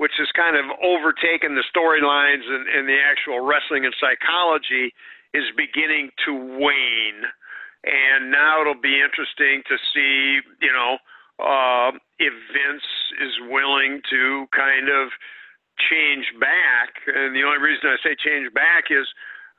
which 0.02 0.18
has 0.18 0.26
kind 0.34 0.58
of 0.58 0.66
overtaken 0.82 1.54
the 1.54 1.62
storylines 1.70 2.42
and, 2.50 2.66
and 2.66 2.88
the 2.90 2.98
actual 2.98 3.46
wrestling 3.46 3.86
and 3.86 3.94
psychology, 4.02 4.90
is 5.38 5.44
beginning 5.54 6.10
to 6.26 6.34
wane 6.34 7.30
and 7.86 8.30
now 8.30 8.60
it'll 8.60 8.74
be 8.80 9.00
interesting 9.00 9.62
to 9.70 9.78
see, 9.94 10.42
you 10.60 10.72
know, 10.74 10.98
uh, 11.38 11.92
if 12.18 12.34
Vince 12.50 12.90
is 13.22 13.34
willing 13.48 14.02
to 14.10 14.46
kind 14.50 14.88
of 14.88 15.14
change 15.78 16.26
back, 16.40 16.98
and 17.06 17.36
the 17.36 17.44
only 17.46 17.62
reason 17.62 17.86
I 17.86 17.96
say 18.02 18.16
change 18.18 18.52
back 18.52 18.90
is, 18.90 19.06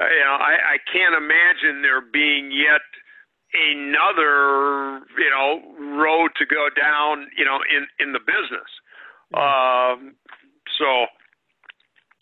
uh, 0.02 0.10
you 0.12 0.26
know, 0.28 0.36
I, 0.36 0.76
I 0.76 0.78
can't 0.92 1.16
imagine 1.16 1.82
there 1.82 2.02
being 2.02 2.52
yet 2.52 2.84
another, 3.56 5.00
you 5.16 5.32
know, 5.32 5.64
road 6.02 6.36
to 6.36 6.46
go 6.46 6.68
down, 6.76 7.32
you 7.38 7.46
know, 7.46 7.60
in 7.72 7.88
in 8.04 8.12
the 8.14 8.20
business. 8.20 8.70
Um, 9.34 10.16
so. 10.78 11.08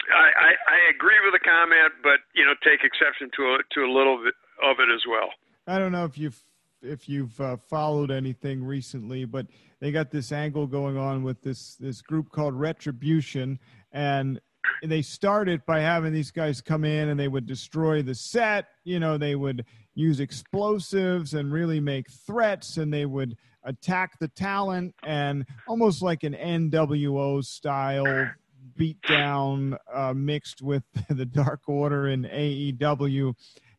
I, 0.06 0.30
I, 0.38 0.49
I 0.53 0.78
agree 0.93 1.18
with 1.26 1.34
the 1.34 1.41
comment, 1.41 1.97
but 2.06 2.22
you 2.38 2.45
know, 2.45 2.53
take 2.62 2.86
exception 2.86 3.34
to 3.41 3.58
a, 3.58 3.58
to 3.74 3.80
a 3.82 3.89
little 3.89 4.22
bit 4.22 4.38
of 4.62 4.78
it 4.78 4.93
as 4.93 5.01
well. 5.10 5.34
I 5.68 5.80
don't 5.80 5.91
know 5.91 6.05
if 6.05 6.18
you've 6.18 6.41
if 6.82 7.09
you've 7.09 7.39
uh, 7.41 7.57
followed 7.57 8.11
anything 8.11 8.63
recently, 8.63 9.26
but 9.26 9.47
they 9.80 9.91
got 9.91 10.11
this 10.11 10.32
angle 10.32 10.68
going 10.68 10.97
on 10.97 11.24
with 11.24 11.41
this 11.41 11.76
this 11.76 12.01
group 12.01 12.32
called 12.32 12.53
Retribution, 12.53 13.59
and 13.91 14.39
they 14.84 15.01
started 15.01 15.66
by 15.66 15.80
having 15.80 16.13
these 16.13 16.32
guys 16.32 16.61
come 16.61 16.84
in 16.84 17.09
and 17.09 17.20
they 17.20 17.28
would 17.28 17.45
destroy 17.45 18.01
the 18.01 18.16
set. 18.16 18.68
You 18.84 18.99
know, 18.99 19.18
they 19.18 19.36
would 19.36 19.66
use 19.95 20.20
explosives 20.20 21.34
and 21.34 21.51
really 21.51 21.80
make 21.80 22.11
threats, 22.11 22.78
and 22.78 22.93
they 22.93 23.05
would 23.05 23.36
attack 23.63 24.20
the 24.20 24.28
talent 24.28 24.93
and 25.03 25.45
almost 25.68 26.01
like 26.01 26.24
an 26.24 26.34
NWO 26.34 27.43
style 27.43 28.30
beatdown 28.78 29.78
uh, 29.91 30.13
mixed 30.13 30.61
with 30.61 30.84
the 31.09 31.26
Dark 31.26 31.61
Order 31.68 32.07
and 32.07 32.26
AEW, 32.26 33.34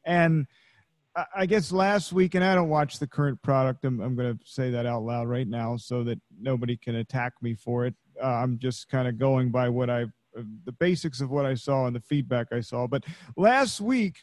and 0.05 0.47
I 1.35 1.47
guess 1.47 1.73
last 1.73 2.13
week, 2.13 2.35
and 2.35 2.45
I 2.45 2.55
don't 2.55 2.69
watch 2.69 2.99
the 2.99 3.07
current 3.07 3.41
product. 3.43 3.85
I'm, 3.85 4.01
I'm 4.01 4.15
going 4.15 4.37
to 4.37 4.45
say 4.45 4.71
that 4.71 4.85
out 4.85 5.03
loud 5.03 5.29
right 5.29 5.49
now 5.49 5.77
so 5.77 6.05
that 6.05 6.21
nobody 6.39 6.77
can 6.77 6.97
attack 6.97 7.33
me 7.41 7.55
for 7.55 7.87
it. 7.87 7.95
Uh, 8.23 8.27
I'm 8.27 8.59
just 8.59 8.89
kind 8.89 9.09
of 9.09 9.19
going 9.19 9.51
by 9.51 9.69
what 9.69 9.89
I, 9.89 10.07
the 10.65 10.73
basics 10.73 11.21
of 11.21 11.31
what 11.31 11.47
I 11.47 11.55
saw 11.55 11.87
and 11.87 11.97
the 11.97 12.01
feedback 12.01 12.49
I 12.53 12.61
saw. 12.61 12.87
But 12.87 13.05
last 13.37 13.81
week, 13.81 14.17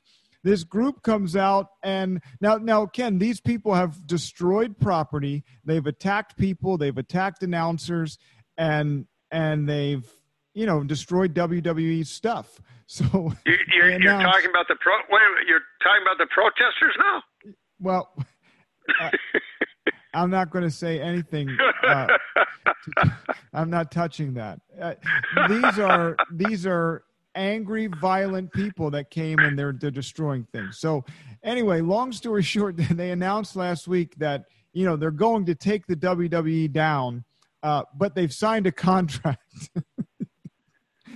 this 0.43 0.63
group 0.63 1.01
comes 1.01 1.35
out 1.35 1.67
and 1.83 2.21
now, 2.41 2.57
now 2.57 2.85
Ken, 2.85 3.17
these 3.17 3.39
people 3.39 3.73
have 3.73 4.05
destroyed 4.05 4.77
property. 4.77 5.43
They've 5.63 5.87
attacked 5.87 6.37
people. 6.37 6.77
They've 6.77 6.97
attacked 6.97 7.43
announcers, 7.43 8.17
and 8.57 9.07
and 9.31 9.67
they've 9.67 10.05
you 10.53 10.65
know 10.65 10.83
destroyed 10.83 11.33
WWE 11.33 12.05
stuff. 12.05 12.59
So 12.85 13.05
you're, 13.45 13.57
you're, 13.73 14.01
you're 14.01 14.21
talking 14.21 14.49
about 14.49 14.67
the 14.67 14.75
pro. 14.79 14.93
Wait 15.09 15.21
minute, 15.33 15.47
you're 15.47 15.61
talking 15.81 16.03
about 16.03 16.17
the 16.19 16.27
protesters 16.31 16.93
now. 16.99 17.23
Well, 17.79 18.13
uh, 19.01 19.09
I'm 20.13 20.29
not 20.29 20.51
going 20.51 20.63
to 20.63 20.69
say 20.69 20.99
anything. 20.99 21.49
Uh, 21.87 22.07
to, 22.97 23.17
I'm 23.53 23.69
not 23.69 23.91
touching 23.91 24.33
that. 24.35 24.59
Uh, 24.79 24.93
these 25.47 25.79
are 25.79 26.15
these 26.31 26.67
are 26.67 27.03
angry, 27.35 27.87
violent 27.87 28.51
people 28.53 28.91
that 28.91 29.09
came 29.09 29.39
and 29.39 29.57
they're 29.57 29.73
they're 29.73 29.91
destroying 29.91 30.45
things. 30.51 30.79
So, 30.79 31.03
anyway, 31.43 31.81
long 31.81 32.11
story 32.11 32.43
short, 32.43 32.75
they 32.77 33.11
announced 33.11 33.55
last 33.55 33.87
week 33.87 34.15
that 34.17 34.45
you 34.73 34.85
know 34.85 34.95
they're 34.95 35.11
going 35.11 35.45
to 35.45 35.55
take 35.55 35.87
the 35.87 35.95
WWE 35.95 36.71
down, 36.71 37.23
uh, 37.63 37.83
but 37.97 38.15
they've 38.15 38.33
signed 38.33 38.67
a 38.67 38.71
contract. 38.71 39.69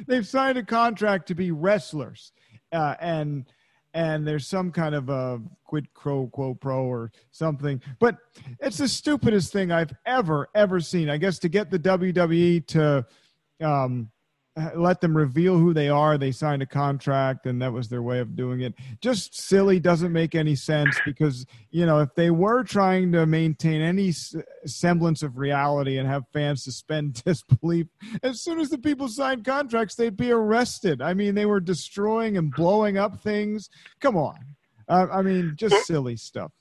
They've 0.05 0.27
signed 0.27 0.57
a 0.57 0.63
contract 0.63 1.27
to 1.27 1.35
be 1.35 1.51
wrestlers, 1.51 2.31
uh, 2.71 2.95
and 2.99 3.45
and 3.93 4.27
there's 4.27 4.45
some 4.45 4.71
kind 4.71 4.93
of 4.93 5.09
a 5.09 5.41
quid 5.63 5.87
pro 5.93 6.27
quo 6.27 6.53
pro 6.53 6.85
or 6.85 7.11
something. 7.31 7.81
But 7.99 8.17
it's 8.59 8.77
the 8.77 8.87
stupidest 8.87 9.51
thing 9.51 9.71
I've 9.71 9.93
ever 10.05 10.49
ever 10.53 10.79
seen. 10.79 11.09
I 11.09 11.17
guess 11.17 11.39
to 11.39 11.49
get 11.49 11.71
the 11.71 11.79
WWE 11.79 12.67
to 12.67 13.05
um, 13.63 14.11
let 14.75 15.01
them 15.01 15.15
reveal 15.15 15.57
who 15.57 15.73
they 15.73 15.89
are. 15.89 16.17
They 16.17 16.31
signed 16.31 16.61
a 16.61 16.65
contract, 16.65 17.45
and 17.45 17.61
that 17.61 17.73
was 17.73 17.89
their 17.89 18.01
way 18.01 18.19
of 18.19 18.35
doing 18.35 18.61
it. 18.61 18.73
Just 19.01 19.35
silly, 19.35 19.79
doesn't 19.79 20.11
make 20.11 20.35
any 20.35 20.55
sense 20.55 20.99
because 21.05 21.45
you 21.69 21.85
know 21.85 21.99
if 21.99 22.13
they 22.15 22.31
were 22.31 22.63
trying 22.63 23.11
to 23.11 23.25
maintain 23.25 23.81
any 23.81 24.13
semblance 24.65 25.21
of 25.21 25.37
reality 25.37 25.97
and 25.97 26.07
have 26.07 26.23
fans 26.33 26.63
suspend 26.63 27.23
disbelief, 27.25 27.87
as 28.23 28.41
soon 28.41 28.59
as 28.59 28.69
the 28.69 28.77
people 28.77 29.07
signed 29.07 29.45
contracts, 29.45 29.95
they'd 29.95 30.17
be 30.17 30.31
arrested. 30.31 31.01
I 31.01 31.13
mean, 31.13 31.35
they 31.35 31.45
were 31.45 31.59
destroying 31.59 32.37
and 32.37 32.51
blowing 32.51 32.97
up 32.97 33.21
things. 33.21 33.69
Come 33.99 34.17
on, 34.17 34.39
uh, 34.89 35.07
I 35.11 35.21
mean, 35.21 35.53
just 35.55 35.85
silly 35.85 36.17
stuff. 36.17 36.51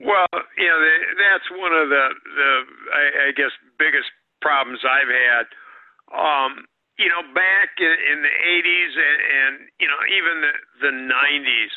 Well, 0.00 0.26
you 0.56 0.66
know, 0.66 0.88
that's 1.18 1.50
one 1.50 1.72
of 1.72 1.88
the 1.88 2.08
the 2.36 2.62
I, 2.94 3.28
I 3.28 3.32
guess 3.36 3.50
biggest 3.78 4.10
problems 4.40 4.80
I've 4.84 5.08
had. 5.08 5.46
Um, 6.10 6.64
you 6.98 7.06
know, 7.06 7.22
back 7.30 7.78
in, 7.78 7.94
in 8.10 8.18
the 8.26 8.34
80s 8.34 8.92
and, 8.98 9.18
and, 9.22 9.54
you 9.78 9.86
know, 9.86 10.00
even 10.10 10.34
the, 10.42 10.54
the 10.82 10.92
90s, 10.92 11.72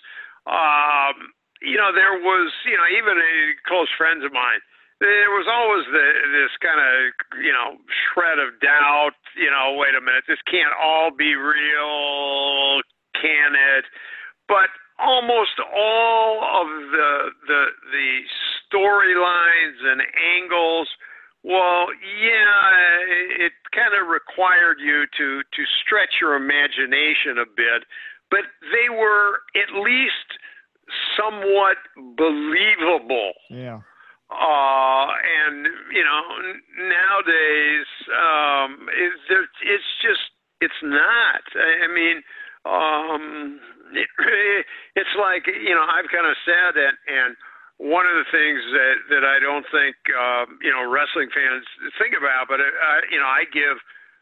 um, 0.50 1.30
you 1.62 1.78
know, 1.78 1.94
there 1.94 2.18
was, 2.18 2.50
you 2.66 2.74
know, 2.74 2.90
even 2.90 3.22
a 3.22 3.38
close 3.70 3.88
friends 3.98 4.26
of 4.26 4.34
mine, 4.34 4.60
there 4.98 5.30
was 5.30 5.46
always 5.46 5.86
the, 5.94 6.08
this 6.34 6.54
kind 6.58 6.82
of, 6.82 7.14
you 7.38 7.54
know, 7.54 7.78
shred 7.86 8.42
of 8.42 8.58
doubt, 8.62 9.14
you 9.38 9.50
know, 9.50 9.78
wait 9.78 9.94
a 9.94 10.02
minute, 10.02 10.26
this 10.26 10.42
can't 10.50 10.74
all 10.74 11.14
be 11.14 11.38
real, 11.38 12.82
can 13.14 13.54
it? 13.54 13.86
But 14.50 14.74
almost 14.98 15.62
all 15.62 16.42
of 16.42 16.68
the, 16.90 17.14
the, 17.46 17.64
the 17.94 18.10
storylines 18.74 19.80
and 19.86 20.02
angles– 20.02 20.90
well, 21.44 21.88
yeah, 22.22 23.46
it 23.46 23.54
kind 23.74 23.98
of 23.98 24.08
required 24.08 24.78
you 24.80 25.06
to 25.18 25.42
to 25.42 25.62
stretch 25.82 26.22
your 26.22 26.36
imagination 26.36 27.42
a 27.42 27.50
bit, 27.50 27.90
but 28.30 28.46
they 28.62 28.94
were 28.94 29.42
at 29.58 29.74
least 29.82 30.38
somewhat 31.18 31.78
believable. 32.18 33.34
Yeah. 33.50 33.82
Uh, 34.30 35.08
and 35.12 35.66
you 35.92 36.04
know, 36.06 36.24
nowadays, 36.78 37.90
um, 38.14 38.88
it's 38.94 39.50
it's 39.66 39.92
just 40.02 40.30
it's 40.62 40.82
not. 40.84 41.44
I, 41.58 41.86
I 41.86 41.88
mean, 41.90 42.24
um, 42.70 43.60
it, 43.94 44.08
it's 44.96 45.16
like 45.18 45.48
you 45.48 45.74
know, 45.74 45.84
I've 45.84 46.10
kind 46.14 46.30
of 46.30 46.38
said 46.46 46.78
it 46.78 46.96
and 47.10 47.36
one 47.82 48.06
of 48.06 48.14
the 48.14 48.30
things 48.30 48.62
that 48.78 48.98
that 49.10 49.24
I 49.26 49.42
don't 49.42 49.66
think 49.74 49.98
um, 50.14 50.62
you 50.62 50.70
know 50.70 50.86
wrestling 50.86 51.34
fans 51.34 51.66
think 51.98 52.14
about, 52.14 52.46
but 52.46 52.62
uh, 52.62 53.02
you 53.10 53.18
know 53.18 53.26
I 53.26 53.50
give 53.50 53.78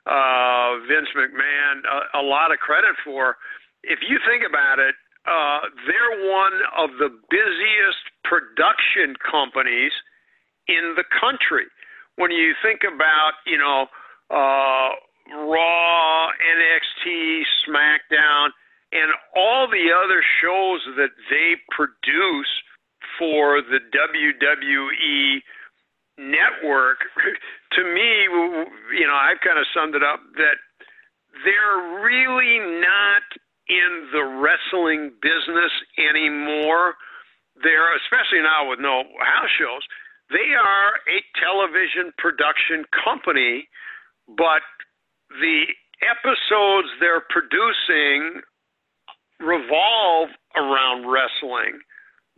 uh, 0.08 0.80
Vince 0.88 1.12
McMahon 1.12 1.84
a, 1.84 2.20
a 2.20 2.24
lot 2.24 2.56
of 2.56 2.64
credit 2.64 2.96
for. 3.04 3.36
If 3.84 4.00
you 4.08 4.20
think 4.24 4.48
about 4.48 4.80
it, 4.80 4.96
uh, 5.28 5.68
they're 5.88 6.32
one 6.32 6.56
of 6.80 6.96
the 7.04 7.12
busiest 7.28 8.04
production 8.24 9.20
companies 9.20 9.92
in 10.72 10.96
the 10.96 11.08
country. 11.20 11.68
When 12.16 12.32
you 12.32 12.56
think 12.64 12.88
about 12.88 13.44
you 13.44 13.60
know 13.60 13.92
uh, 14.32 14.90
Raw, 15.36 16.32
NXT, 16.32 17.44
SmackDown, 17.68 18.56
and 18.96 19.12
all 19.36 19.68
the 19.68 19.92
other 19.92 20.24
shows 20.40 20.80
that 20.96 21.12
they 21.28 21.60
produce 21.76 22.48
for 23.20 23.62
the 23.62 23.84
WWE 23.92 25.44
network, 26.18 27.00
to 27.74 27.84
me, 27.84 28.24
you 28.96 29.06
know, 29.06 29.14
I've 29.14 29.44
kind 29.44 29.60
of 29.60 29.68
summed 29.76 29.96
it 29.96 30.04
up 30.04 30.20
that 30.36 30.58
they're 31.44 32.02
really 32.02 32.60
not 32.82 33.24
in 33.68 34.10
the 34.12 34.24
wrestling 34.26 35.14
business 35.22 35.72
anymore. 36.00 36.96
They're, 37.62 37.96
especially 38.02 38.42
now 38.42 38.70
with 38.70 38.80
no 38.80 39.04
house 39.20 39.54
shows, 39.60 39.84
they 40.32 40.56
are 40.56 40.92
a 41.06 41.20
television 41.38 42.14
production 42.18 42.86
company, 43.04 43.68
but 44.28 44.64
the 45.30 45.66
episodes 46.02 46.88
they're 47.00 47.26
producing 47.30 48.42
revolve 49.40 50.30
around 50.56 51.10
wrestling 51.10 51.80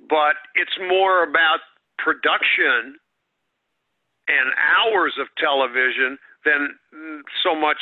but 0.10 0.36
it's 0.56 0.78
more 0.80 1.24
about 1.24 1.60
production 1.98 2.96
and 4.28 4.52
hours 4.58 5.14
of 5.20 5.28
television 5.38 6.18
than 6.46 6.70
so 7.44 7.56
much 7.56 7.78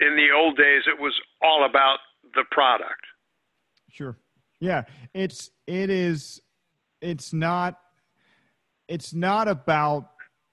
in 0.00 0.16
the 0.16 0.28
old 0.34 0.56
days 0.56 0.82
it 0.86 1.00
was 1.00 1.12
all 1.42 1.66
about 1.68 1.98
the 2.34 2.44
product. 2.50 3.04
Sure. 3.90 4.16
Yeah 4.60 4.84
it's 5.14 5.50
it 5.66 5.90
is 5.90 6.40
it's 7.00 7.32
not 7.32 7.78
it's 8.88 9.14
not 9.14 9.48
about 9.48 10.10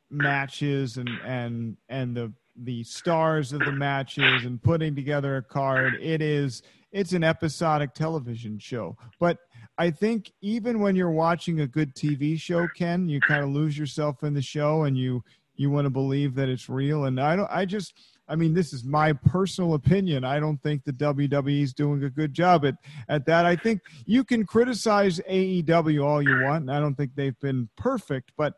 matches 0.09 0.97
and 0.97 1.09
and 1.25 1.77
and 1.89 2.15
the 2.15 2.31
the 2.55 2.83
stars 2.83 3.53
of 3.53 3.59
the 3.59 3.71
matches 3.71 4.45
and 4.45 4.61
putting 4.61 4.95
together 4.95 5.37
a 5.37 5.43
card. 5.43 5.95
It 6.01 6.21
is 6.21 6.63
it's 6.97 7.13
an 7.13 7.23
episodic 7.23 7.93
television 7.93 8.57
show 8.59 8.95
but 9.19 9.37
I 9.77 9.91
think 9.91 10.31
even 10.41 10.79
when 10.79 10.95
you're 10.95 11.11
watching 11.11 11.61
a 11.61 11.67
good 11.67 11.93
TV 11.93 12.39
show, 12.39 12.67
Ken, 12.75 13.07
you 13.07 13.21
kind 13.21 13.43
of 13.43 13.49
lose 13.49 13.77
yourself 13.77 14.23
in 14.23 14.33
the 14.33 14.41
show 14.41 14.83
and 14.83 14.97
you 14.97 15.23
you 15.55 15.69
want 15.69 15.85
to 15.85 15.89
believe 15.89 16.35
that 16.35 16.49
it's 16.49 16.69
real. 16.69 17.05
And 17.05 17.19
I 17.19 17.35
don't. 17.35 17.49
I 17.51 17.65
just. 17.65 17.93
I 18.29 18.35
mean, 18.35 18.53
this 18.53 18.73
is 18.73 18.83
my 18.83 19.13
personal 19.13 19.73
opinion. 19.73 20.25
I 20.25 20.39
don't 20.41 20.61
think 20.61 20.83
the 20.83 20.91
WWE 20.91 21.61
is 21.61 21.73
doing 21.73 22.03
a 22.03 22.09
good 22.09 22.33
job 22.33 22.65
at, 22.65 22.75
at 23.07 23.25
that. 23.25 23.45
I 23.45 23.55
think 23.55 23.79
you 24.05 24.25
can 24.25 24.45
criticize 24.45 25.21
AEW 25.29 26.03
all 26.03 26.21
you 26.21 26.43
want. 26.43 26.69
I 26.69 26.81
don't 26.81 26.95
think 26.95 27.11
they've 27.15 27.39
been 27.39 27.69
perfect, 27.77 28.33
but 28.35 28.55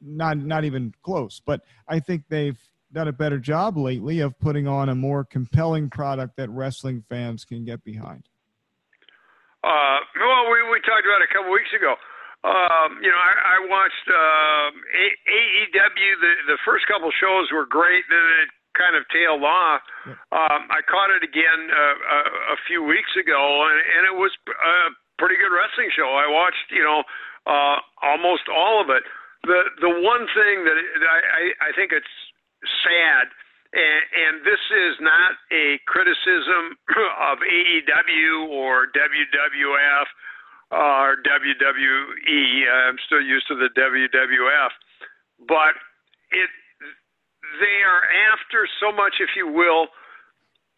not 0.00 0.36
not 0.36 0.64
even 0.64 0.92
close. 1.02 1.40
But 1.44 1.62
I 1.88 2.00
think 2.00 2.24
they've 2.28 2.58
done 2.92 3.08
a 3.08 3.12
better 3.12 3.38
job 3.38 3.76
lately 3.76 4.20
of 4.20 4.38
putting 4.38 4.68
on 4.68 4.88
a 4.88 4.94
more 4.94 5.24
compelling 5.24 5.90
product 5.90 6.36
that 6.36 6.50
wrestling 6.50 7.04
fans 7.08 7.44
can 7.44 7.64
get 7.64 7.82
behind. 7.84 8.28
Uh, 9.62 9.98
well, 10.18 10.50
we 10.50 10.58
we 10.70 10.78
talked 10.82 11.06
about 11.06 11.22
it 11.22 11.30
a 11.30 11.32
couple 11.32 11.52
weeks 11.52 11.70
ago. 11.70 11.94
Um, 12.42 12.98
you 12.98 13.06
know, 13.06 13.22
I, 13.22 13.32
I 13.38 13.56
watched 13.70 14.06
uh, 14.10 14.68
AEW. 14.74 16.10
The 16.18 16.32
the 16.50 16.58
first 16.66 16.86
couple 16.90 17.10
shows 17.14 17.46
were 17.54 17.66
great. 17.66 18.02
Then 18.10 18.26
it 18.42 18.50
kind 18.74 18.96
of 18.98 19.06
tailed 19.14 19.44
off. 19.46 19.82
Um, 20.34 20.66
I 20.72 20.82
caught 20.88 21.14
it 21.14 21.22
again 21.22 21.70
uh, 21.70 21.96
a, 22.02 22.18
a 22.54 22.58
few 22.66 22.82
weeks 22.82 23.14
ago, 23.14 23.38
and, 23.68 23.78
and 23.78 24.02
it 24.10 24.16
was 24.18 24.32
a 24.50 24.96
pretty 25.20 25.36
good 25.38 25.54
wrestling 25.54 25.92
show. 25.94 26.08
I 26.08 26.26
watched, 26.26 26.66
you 26.72 26.82
know, 26.82 27.04
uh, 27.46 27.78
almost 28.02 28.50
all 28.50 28.82
of 28.82 28.90
it. 28.90 29.06
The 29.46 29.70
the 29.78 29.92
one 29.92 30.26
thing 30.34 30.66
that 30.66 30.74
I, 30.74 31.18
I, 31.22 31.42
I 31.68 31.70
think 31.78 31.92
it's 31.94 32.10
sad, 32.84 33.28
and, 33.72 34.02
and 34.12 34.34
this 34.44 34.60
is 34.70 35.00
not 35.00 35.32
a 35.52 35.80
criticism 35.86 36.76
of 37.32 37.38
AEW 37.40 38.48
or 38.52 38.86
WWF 38.92 40.08
or 40.72 41.16
WWE. 41.20 42.40
I'm 42.68 42.96
still 43.06 43.20
used 43.20 43.48
to 43.48 43.56
the 43.56 43.68
WWF, 43.76 44.72
but 45.48 45.76
it 46.32 46.48
they 47.60 47.84
are 47.84 48.04
after 48.32 48.64
so 48.80 48.92
much, 48.92 49.20
if 49.20 49.36
you 49.36 49.44
will, 49.44 49.88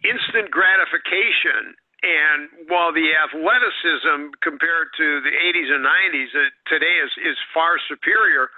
instant 0.02 0.50
gratification. 0.50 1.78
And 2.04 2.68
while 2.68 2.92
the 2.92 3.14
athleticism 3.16 4.34
compared 4.42 4.92
to 4.98 5.06
the 5.24 5.32
80s 5.32 5.70
and 5.72 5.86
90s 5.86 6.32
uh, 6.36 6.50
today 6.68 7.00
is 7.00 7.12
is 7.24 7.38
far 7.54 7.80
superior, 7.88 8.50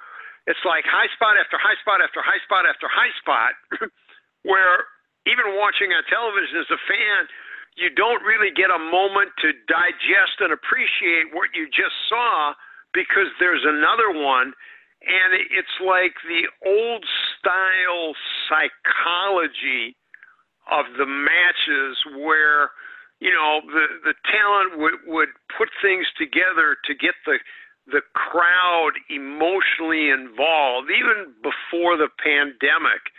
it's 0.47 0.63
like 0.63 0.87
high 0.87 1.11
spot 1.15 1.35
after 1.39 1.59
high 1.59 1.79
spot 1.83 1.99
after 2.03 2.23
high 2.23 2.43
spot 2.47 2.65
after 2.67 2.87
high 2.87 3.15
spot, 3.19 3.53
where 4.49 4.87
even 5.27 5.59
watching 5.59 5.91
on 5.91 6.07
television 6.07 6.63
as 6.63 6.71
a 6.71 6.81
fan, 6.87 7.27
you 7.75 7.91
don't 7.93 8.23
really 8.23 8.55
get 8.55 8.71
a 8.71 8.79
moment 8.79 9.35
to 9.43 9.53
digest 9.67 10.39
and 10.41 10.55
appreciate 10.55 11.35
what 11.35 11.51
you 11.53 11.67
just 11.69 11.95
saw 12.09 12.55
because 12.95 13.29
there's 13.43 13.67
another 13.67 14.15
one 14.15 14.55
and 15.05 15.39
it's 15.53 15.77
like 15.85 16.17
the 16.27 16.49
old 16.65 17.05
style 17.37 18.17
psychology 18.49 19.95
of 20.67 20.87
the 20.99 21.07
matches 21.07 21.95
where 22.19 22.73
you 23.21 23.31
know 23.31 23.61
the 23.71 24.13
the 24.13 24.15
talent 24.27 24.81
would 24.81 24.99
would 25.07 25.31
put 25.57 25.69
things 25.81 26.07
together 26.19 26.77
to 26.85 26.95
get 26.95 27.15
the 27.25 27.39
the 27.87 28.03
crowd 28.15 28.93
emotionally 29.09 30.11
involved 30.11 30.91
even 30.91 31.33
before 31.43 31.97
the 31.97 32.09
pandemic 32.19 33.15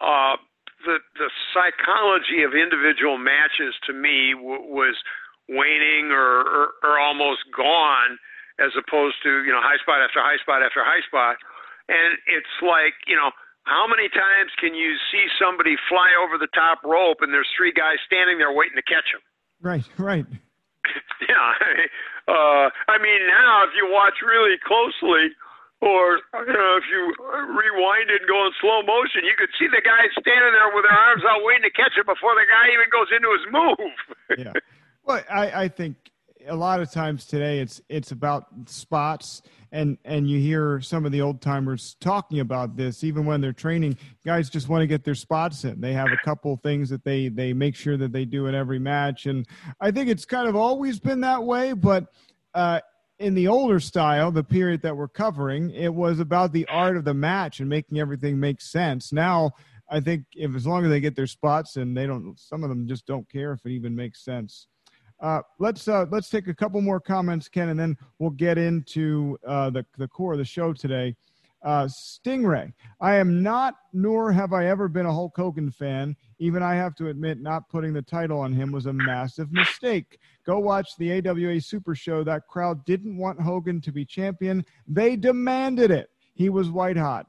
uh 0.00 0.36
the 0.84 0.98
the 1.16 1.30
psychology 1.52 2.42
of 2.42 2.56
individual 2.56 3.18
matches 3.18 3.76
to 3.84 3.92
me 3.92 4.32
w- 4.32 4.64
was 4.68 4.96
waning 5.48 6.12
or, 6.12 6.46
or 6.46 6.64
or 6.82 6.98
almost 6.98 7.44
gone 7.52 8.16
as 8.60 8.72
opposed 8.76 9.16
to 9.22 9.44
you 9.44 9.52
know 9.52 9.60
high 9.60 9.80
spot 9.82 10.00
after 10.00 10.20
high 10.20 10.40
spot 10.40 10.62
after 10.62 10.80
high 10.84 11.04
spot. 11.04 11.36
And 11.88 12.16
it's 12.28 12.56
like 12.62 12.94
you 13.06 13.16
know 13.16 13.30
how 13.64 13.84
many 13.86 14.08
times 14.08 14.52
can 14.56 14.74
you 14.74 14.96
see 15.12 15.26
somebody 15.36 15.76
fly 15.88 16.08
over 16.24 16.38
the 16.38 16.48
top 16.54 16.80
rope 16.84 17.18
and 17.20 17.32
there's 17.32 17.50
three 17.56 17.72
guys 17.72 18.00
standing 18.06 18.38
there 18.38 18.52
waiting 18.52 18.76
to 18.76 18.86
catch 18.86 19.08
him 19.12 19.20
right 19.60 19.84
right 19.98 20.24
yeah 21.28 21.84
uh 22.28 22.70
i 22.88 22.96
mean 23.00 23.26
now 23.26 23.64
if 23.64 23.70
you 23.76 23.88
watch 23.90 24.20
really 24.24 24.56
closely 24.64 25.34
or 25.80 26.20
you 26.46 26.52
know, 26.52 26.76
if 26.76 26.84
you 26.92 27.08
rewind 27.56 28.10
it 28.12 28.20
and 28.20 28.28
go 28.28 28.44
in 28.44 28.52
slow 28.60 28.82
motion, 28.82 29.24
you 29.24 29.32
could 29.36 29.48
see 29.58 29.66
the 29.66 29.80
guy 29.80 30.04
standing 30.12 30.52
there 30.52 30.68
with 30.74 30.84
their 30.84 30.92
arms 30.92 31.22
out 31.24 31.40
waiting 31.42 31.62
to 31.62 31.70
catch 31.70 31.96
it 31.96 32.04
before 32.04 32.34
the 32.36 32.44
guy 32.44 32.68
even 32.68 32.88
goes 32.92 33.08
into 33.08 33.32
his 33.32 33.46
move. 33.48 34.44
yeah. 34.44 34.52
Well, 35.04 35.24
I, 35.30 35.64
I 35.64 35.68
think 35.68 35.96
a 36.46 36.56
lot 36.56 36.80
of 36.80 36.90
times 36.90 37.24
today 37.24 37.60
it's 37.60 37.80
it's 37.88 38.12
about 38.12 38.46
spots 38.66 39.42
and 39.72 39.98
and 40.04 40.28
you 40.28 40.38
hear 40.38 40.80
some 40.80 41.06
of 41.06 41.12
the 41.12 41.20
old 41.20 41.40
timers 41.40 41.96
talking 42.00 42.40
about 42.40 42.76
this 42.76 43.04
even 43.04 43.24
when 43.24 43.40
they're 43.40 43.52
training 43.52 43.96
guys 44.24 44.50
just 44.50 44.68
want 44.68 44.82
to 44.82 44.86
get 44.86 45.04
their 45.04 45.14
spots 45.14 45.64
in 45.64 45.80
they 45.80 45.92
have 45.92 46.08
a 46.12 46.24
couple 46.24 46.56
things 46.58 46.88
that 46.88 47.04
they 47.04 47.28
they 47.28 47.52
make 47.52 47.74
sure 47.74 47.96
that 47.96 48.12
they 48.12 48.24
do 48.24 48.46
in 48.46 48.54
every 48.54 48.78
match 48.78 49.26
and 49.26 49.46
i 49.80 49.90
think 49.90 50.08
it's 50.08 50.24
kind 50.24 50.48
of 50.48 50.56
always 50.56 50.98
been 50.98 51.20
that 51.20 51.42
way 51.42 51.72
but 51.72 52.12
uh, 52.54 52.80
in 53.20 53.34
the 53.34 53.46
older 53.46 53.78
style, 53.78 54.32
the 54.32 54.42
period 54.42 54.80
that 54.82 54.96
we're 54.96 55.06
covering, 55.06 55.70
it 55.70 55.92
was 55.92 56.20
about 56.20 56.52
the 56.52 56.66
art 56.68 56.96
of 56.96 57.04
the 57.04 57.14
match 57.14 57.60
and 57.60 57.68
making 57.68 58.00
everything 58.00 58.40
make 58.40 58.62
sense. 58.62 59.12
Now, 59.12 59.52
I 59.90 60.00
think 60.00 60.24
if 60.34 60.56
as 60.56 60.66
long 60.66 60.84
as 60.84 60.90
they 60.90 61.00
get 61.00 61.14
their 61.14 61.26
spots 61.26 61.76
and 61.76 61.94
they 61.94 62.06
don't, 62.06 62.38
some 62.38 62.64
of 62.64 62.70
them 62.70 62.88
just 62.88 63.06
don't 63.06 63.28
care 63.28 63.52
if 63.52 63.64
it 63.66 63.72
even 63.72 63.94
makes 63.94 64.24
sense. 64.24 64.68
Uh, 65.20 65.42
let's 65.58 65.86
uh, 65.86 66.06
let's 66.10 66.30
take 66.30 66.48
a 66.48 66.54
couple 66.54 66.80
more 66.80 67.00
comments, 67.00 67.48
Ken, 67.48 67.68
and 67.68 67.78
then 67.78 67.96
we'll 68.18 68.30
get 68.30 68.56
into 68.58 69.38
uh, 69.46 69.70
the 69.70 69.84
the 69.98 70.08
core 70.08 70.32
of 70.32 70.38
the 70.38 70.44
show 70.44 70.72
today. 70.72 71.14
Uh, 71.62 71.84
Stingray. 71.84 72.72
I 73.02 73.16
am 73.16 73.42
not, 73.42 73.74
nor 73.92 74.32
have 74.32 74.54
I 74.54 74.68
ever 74.68 74.88
been 74.88 75.04
a 75.04 75.12
Hulk 75.12 75.36
Hogan 75.36 75.70
fan. 75.70 76.16
Even 76.38 76.62
I 76.62 76.74
have 76.74 76.94
to 76.94 77.08
admit, 77.08 77.38
not 77.38 77.68
putting 77.68 77.92
the 77.92 78.00
title 78.00 78.40
on 78.40 78.50
him 78.54 78.72
was 78.72 78.86
a 78.86 78.92
massive 78.94 79.52
mistake. 79.52 80.18
Go 80.46 80.58
watch 80.58 80.96
the 80.96 81.18
AWA 81.18 81.60
Super 81.60 81.94
Show. 81.94 82.24
That 82.24 82.48
crowd 82.48 82.82
didn't 82.86 83.18
want 83.18 83.42
Hogan 83.42 83.82
to 83.82 83.92
be 83.92 84.06
champion, 84.06 84.64
they 84.88 85.16
demanded 85.16 85.90
it. 85.90 86.08
He 86.32 86.48
was 86.48 86.70
white 86.70 86.96
hot. 86.96 87.26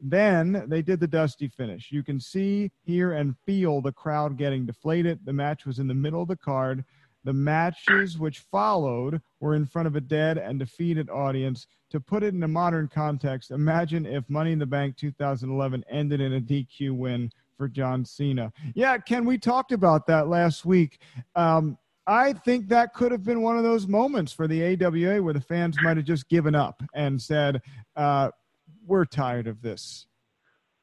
Then 0.00 0.64
they 0.68 0.82
did 0.82 1.00
the 1.00 1.08
dusty 1.08 1.48
finish. 1.48 1.90
You 1.90 2.04
can 2.04 2.20
see, 2.20 2.70
hear, 2.84 3.12
and 3.12 3.36
feel 3.46 3.80
the 3.80 3.92
crowd 3.92 4.36
getting 4.36 4.66
deflated. 4.66 5.20
The 5.24 5.32
match 5.32 5.66
was 5.66 5.80
in 5.80 5.88
the 5.88 5.94
middle 5.94 6.22
of 6.22 6.28
the 6.28 6.36
card. 6.36 6.84
The 7.24 7.32
matches 7.32 8.18
which 8.18 8.40
followed 8.40 9.20
were 9.40 9.54
in 9.54 9.66
front 9.66 9.86
of 9.86 9.96
a 9.96 10.00
dead 10.00 10.38
and 10.38 10.58
defeated 10.58 11.08
audience. 11.08 11.66
To 11.90 12.00
put 12.00 12.22
it 12.22 12.34
in 12.34 12.42
a 12.42 12.48
modern 12.48 12.88
context, 12.88 13.50
imagine 13.50 14.06
if 14.06 14.28
Money 14.28 14.52
in 14.52 14.58
the 14.58 14.66
Bank 14.66 14.96
2011 14.96 15.84
ended 15.90 16.20
in 16.20 16.34
a 16.34 16.40
DQ 16.40 16.96
win 16.96 17.30
for 17.56 17.68
John 17.68 18.04
Cena. 18.04 18.52
Yeah, 18.74 18.98
Ken, 18.98 19.24
we 19.24 19.38
talked 19.38 19.72
about 19.72 20.06
that 20.06 20.28
last 20.28 20.64
week. 20.64 20.98
Um, 21.36 21.78
I 22.06 22.32
think 22.32 22.68
that 22.68 22.94
could 22.94 23.12
have 23.12 23.22
been 23.22 23.42
one 23.42 23.56
of 23.56 23.62
those 23.62 23.86
moments 23.86 24.32
for 24.32 24.48
the 24.48 24.74
AWA 24.74 25.22
where 25.22 25.34
the 25.34 25.40
fans 25.40 25.76
might 25.82 25.96
have 25.96 26.06
just 26.06 26.28
given 26.28 26.54
up 26.54 26.82
and 26.94 27.20
said, 27.20 27.62
uh, 27.94 28.30
"We're 28.84 29.04
tired 29.04 29.46
of 29.46 29.62
this." 29.62 30.06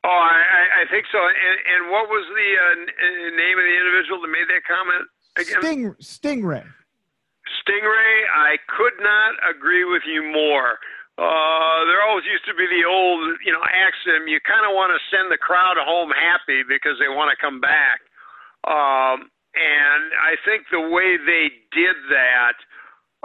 Oh, 0.06 0.08
I, 0.08 0.84
I 0.84 0.86
think 0.90 1.06
so. 1.12 1.20
And, 1.20 1.60
and 1.76 1.92
what 1.92 2.08
was 2.08 2.24
the 2.32 2.50
uh, 2.56 3.36
name 3.36 3.60
of 3.60 3.66
the 3.68 3.78
individual 3.84 4.22
that 4.22 4.32
made 4.32 4.48
that 4.48 4.64
comment? 4.64 5.04
Again? 5.38 5.62
Sting, 5.62 5.96
Stingray. 6.02 6.66
Stingray, 7.62 8.18
I 8.34 8.58
could 8.68 8.98
not 9.02 9.36
agree 9.50 9.86
with 9.86 10.04
you 10.06 10.24
more. 10.24 10.80
Uh, 11.20 11.84
there 11.84 12.00
always 12.08 12.24
used 12.24 12.46
to 12.48 12.56
be 12.56 12.64
the 12.72 12.88
old, 12.88 13.20
you 13.44 13.52
know, 13.52 13.60
axiom: 13.68 14.28
you 14.28 14.40
kind 14.40 14.64
of 14.64 14.72
want 14.72 14.96
to 14.96 15.00
send 15.12 15.32
the 15.32 15.38
crowd 15.38 15.76
home 15.76 16.12
happy 16.16 16.64
because 16.64 16.96
they 17.00 17.12
want 17.12 17.28
to 17.28 17.36
come 17.36 17.60
back. 17.60 18.00
Um, 18.64 19.28
and 19.52 20.16
I 20.16 20.40
think 20.48 20.72
the 20.72 20.80
way 20.80 21.20
they 21.20 21.52
did 21.76 21.96
that, 22.08 22.56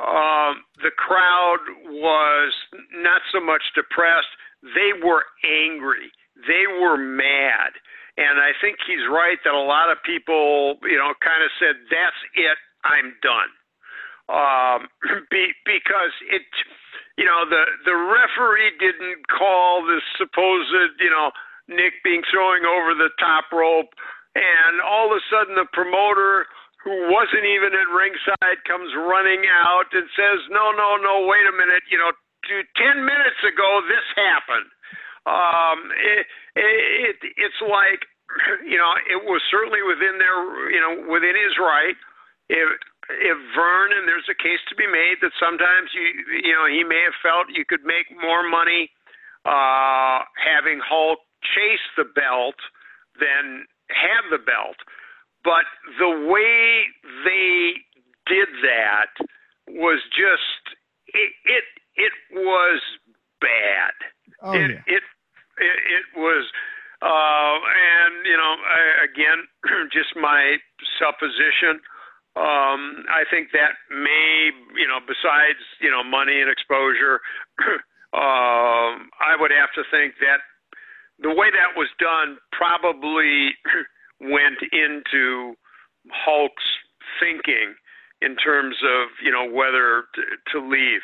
um, 0.02 0.66
the 0.82 0.90
crowd 0.90 1.62
was 1.86 2.52
not 2.98 3.22
so 3.30 3.38
much 3.38 3.62
depressed; 3.76 4.34
they 4.74 4.90
were 4.98 5.22
angry. 5.46 6.10
They 6.34 6.66
were 6.66 6.98
mad. 6.98 7.78
And 8.16 8.38
I 8.38 8.54
think 8.62 8.78
he's 8.86 9.02
right 9.10 9.38
that 9.42 9.54
a 9.54 9.66
lot 9.66 9.90
of 9.90 9.98
people, 10.06 10.78
you 10.86 10.98
know, 10.98 11.10
kind 11.18 11.42
of 11.42 11.50
said, 11.58 11.74
"That's 11.90 12.20
it, 12.38 12.58
I'm 12.86 13.10
done," 13.22 13.50
um, 14.30 14.80
be, 15.34 15.50
because 15.66 16.14
it, 16.30 16.46
you 17.18 17.26
know, 17.26 17.42
the 17.48 17.64
the 17.84 17.96
referee 17.96 18.78
didn't 18.78 19.26
call 19.26 19.82
the 19.82 19.98
supposed, 20.16 20.70
you 21.02 21.10
know, 21.10 21.32
Nick 21.66 22.02
being 22.04 22.22
throwing 22.30 22.62
over 22.64 22.94
the 22.94 23.10
top 23.18 23.50
rope, 23.50 23.90
and 24.36 24.80
all 24.80 25.10
of 25.10 25.18
a 25.18 25.22
sudden 25.26 25.56
the 25.58 25.66
promoter 25.74 26.46
who 26.86 27.10
wasn't 27.10 27.42
even 27.42 27.74
at 27.74 27.88
ringside 27.90 28.62
comes 28.68 28.94
running 28.94 29.42
out 29.50 29.90
and 29.90 30.06
says, 30.14 30.38
"No, 30.54 30.70
no, 30.70 30.96
no, 31.02 31.26
wait 31.26 31.46
a 31.50 31.52
minute, 31.58 31.82
you 31.90 31.98
know, 31.98 32.12
ten 32.78 33.04
minutes 33.04 33.42
ago 33.42 33.82
this 33.90 34.06
happened." 34.14 34.70
Um, 35.26 35.88
it, 35.96 36.26
it, 36.56 37.16
it's 37.36 37.60
like, 37.64 38.04
you 38.64 38.76
know, 38.76 38.92
it 39.08 39.24
was 39.24 39.40
certainly 39.50 39.80
within 39.82 40.20
their, 40.20 40.36
you 40.70 40.80
know, 40.80 41.08
within 41.08 41.34
his 41.36 41.56
right. 41.58 41.96
If 42.48 42.68
if 43.08 43.36
Verne 43.56 43.92
and 43.92 44.08
there's 44.08 44.28
a 44.28 44.36
case 44.36 44.60
to 44.68 44.74
be 44.76 44.88
made 44.88 45.20
that 45.20 45.32
sometimes 45.36 45.92
you, 45.92 46.40
you 46.44 46.52
know, 46.52 46.64
he 46.68 46.84
may 46.84 47.04
have 47.04 47.16
felt 47.20 47.52
you 47.52 47.64
could 47.64 47.84
make 47.84 48.08
more 48.20 48.44
money 48.48 48.90
uh, 49.44 50.24
having 50.40 50.80
having 50.80 50.80
Hulk 50.80 51.20
chase 51.40 51.84
the 51.96 52.04
belt 52.04 52.56
than 53.20 53.66
have 53.92 54.24
the 54.30 54.40
belt. 54.40 54.76
But 55.44 55.68
the 55.98 56.08
way 56.08 56.88
they 57.24 57.84
did 58.26 58.48
that 58.64 59.12
was 59.68 60.00
just 60.12 60.76
it 61.08 61.32
it, 61.44 61.64
it 61.96 62.12
was 62.32 62.80
bad. 63.40 63.92
Oh, 64.42 64.52
it, 64.52 64.70
yeah. 64.70 64.96
it 64.96 65.02
it 65.58 65.76
it 65.92 66.06
was 66.18 66.46
uh 67.02 67.56
and 67.58 68.26
you 68.26 68.36
know 68.36 68.54
I, 68.58 69.04
again 69.04 69.38
just 69.92 70.16
my 70.16 70.56
supposition 70.98 71.80
um 72.36 73.06
I 73.10 73.24
think 73.30 73.50
that 73.52 73.78
may 73.90 74.50
you 74.76 74.88
know 74.88 75.00
besides 75.00 75.62
you 75.80 75.90
know 75.90 76.02
money 76.02 76.40
and 76.40 76.50
exposure 76.50 77.20
um 78.14 79.10
I 79.20 79.36
would 79.38 79.50
have 79.50 79.72
to 79.74 79.82
think 79.90 80.14
that 80.20 80.40
the 81.18 81.30
way 81.30 81.50
that 81.50 81.78
was 81.78 81.88
done 81.98 82.38
probably 82.52 83.54
went 84.20 84.58
into 84.72 85.54
Hulk's 86.10 86.68
thinking 87.20 87.74
in 88.20 88.36
terms 88.36 88.76
of 88.82 89.08
you 89.22 89.30
know 89.30 89.46
whether 89.46 90.04
to, 90.14 90.22
to 90.52 90.58
leave. 90.66 91.02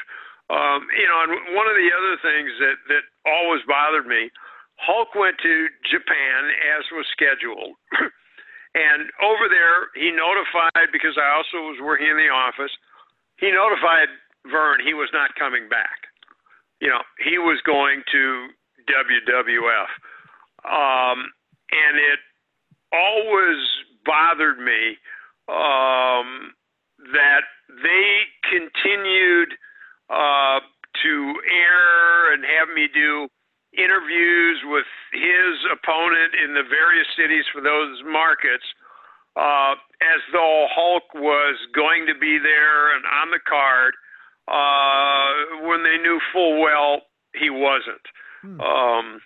Um, 0.50 0.90
you 0.98 1.06
know, 1.06 1.18
and 1.22 1.54
one 1.54 1.70
of 1.70 1.78
the 1.78 1.90
other 1.94 2.18
things 2.18 2.50
that 2.58 2.76
that 2.90 3.04
always 3.22 3.62
bothered 3.70 4.10
me, 4.10 4.34
Hulk 4.82 5.14
went 5.14 5.38
to 5.38 5.70
Japan 5.86 6.40
as 6.74 6.82
was 6.90 7.06
scheduled, 7.14 7.78
and 8.74 9.06
over 9.22 9.46
there 9.46 9.94
he 9.94 10.10
notified 10.10 10.90
because 10.90 11.14
I 11.14 11.30
also 11.38 11.70
was 11.70 11.78
working 11.78 12.10
in 12.10 12.18
the 12.18 12.34
office. 12.34 12.74
He 13.38 13.54
notified 13.54 14.10
Verne 14.50 14.82
he 14.82 14.90
was 14.90 15.08
not 15.14 15.38
coming 15.38 15.70
back. 15.70 16.10
You 16.82 16.90
know, 16.90 17.06
he 17.22 17.38
was 17.38 17.62
going 17.62 18.02
to 18.10 18.50
WWF, 18.90 19.90
um, 20.66 21.30
and 21.70 21.94
it 21.94 22.18
always 22.90 23.62
bothered 24.02 24.58
me 24.58 24.98
um, 25.46 26.58
that 27.14 27.46
they 27.70 28.26
continued 28.50 29.54
uh, 30.10 30.60
to 31.02 31.14
air 31.46 32.34
and 32.34 32.44
have 32.44 32.68
me 32.74 32.88
do 32.92 33.28
interviews 33.72 34.58
with 34.66 34.86
his 35.14 35.54
opponent 35.70 36.34
in 36.34 36.54
the 36.54 36.66
various 36.66 37.06
cities 37.16 37.44
for 37.54 37.62
those 37.62 38.02
markets 38.04 38.66
uh, 39.38 39.78
as 40.02 40.20
though 40.32 40.66
Hulk 40.74 41.14
was 41.14 41.56
going 41.74 42.06
to 42.10 42.18
be 42.18 42.38
there 42.42 42.96
and 42.96 43.04
on 43.06 43.30
the 43.30 43.38
card 43.46 43.94
uh, 44.50 45.68
when 45.70 45.86
they 45.86 46.02
knew 46.02 46.18
full 46.32 46.60
well 46.60 47.06
he 47.38 47.50
wasn't. 47.50 48.02
Um, 48.58 49.22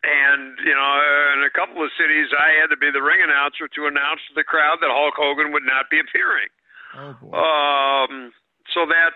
and 0.00 0.56
you 0.64 0.72
know, 0.72 0.90
in 1.36 1.44
a 1.44 1.52
couple 1.52 1.82
of 1.84 1.90
cities, 1.98 2.30
I 2.32 2.56
had 2.56 2.70
to 2.70 2.78
be 2.78 2.88
the 2.88 3.02
ring 3.02 3.20
announcer 3.20 3.68
to 3.68 3.90
announce 3.90 4.22
to 4.30 4.34
the 4.38 4.46
crowd 4.46 4.78
that 4.80 4.88
Hulk 4.88 5.18
Hogan 5.18 5.52
would 5.52 5.66
not 5.66 5.90
be 5.90 6.00
appearing. 6.00 6.48
Oh 6.96 7.12
boy. 7.20 7.34
Um, 7.36 8.32
so 8.72 8.86
that, 8.86 9.12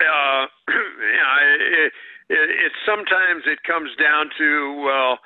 uh, 0.00 0.46
you 0.68 0.74
know, 0.74 1.36
it, 1.60 1.92
it, 2.30 2.50
it 2.50 2.72
sometimes 2.86 3.44
it 3.46 3.58
comes 3.66 3.90
down 4.00 4.30
to 4.38 4.82
well, 4.84 5.18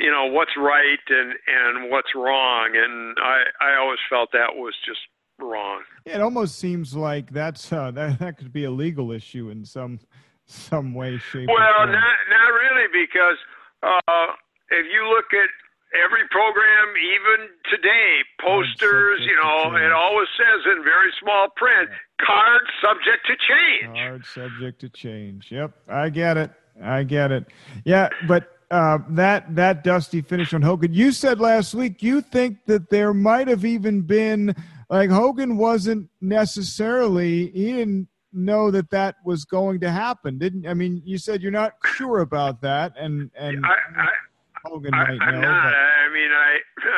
you 0.00 0.10
know, 0.10 0.26
what's 0.26 0.56
right 0.56 1.02
and 1.08 1.34
and 1.46 1.90
what's 1.90 2.14
wrong, 2.14 2.70
and 2.74 3.16
I 3.18 3.42
I 3.60 3.76
always 3.80 3.98
felt 4.08 4.30
that 4.32 4.54
was 4.56 4.74
just 4.86 5.00
wrong. 5.40 5.82
it 6.06 6.20
almost 6.20 6.58
seems 6.58 6.94
like 6.94 7.30
that's 7.32 7.72
uh, 7.72 7.90
that 7.92 8.18
that 8.20 8.38
could 8.38 8.52
be 8.52 8.64
a 8.64 8.70
legal 8.70 9.12
issue 9.12 9.50
in 9.50 9.64
some 9.64 9.98
some 10.44 10.94
way, 10.94 11.18
shape. 11.18 11.48
or 11.48 11.54
Well, 11.54 11.72
form. 11.78 11.92
not 11.92 12.16
not 12.30 12.48
really, 12.52 12.88
because 12.92 13.38
uh, 13.82 14.26
if 14.70 14.86
you 14.92 15.08
look 15.08 15.26
at 15.32 15.48
every 15.92 16.26
program, 16.30 16.86
even 16.96 17.48
today, 17.70 18.24
posters, 18.40 19.20
you 19.20 19.36
know, 19.36 19.74
it 19.76 19.92
always 19.92 20.28
says 20.36 20.60
in 20.76 20.82
very 20.84 21.12
small 21.20 21.48
print, 21.56 21.90
card 22.20 22.62
subject 22.80 23.26
to 23.26 23.34
change. 23.36 23.98
Hard 23.98 24.26
subject 24.26 24.80
to 24.80 24.88
change. 24.88 25.48
Yep, 25.50 25.72
I 25.88 26.08
get 26.08 26.36
it. 26.36 26.50
I 26.82 27.02
get 27.02 27.32
it. 27.32 27.46
Yeah, 27.84 28.08
but 28.26 28.58
uh, 28.70 28.98
that 29.10 29.54
that 29.54 29.84
dusty 29.84 30.22
finish 30.22 30.54
on 30.54 30.62
Hogan. 30.62 30.94
You 30.94 31.12
said 31.12 31.40
last 31.40 31.74
week 31.74 32.02
you 32.02 32.22
think 32.22 32.64
that 32.66 32.88
there 32.88 33.12
might 33.12 33.48
have 33.48 33.64
even 33.64 34.00
been 34.02 34.54
like 34.88 35.10
Hogan 35.10 35.56
wasn't 35.58 36.08
necessarily 36.20 37.50
he 37.50 37.72
didn't 37.72 38.08
know 38.32 38.70
that 38.70 38.90
that 38.90 39.16
was 39.24 39.44
going 39.44 39.80
to 39.80 39.90
happen, 39.90 40.38
didn't? 40.38 40.66
I 40.66 40.72
mean, 40.72 41.02
you 41.04 41.18
said 41.18 41.42
you're 41.42 41.52
not 41.52 41.74
sure 41.84 42.20
about 42.20 42.62
that, 42.62 42.94
and 42.98 43.30
and 43.36 43.64
I, 43.64 44.00
I, 44.00 44.08
Hogan 44.64 44.94
I, 44.94 45.14
I'm 45.20 45.40
know. 45.40 45.48
not. 45.50 45.70
but- 45.72 45.74
I 45.74 46.06
mean, 46.12 46.32
I 46.32 46.50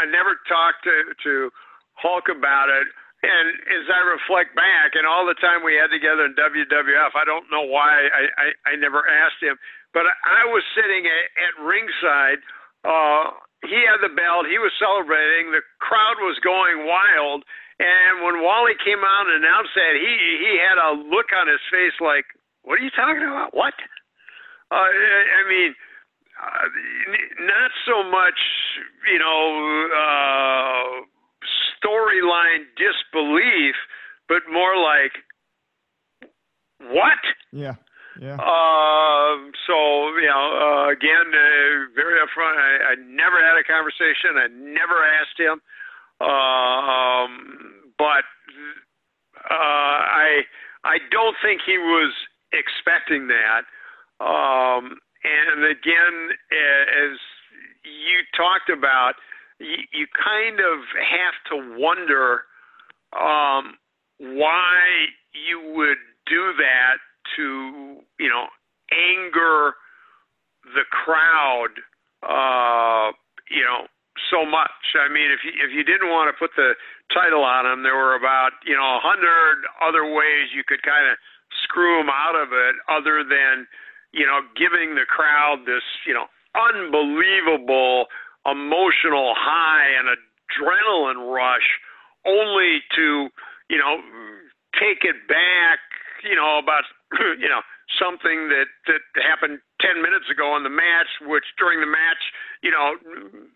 I 0.03 0.05
never 0.11 0.37
talked 0.49 0.85
to 0.85 0.97
to 1.25 1.51
Hulk 1.97 2.29
about 2.29 2.69
it. 2.69 2.87
And 3.25 3.47
as 3.73 3.89
I 3.89 4.01
reflect 4.05 4.53
back, 4.53 4.93
and 5.01 5.09
all 5.09 5.25
the 5.25 5.39
time 5.41 5.65
we 5.65 5.81
had 5.81 5.89
together 5.89 6.29
in 6.29 6.37
WWF, 6.37 7.17
I 7.17 7.25
don't 7.25 7.49
know 7.49 7.65
why 7.65 8.05
I, 8.13 8.23
I, 8.37 8.47
I 8.69 8.77
never 8.77 9.01
asked 9.09 9.41
him. 9.41 9.57
But 9.97 10.05
I 10.05 10.45
was 10.45 10.61
sitting 10.77 11.09
at, 11.09 11.25
at 11.41 11.53
ringside. 11.65 12.45
Uh, 12.85 13.33
he 13.65 13.81
had 13.81 14.05
the 14.05 14.13
belt. 14.13 14.45
He 14.45 14.61
was 14.61 14.77
celebrating. 14.77 15.57
The 15.57 15.65
crowd 15.81 16.21
was 16.21 16.37
going 16.45 16.85
wild. 16.85 17.49
And 17.81 18.21
when 18.29 18.45
Wally 18.45 18.77
came 18.85 19.01
out 19.01 19.25
and 19.25 19.41
announced 19.41 19.73
that, 19.73 19.97
he 19.97 20.13
he 20.45 20.61
had 20.61 20.77
a 20.77 20.93
look 20.93 21.33
on 21.33 21.49
his 21.49 21.65
face 21.73 21.97
like, 22.05 22.29
"What 22.63 22.77
are 22.79 22.85
you 22.85 22.93
talking 22.93 23.25
about? 23.25 23.57
What?" 23.57 23.73
Uh, 24.69 24.85
I 24.85 25.23
I 25.41 25.43
mean, 25.49 25.73
uh, 26.45 26.69
not 27.41 27.71
so 27.87 28.03
much, 28.05 28.39
you 29.11 29.19
know, 29.19 29.89
uh, 29.97 31.05
storyline 31.81 32.69
disbelief, 32.77 33.75
but 34.29 34.43
more 34.53 34.77
like, 34.77 35.13
what? 36.93 37.19
yeah, 37.53 37.75
yeah. 38.21 38.37
Uh, 38.37 39.51
so, 39.67 39.77
you 40.21 40.29
know, 40.29 40.47
uh, 40.61 40.93
again, 40.93 41.33
uh, 41.33 41.91
very 41.95 42.21
upfront. 42.21 42.57
I, 42.57 42.93
I 42.93 42.95
never 42.97 43.41
had 43.41 43.57
a 43.59 43.65
conversation. 43.65 44.37
I 44.37 44.49
never 44.49 45.03
asked 45.03 45.39
him. 45.39 45.61
Um, 46.21 47.91
but 47.99 48.25
uh, 49.51 49.99
I 50.15 50.43
I 50.85 50.99
don't 51.11 51.37
think 51.43 51.63
he 51.67 51.79
was 51.79 52.13
expecting 52.53 53.29
that. 53.29 53.65
Um, 54.25 54.99
and 55.25 55.65
again, 55.65 56.37
as 56.53 57.19
you 57.85 58.21
talked 58.37 58.69
about, 58.69 59.15
you, 59.59 60.07
kind 60.13 60.61
of 60.61 60.85
have 61.01 61.37
to 61.51 61.79
wonder 61.79 62.43
um, 63.17 63.75
why 64.19 65.09
you 65.33 65.73
would 65.75 65.99
do 66.27 66.53
that 66.59 66.99
to, 67.37 68.01
you 68.19 68.29
know, 68.29 68.47
anger 68.93 69.75
the 70.75 70.85
crowd, 70.91 71.73
uh, 72.23 73.13
you 73.51 73.63
know, 73.63 73.87
so 74.31 74.45
much. 74.45 74.97
I 74.97 75.13
mean, 75.13 75.31
if 75.31 75.41
you 75.45 75.53
if 75.59 75.71
you 75.75 75.85
didn't 75.85 76.09
want 76.09 76.33
to 76.33 76.37
put 76.39 76.55
the 76.57 76.75
title 77.13 77.43
on 77.43 77.67
him, 77.67 77.83
there 77.83 77.97
were 77.97 78.15
about 78.15 78.53
you 78.65 78.75
know 78.75 78.97
a 78.97 79.03
hundred 79.03 79.67
other 79.83 80.07
ways 80.07 80.55
you 80.55 80.63
could 80.67 80.83
kind 80.83 81.11
of 81.11 81.19
screw 81.67 82.01
him 82.01 82.09
out 82.09 82.39
of 82.39 82.53
it, 82.55 82.75
other 82.89 83.27
than 83.27 83.67
you 84.15 84.25
know 84.25 84.41
giving 84.57 84.95
the 84.95 85.05
crowd 85.05 85.67
this 85.67 85.83
you 86.07 86.15
know 86.15 86.27
unbelievable 86.55 88.07
emotional 88.47 89.35
high 89.37 89.89
and 89.99 90.07
adrenaline 90.09 91.33
rush, 91.33 91.81
only 92.27 92.81
to 92.95 93.29
you 93.69 93.79
know 93.79 93.99
take 94.79 95.03
it 95.05 95.27
back, 95.29 95.81
you 96.23 96.37
know 96.37 96.59
about 96.63 96.85
you 97.39 97.49
know 97.49 97.61
something 97.99 98.49
that 98.49 98.67
that 98.87 99.03
happened 99.21 99.61
10 99.81 100.01
minutes 100.01 100.25
ago 100.33 100.57
in 100.57 100.65
the 100.65 100.73
match 100.73 101.21
which 101.29 101.45
during 101.59 101.81
the 101.81 101.87
match 101.87 102.33
you 102.63 102.71
know 102.71 102.97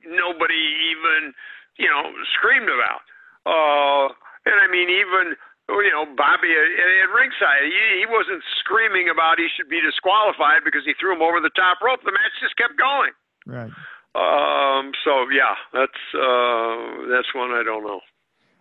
nobody 0.04 0.60
even 0.92 1.32
you 1.78 1.88
know 1.88 2.12
screamed 2.36 2.68
about. 2.68 3.02
Uh 3.48 4.12
and 4.44 4.54
i 4.60 4.68
mean 4.70 4.90
even 4.90 5.34
you 5.68 5.92
know 5.92 6.04
bobby 6.16 6.50
at, 6.52 6.68
at 6.68 7.10
ringside 7.12 7.64
he, 7.64 8.04
he 8.04 8.06
wasn't 8.08 8.42
screaming 8.60 9.08
about 9.08 9.38
he 9.38 9.48
should 9.56 9.68
be 9.68 9.80
disqualified 9.80 10.64
because 10.64 10.82
he 10.84 10.94
threw 10.98 11.12
him 11.12 11.22
over 11.22 11.40
the 11.40 11.52
top 11.54 11.78
rope 11.84 12.00
the 12.04 12.12
match 12.12 12.34
just 12.40 12.56
kept 12.56 12.76
going 12.76 13.12
right. 13.46 13.72
um 14.16 14.92
so 15.04 15.28
yeah 15.28 15.56
that's 15.72 16.02
uh 16.16 17.08
that's 17.12 17.30
one 17.34 17.52
i 17.52 17.62
don't 17.64 17.84
know 17.84 18.00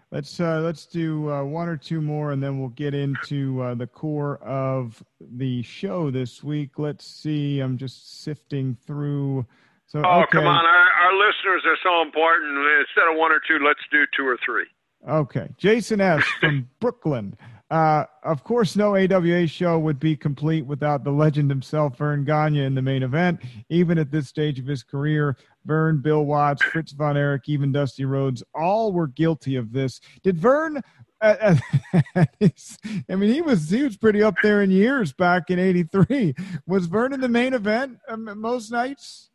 Let's 0.09 0.39
uh, 0.39 0.61
let's 0.61 0.85
do 0.85 1.29
uh, 1.29 1.43
one 1.43 1.67
or 1.67 1.75
two 1.75 1.99
more, 1.99 2.31
and 2.31 2.41
then 2.41 2.59
we'll 2.59 2.69
get 2.69 2.93
into 2.93 3.61
uh, 3.61 3.75
the 3.75 3.87
core 3.87 4.37
of 4.37 5.03
the 5.19 5.61
show 5.63 6.09
this 6.09 6.41
week. 6.41 6.79
Let's 6.79 7.05
see. 7.05 7.59
I'm 7.59 7.77
just 7.77 8.23
sifting 8.23 8.77
through. 8.87 9.45
So 9.87 10.01
oh 10.03 10.19
okay, 10.23 10.43
come 10.43 10.47
on 10.47 10.65
our, 10.65 10.89
our 11.07 11.15
listeners 11.15 11.63
are 11.63 11.79
so 11.81 12.01
important 12.01 12.59
instead 12.83 13.07
of 13.07 13.15
one 13.17 13.31
or 13.31 13.39
two 13.39 13.63
let's 13.63 13.79
do 13.89 14.03
two 14.15 14.27
or 14.27 14.37
three 14.43 14.67
okay. 15.07 15.49
Jason 15.57 16.01
S. 16.01 16.23
from 16.39 16.69
Brooklyn. 16.79 17.37
Uh, 17.69 18.05
of 18.23 18.45
course, 18.45 18.77
no 18.77 18.95
AWA 18.95 19.45
show 19.45 19.77
would 19.77 19.99
be 19.99 20.15
complete 20.15 20.65
without 20.65 21.03
the 21.03 21.11
legend 21.11 21.49
himself, 21.49 21.97
Verne 21.97 22.23
Gagne, 22.23 22.63
in 22.63 22.75
the 22.75 22.81
main 22.81 23.03
event. 23.03 23.41
Even 23.69 23.97
at 23.97 24.09
this 24.09 24.29
stage 24.29 24.57
of 24.57 24.65
his 24.65 24.83
career, 24.83 25.35
Verne, 25.65 26.01
Bill 26.01 26.23
Watts, 26.23 26.63
Fritz 26.63 26.93
von 26.93 27.17
Erich, 27.17 27.49
even 27.49 27.73
Dusty 27.73 28.05
Rhodes, 28.05 28.41
all 28.55 28.93
were 28.93 29.07
guilty 29.07 29.57
of 29.57 29.73
this. 29.73 29.99
Did 30.23 30.37
Verne? 30.37 30.81
Uh, 31.19 31.55
I 32.15 33.15
mean, 33.15 33.33
he 33.33 33.41
was 33.41 33.69
he 33.69 33.83
was 33.83 33.97
pretty 33.97 34.23
up 34.23 34.35
there 34.41 34.61
in 34.61 34.71
years 34.71 35.11
back 35.11 35.49
in 35.49 35.59
'83. 35.59 36.35
Was 36.67 36.85
Verne 36.85 37.13
in 37.13 37.19
the 37.19 37.27
main 37.27 37.53
event 37.53 37.97
um, 38.07 38.29
most 38.39 38.71
nights? 38.71 39.29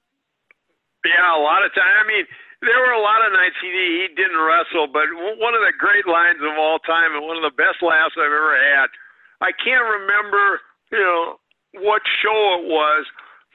Yeah, 1.05 1.37
a 1.37 1.43
lot 1.43 1.65
of 1.65 1.75
time. 1.75 1.83
I 1.85 2.07
mean, 2.07 2.25
there 2.63 2.79
were 2.79 2.95
a 2.95 3.03
lot 3.03 3.27
of 3.27 3.35
nights 3.35 3.59
he 3.59 3.71
he 3.71 4.07
didn't 4.15 4.39
wrestle, 4.39 4.87
but 4.87 5.11
one 5.43 5.55
of 5.59 5.63
the 5.67 5.75
great 5.75 6.07
lines 6.07 6.39
of 6.39 6.55
all 6.55 6.79
time 6.87 7.11
and 7.19 7.27
one 7.27 7.35
of 7.35 7.43
the 7.43 7.55
best 7.59 7.83
laughs 7.83 8.15
I've 8.15 8.31
ever 8.31 8.55
had. 8.55 8.89
I 9.43 9.51
can't 9.51 9.83
remember, 9.83 10.63
you 10.95 11.03
know, 11.03 11.43
what 11.83 12.07
show 12.23 12.63
it 12.63 12.71
was, 12.71 13.03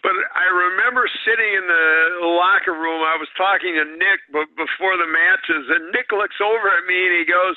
but 0.03 0.12
I 0.12 0.51
remember 0.51 1.08
sitting 1.24 1.51
in 1.55 1.66
the 1.72 1.88
locker 2.36 2.76
room. 2.76 2.99
I 2.99 3.16
was 3.16 3.32
talking 3.39 3.80
to 3.80 3.88
Nick 3.95 4.20
but 4.36 4.51
before 4.60 4.99
the 4.99 5.08
matches, 5.08 5.72
and 5.72 5.95
Nick 5.95 6.12
looks 6.12 6.38
over 6.43 6.68
at 6.68 6.84
me 6.84 6.99
and 7.08 7.16
he 7.24 7.26
goes, 7.26 7.55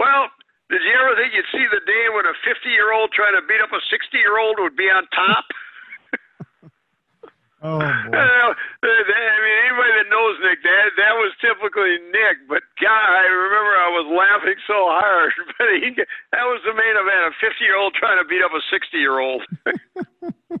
"Well, 0.00 0.32
did 0.72 0.80
you 0.80 0.96
ever 0.96 1.12
think 1.20 1.36
you'd 1.36 1.52
see 1.52 1.66
the 1.68 1.84
day 1.84 2.08
when 2.08 2.24
a 2.24 2.34
50 2.40 2.72
year 2.72 2.96
old 2.96 3.12
trying 3.12 3.36
to 3.36 3.44
beat 3.44 3.60
up 3.60 3.72
a 3.76 3.84
60 3.92 4.16
year 4.16 4.40
old 4.40 4.56
would 4.64 4.80
be 4.80 4.88
on 4.88 5.04
top?" 5.12 5.44
Oh, 7.62 7.78
boy. 7.78 7.86
I 7.86 9.38
mean, 9.40 9.58
anybody 9.64 9.92
that 9.96 10.08
knows 10.12 10.36
Nick, 10.44 10.62
that 10.62 10.92
that 10.96 11.14
was 11.16 11.32
typically 11.40 11.96
Nick. 12.12 12.44
But 12.48 12.62
God, 12.80 13.08
I 13.16 13.24
remember 13.24 13.72
I 13.80 13.90
was 13.96 14.06
laughing 14.12 14.60
so 14.66 14.86
hard. 14.92 15.32
But 15.58 15.68
he, 15.80 15.90
that 15.96 16.44
was 16.44 16.60
the 16.66 16.74
main 16.74 16.96
event: 17.00 17.28
a 17.28 17.32
fifty-year-old 17.40 17.94
trying 17.94 18.20
to 18.20 18.28
beat 18.28 18.42
up 18.44 18.52
a 18.52 18.60
sixty-year-old. 18.70 19.42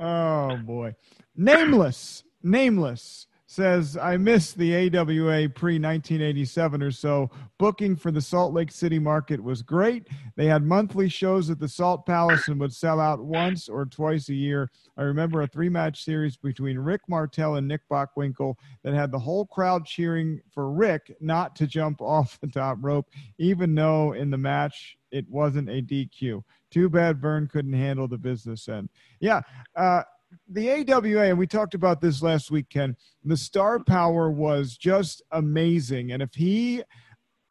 oh 0.00 0.56
boy, 0.64 0.94
nameless, 1.36 2.24
nameless 2.42 3.28
says, 3.54 3.96
I 3.96 4.16
miss 4.16 4.52
the 4.52 4.74
AWA 4.74 5.48
pre 5.48 5.78
1987 5.78 6.82
or 6.82 6.90
so. 6.90 7.30
Booking 7.58 7.94
for 7.94 8.10
the 8.10 8.20
Salt 8.20 8.52
Lake 8.52 8.72
City 8.72 8.98
market 8.98 9.42
was 9.42 9.62
great. 9.62 10.08
They 10.36 10.46
had 10.46 10.64
monthly 10.64 11.08
shows 11.08 11.48
at 11.50 11.60
the 11.60 11.68
Salt 11.68 12.06
Palace 12.06 12.48
and 12.48 12.58
would 12.60 12.72
sell 12.72 12.98
out 12.98 13.24
once 13.24 13.68
or 13.68 13.86
twice 13.86 14.28
a 14.28 14.34
year. 14.34 14.68
I 14.96 15.02
remember 15.02 15.42
a 15.42 15.46
three 15.46 15.68
match 15.68 16.04
series 16.04 16.36
between 16.36 16.78
Rick 16.78 17.02
Martel 17.08 17.54
and 17.56 17.68
Nick 17.68 17.82
Bockwinkel 17.90 18.54
that 18.82 18.94
had 18.94 19.12
the 19.12 19.18
whole 19.18 19.46
crowd 19.46 19.86
cheering 19.86 20.40
for 20.50 20.72
Rick 20.72 21.16
not 21.20 21.54
to 21.56 21.66
jump 21.66 22.00
off 22.00 22.38
the 22.40 22.48
top 22.48 22.78
rope, 22.80 23.08
even 23.38 23.74
though 23.74 24.12
in 24.12 24.30
the 24.30 24.38
match 24.38 24.96
it 25.12 25.28
wasn't 25.28 25.68
a 25.68 25.80
DQ. 25.80 26.42
Too 26.70 26.88
bad 26.88 27.20
Verne 27.20 27.46
couldn't 27.46 27.72
handle 27.72 28.08
the 28.08 28.18
business 28.18 28.68
end. 28.68 28.88
Yeah. 29.20 29.42
Uh, 29.76 30.02
the 30.48 30.92
AWA, 30.92 31.28
and 31.28 31.38
we 31.38 31.46
talked 31.46 31.74
about 31.74 32.00
this 32.00 32.20
last 32.20 32.50
week, 32.50 32.68
Ken. 32.68 32.96
The 33.24 33.36
star 33.36 33.78
power 33.78 34.32
was 34.32 34.76
just 34.76 35.22
amazing, 35.30 36.10
and 36.10 36.20
if 36.20 36.34
he 36.34 36.82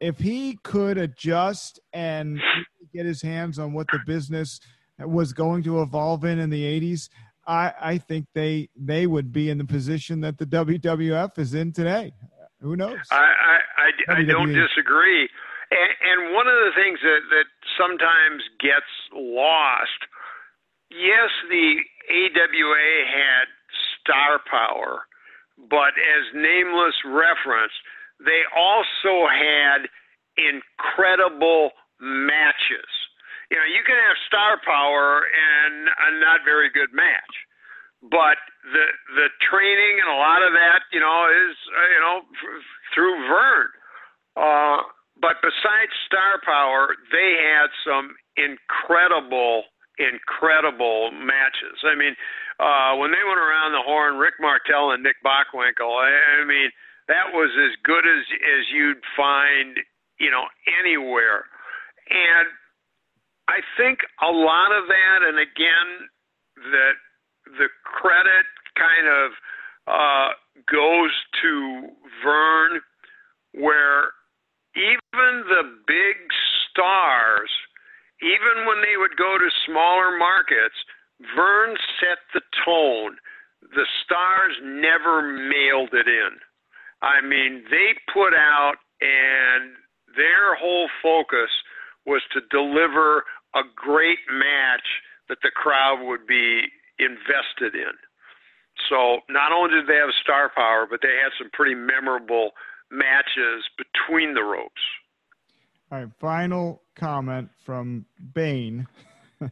if 0.00 0.18
he 0.18 0.58
could 0.64 0.98
adjust 0.98 1.80
and 1.94 2.38
get 2.94 3.06
his 3.06 3.20
hands 3.20 3.58
on 3.58 3.72
what 3.72 3.88
the 3.88 3.98
business 4.06 4.60
was 4.98 5.32
going 5.32 5.62
to 5.64 5.82
evolve 5.82 6.24
in 6.24 6.38
in 6.38 6.50
the 6.50 6.62
80s, 6.80 7.08
I, 7.46 7.72
I 7.80 7.98
think 7.98 8.26
they 8.34 8.68
they 8.76 9.06
would 9.06 9.32
be 9.32 9.50
in 9.50 9.58
the 9.58 9.64
position 9.64 10.20
that 10.22 10.38
the 10.38 10.46
WWF 10.46 11.38
is 11.38 11.54
in 11.54 11.72
today. 11.72 12.12
Who 12.60 12.76
knows? 12.76 12.98
I 13.10 13.16
I, 13.16 14.12
I, 14.12 14.20
I 14.20 14.22
don't 14.22 14.52
disagree. 14.52 15.28
And, 15.70 15.90
and 16.00 16.34
one 16.34 16.46
of 16.46 16.54
the 16.54 16.72
things 16.76 16.98
that, 17.02 17.20
that 17.30 17.48
sometimes 17.76 18.42
gets 18.60 18.88
lost, 19.12 20.00
yes, 20.90 21.30
the 21.50 21.80
AWA 22.08 22.88
had 23.10 23.46
star 24.00 24.40
power, 24.48 25.02
but 25.58 25.92
as 25.98 26.24
Nameless 26.34 26.94
referenced, 27.04 27.80
they 28.24 28.42
also 28.56 29.26
had 29.26 29.88
incredible 30.36 31.70
matches. 32.04 32.90
You 33.50 33.56
know, 33.56 33.68
you 33.68 33.80
can 33.84 33.96
have 33.96 34.16
star 34.28 34.60
power 34.60 35.24
and 35.24 35.88
a 35.88 36.08
not 36.20 36.44
very 36.44 36.68
good 36.68 36.92
match, 36.92 37.34
but 38.04 38.36
the 38.72 38.86
the 39.16 39.28
training 39.40 40.00
and 40.00 40.08
a 40.12 40.18
lot 40.20 40.44
of 40.44 40.52
that, 40.52 40.84
you 40.92 41.00
know, 41.00 41.28
is 41.32 41.56
uh, 41.72 41.88
you 41.88 42.00
know 42.00 42.16
through 42.92 43.16
Verne. 43.28 43.72
Uh, 44.36 44.80
but 45.20 45.38
besides 45.40 45.92
star 46.06 46.40
power, 46.44 46.96
they 47.12 47.30
had 47.38 47.68
some 47.86 48.16
incredible 48.36 49.64
incredible 49.98 51.10
matches. 51.12 51.78
I 51.86 51.94
mean, 51.94 52.16
uh, 52.58 52.98
when 52.98 53.10
they 53.10 53.22
went 53.22 53.38
around 53.38 53.72
the 53.72 53.82
horn, 53.84 54.18
Rick 54.18 54.34
Martel 54.40 54.90
and 54.90 55.02
Nick 55.02 55.16
Bockwinkel, 55.24 55.86
I, 55.86 56.42
I 56.42 56.44
mean, 56.44 56.70
that 57.08 57.30
was 57.32 57.50
as 57.54 57.76
good 57.84 58.06
as 58.06 58.24
as 58.26 58.62
you'd 58.72 59.02
find, 59.16 59.78
you 60.18 60.30
know, 60.30 60.46
anywhere. 60.80 61.46
And 62.10 62.48
I 63.48 63.60
think 63.76 64.00
a 64.22 64.30
lot 64.30 64.72
of 64.72 64.88
that, 64.88 65.28
and 65.28 65.38
again, 65.38 66.08
that 66.72 66.96
the 67.58 67.68
credit 67.84 68.46
kind 68.76 69.06
of 69.08 69.30
uh, 69.86 70.28
goes 70.70 71.12
to 71.42 71.88
Verne, 72.22 72.80
where 73.52 74.12
even 74.74 75.44
the 75.48 75.62
big 75.86 76.16
stars– 76.70 77.50
even 78.24 78.64
when 78.66 78.80
they 78.80 78.96
would 78.96 79.16
go 79.20 79.36
to 79.36 79.60
smaller 79.66 80.16
markets, 80.16 80.76
Verne 81.36 81.76
set 82.00 82.18
the 82.32 82.40
tone. 82.64 83.20
The 83.60 83.86
stars 84.04 84.56
never 84.62 85.22
mailed 85.22 85.92
it 85.92 86.08
in. 86.08 86.32
I 87.02 87.20
mean, 87.20 87.64
they 87.70 87.92
put 88.12 88.32
out, 88.32 88.76
and 89.00 89.76
their 90.16 90.54
whole 90.56 90.88
focus 91.02 91.50
was 92.06 92.22
to 92.32 92.40
deliver 92.50 93.24
a 93.54 93.62
great 93.74 94.18
match 94.30 94.86
that 95.28 95.38
the 95.42 95.50
crowd 95.50 96.04
would 96.06 96.26
be 96.26 96.62
invested 96.98 97.74
in. 97.74 97.92
So 98.88 99.20
not 99.30 99.52
only 99.52 99.70
did 99.70 99.86
they 99.86 99.96
have 99.96 100.10
star 100.22 100.50
power, 100.54 100.86
but 100.88 101.00
they 101.00 101.08
had 101.22 101.32
some 101.38 101.50
pretty 101.52 101.74
memorable 101.74 102.50
matches 102.90 103.64
between 103.78 104.34
the 104.34 104.42
ropes. 104.42 104.82
All 105.90 105.98
right, 105.98 106.08
final 106.18 106.82
comment 106.96 107.50
from 107.64 108.04
Bain. 108.34 108.86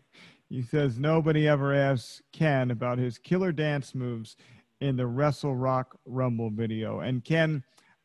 he 0.48 0.62
says 0.62 0.98
nobody 0.98 1.46
ever 1.46 1.74
asks 1.74 2.22
Ken 2.32 2.70
about 2.70 2.98
his 2.98 3.18
killer 3.18 3.52
dance 3.52 3.94
moves 3.94 4.36
in 4.80 4.96
the 4.96 5.06
Wrestle 5.06 5.54
Rock 5.54 5.96
Rumble 6.04 6.50
video. 6.50 7.00
And 7.00 7.24
Ken, 7.24 7.62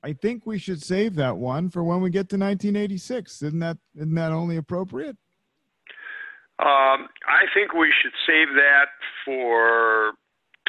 I 0.08 0.14
think 0.14 0.46
we 0.46 0.58
should 0.58 0.82
save 0.82 1.16
that 1.16 1.36
one 1.36 1.70
for 1.70 1.84
when 1.84 2.00
we 2.00 2.10
get 2.10 2.30
to 2.30 2.38
1986. 2.38 3.42
Isn't 3.44 3.60
that 3.60 3.78
isn't 3.94 4.16
that 4.16 4.32
only 4.32 4.56
appropriate? 4.56 5.18
Um, 6.60 7.10
I 7.28 7.44
think 7.54 7.74
we 7.74 7.92
should 8.02 8.14
save 8.26 8.48
that 8.56 8.86
for 9.26 10.14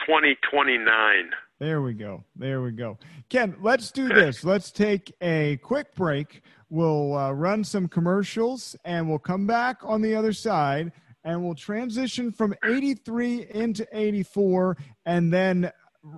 2029. 0.05 1.31
There 1.61 1.83
we 1.83 1.95
go. 1.95 2.25
There 2.35 2.63
we 2.63 2.73
go. 2.73 2.99
Ken, 3.29 3.55
let's 3.61 3.93
do 3.93 4.09
this. 4.09 4.43
Let's 4.53 4.73
take 4.73 5.15
a 5.23 5.59
quick 5.59 5.95
break. 5.95 6.43
We'll 6.69 7.17
uh, 7.17 7.31
run 7.31 7.63
some 7.63 7.87
commercials 7.87 8.75
and 8.85 9.09
we'll 9.09 9.21
come 9.21 9.47
back 9.47 9.79
on 9.83 10.03
the 10.03 10.17
other 10.17 10.33
side 10.33 10.91
and 11.23 11.45
we'll 11.45 11.55
transition 11.55 12.33
from 12.33 12.55
83 12.65 13.47
into 13.51 13.87
84 13.93 14.77
and 15.07 15.33
then 15.33 15.71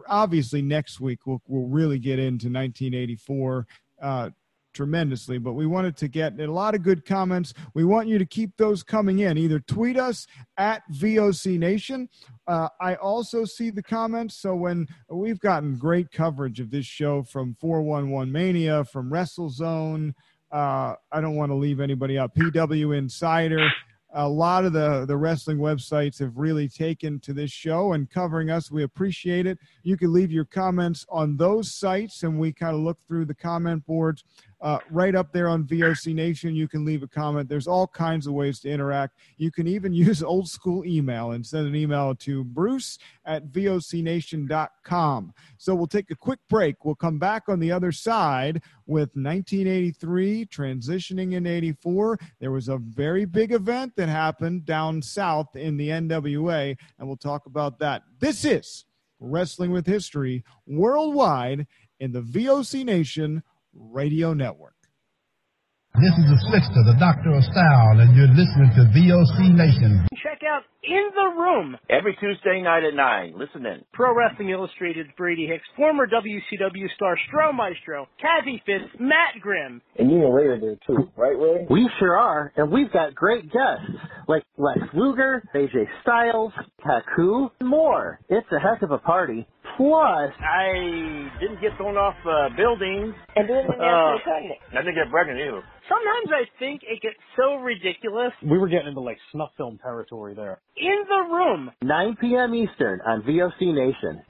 obviously 0.08 0.62
next 0.62 1.00
week 1.00 1.26
we'll, 1.26 1.42
we'll 1.46 1.68
really 1.68 1.98
get 1.98 2.18
into 2.18 2.46
1984 2.46 3.66
uh, 4.02 4.30
tremendously, 4.72 5.38
but 5.38 5.54
we 5.54 5.66
wanted 5.66 5.96
to 5.96 6.08
get 6.08 6.38
a 6.38 6.50
lot 6.50 6.74
of 6.74 6.82
good 6.82 7.04
comments. 7.04 7.54
We 7.74 7.84
want 7.84 8.08
you 8.08 8.18
to 8.18 8.26
keep 8.26 8.56
those 8.56 8.82
coming 8.82 9.20
in. 9.20 9.36
Either 9.36 9.60
tweet 9.60 9.98
us 9.98 10.26
at 10.56 10.82
VOC 10.92 11.58
Nation. 11.58 12.08
Uh, 12.46 12.68
I 12.80 12.94
also 12.96 13.44
see 13.44 13.70
the 13.70 13.82
comments. 13.82 14.36
So 14.36 14.54
when 14.54 14.86
we've 15.08 15.40
gotten 15.40 15.76
great 15.76 16.10
coverage 16.10 16.60
of 16.60 16.70
this 16.70 16.86
show 16.86 17.22
from 17.22 17.56
411 17.60 18.32
Mania, 18.32 18.84
from 18.84 19.10
WrestleZone, 19.10 20.14
uh, 20.52 20.94
I 21.12 21.20
don't 21.20 21.36
want 21.36 21.50
to 21.50 21.56
leave 21.56 21.80
anybody 21.80 22.18
out. 22.18 22.34
PW 22.34 22.96
Insider. 22.96 23.68
A 24.12 24.28
lot 24.28 24.64
of 24.64 24.72
the, 24.72 25.04
the 25.06 25.16
wrestling 25.16 25.58
websites 25.58 26.18
have 26.18 26.36
really 26.36 26.68
taken 26.68 27.20
to 27.20 27.32
this 27.32 27.50
show 27.52 27.92
and 27.92 28.10
covering 28.10 28.50
us. 28.50 28.70
We 28.70 28.82
appreciate 28.82 29.46
it. 29.46 29.58
You 29.84 29.96
can 29.96 30.12
leave 30.12 30.32
your 30.32 30.44
comments 30.44 31.06
on 31.08 31.36
those 31.36 31.72
sites, 31.72 32.24
and 32.24 32.38
we 32.38 32.52
kind 32.52 32.74
of 32.74 32.82
look 32.82 32.98
through 33.06 33.26
the 33.26 33.34
comment 33.34 33.86
boards. 33.86 34.24
Uh, 34.60 34.78
right 34.90 35.14
up 35.14 35.32
there 35.32 35.48
on 35.48 35.64
VOC 35.64 36.14
Nation. 36.14 36.54
You 36.54 36.68
can 36.68 36.84
leave 36.84 37.02
a 37.02 37.08
comment. 37.08 37.48
There's 37.48 37.66
all 37.66 37.86
kinds 37.86 38.26
of 38.26 38.34
ways 38.34 38.60
to 38.60 38.68
interact. 38.70 39.16
You 39.36 39.50
can 39.50 39.66
even 39.66 39.92
use 40.00 40.22
old 40.22 40.48
school 40.48 40.84
email 40.84 41.32
and 41.32 41.44
send 41.44 41.66
an 41.66 41.74
email 41.74 42.14
to 42.16 42.44
bruce 42.44 42.98
at 43.24 43.46
vocnation.com. 43.48 45.34
So 45.56 45.74
we'll 45.74 45.86
take 45.86 46.10
a 46.10 46.16
quick 46.16 46.40
break. 46.48 46.84
We'll 46.84 46.94
come 46.94 47.18
back 47.18 47.48
on 47.48 47.60
the 47.60 47.72
other 47.72 47.92
side 47.92 48.62
with 48.86 49.10
1983 49.14 50.46
transitioning 50.46 51.34
in 51.34 51.46
84. 51.46 52.18
There 52.40 52.50
was 52.50 52.68
a 52.68 52.78
very 52.78 53.24
big 53.24 53.52
event 53.52 53.94
that 53.96 54.08
happened 54.08 54.66
down 54.66 55.00
south 55.00 55.56
in 55.56 55.76
the 55.76 55.88
NWA, 55.88 56.76
and 56.98 57.08
we'll 57.08 57.16
talk 57.16 57.46
about 57.46 57.78
that. 57.78 58.02
This 58.18 58.44
is 58.44 58.84
Wrestling 59.20 59.70
with 59.70 59.86
History 59.86 60.44
worldwide 60.66 61.66
in 62.00 62.12
the 62.12 62.22
VOC 62.22 62.84
Nation 62.84 63.42
Radio 63.74 64.34
Network. 64.34 64.74
This 65.94 66.12
is 66.18 66.24
the 66.30 66.38
Slickster, 66.48 66.84
the 66.86 66.96
Doctor 67.00 67.34
of 67.34 67.42
Style, 67.42 67.98
and 67.98 68.14
you're 68.14 68.28
listening 68.28 68.70
to 68.76 68.86
VOC 68.94 69.54
Nation. 69.54 70.06
Check 70.22 70.40
out 70.46 70.62
In 70.84 71.10
the 71.14 71.40
Room 71.40 71.76
every 71.90 72.16
Tuesday 72.20 72.62
night 72.62 72.84
at 72.84 72.94
9. 72.94 73.34
Listen 73.36 73.66
in. 73.66 73.82
Pro 73.92 74.14
Wrestling 74.14 74.50
Illustrated's 74.50 75.10
Brady 75.16 75.46
Hicks, 75.46 75.64
former 75.76 76.06
WCW 76.06 76.86
star 76.94 77.18
Stro 77.28 77.52
Maestro, 77.52 78.06
Kathie 78.20 78.62
Fitz, 78.64 78.84
Matt 79.00 79.40
Grimm. 79.40 79.82
And 79.98 80.10
you 80.10 80.24
and 80.24 80.32
Ray 80.32 80.46
are 80.46 80.60
there 80.60 80.76
too, 80.86 81.10
right, 81.16 81.36
Ray? 81.36 81.66
We 81.68 81.90
sure 81.98 82.16
are, 82.16 82.52
and 82.56 82.70
we've 82.70 82.92
got 82.92 83.14
great 83.14 83.44
guests 83.52 83.90
like 84.28 84.44
Lex 84.56 84.78
Luger, 84.94 85.42
AJ 85.56 85.86
Styles, 86.02 86.52
Haku, 86.86 87.50
and 87.58 87.68
more. 87.68 88.20
It's 88.28 88.46
a 88.52 88.60
heck 88.60 88.82
of 88.82 88.92
a 88.92 88.98
party. 88.98 89.46
Plus, 89.76 90.32
I 90.40 91.30
didn't 91.40 91.60
get 91.60 91.76
thrown 91.76 91.96
off 91.96 92.14
uh, 92.26 92.48
buildings. 92.56 93.14
And 93.36 93.46
didn't 93.48 93.70
get 93.70 93.80
Uh, 93.80 94.18
pregnant. 94.24 94.58
I 94.72 94.76
didn't 94.82 94.94
get 94.94 95.10
pregnant 95.10 95.40
either. 95.40 95.62
Sometimes 95.88 96.28
I 96.32 96.44
think 96.58 96.82
it 96.84 97.00
gets 97.02 97.16
so 97.36 97.56
ridiculous. 97.56 98.32
We 98.42 98.58
were 98.58 98.68
getting 98.68 98.88
into 98.88 99.00
like 99.00 99.18
snuff 99.32 99.50
film 99.56 99.78
territory 99.82 100.34
there. 100.34 100.60
In 100.76 101.04
the 101.08 101.34
Room. 101.34 101.70
9 101.82 102.16
p.m. 102.20 102.54
Eastern 102.54 103.00
on 103.06 103.22
VOC 103.22 103.72
Nation. 103.74 104.22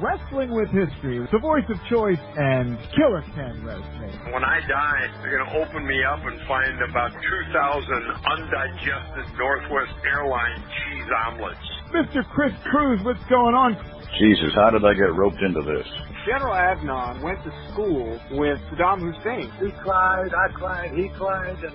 Wrestling 0.00 0.54
with 0.54 0.68
History, 0.70 1.18
the 1.32 1.40
voice 1.42 1.66
of 1.68 1.74
choice, 1.90 2.22
and 2.38 2.78
Killer 2.94 3.22
Ken 3.34 3.58
Resnick. 3.66 4.32
When 4.32 4.44
I 4.44 4.60
die, 4.68 5.10
they're 5.22 5.42
going 5.42 5.50
to 5.50 5.58
open 5.58 5.82
me 5.88 5.98
up 6.06 6.20
and 6.22 6.38
find 6.46 6.78
about 6.88 7.10
2,000 7.10 7.90
undigested 8.30 9.26
Northwest 9.36 9.90
Airline 10.06 10.62
cheese 10.70 11.10
omelets. 11.26 11.67
Mr. 11.92 12.22
Chris 12.34 12.52
Cruz, 12.70 13.00
what's 13.02 13.22
going 13.30 13.54
on? 13.54 13.76
Jesus, 14.18 14.52
how 14.54 14.70
did 14.70 14.84
I 14.84 14.92
get 14.94 15.14
roped 15.14 15.40
into 15.40 15.62
this? 15.62 15.86
General 16.26 16.52
Adnan 16.54 17.22
went 17.22 17.42
to 17.44 17.52
school 17.72 18.20
with 18.32 18.58
Saddam 18.72 19.00
Hussein. 19.00 19.50
He 19.60 19.70
cried, 19.80 20.32
I 20.34 20.52
cried, 20.52 20.92
he 20.92 21.08
cried, 21.10 21.56
and 21.64 21.74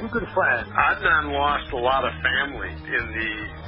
we're 0.00 0.08
good 0.08 0.28
friends. 0.34 0.68
Adnan 0.70 1.32
lost 1.32 1.72
a 1.72 1.76
lot 1.76 2.04
of 2.04 2.12
family 2.22 2.70
in 2.70 3.04
the 3.10 3.67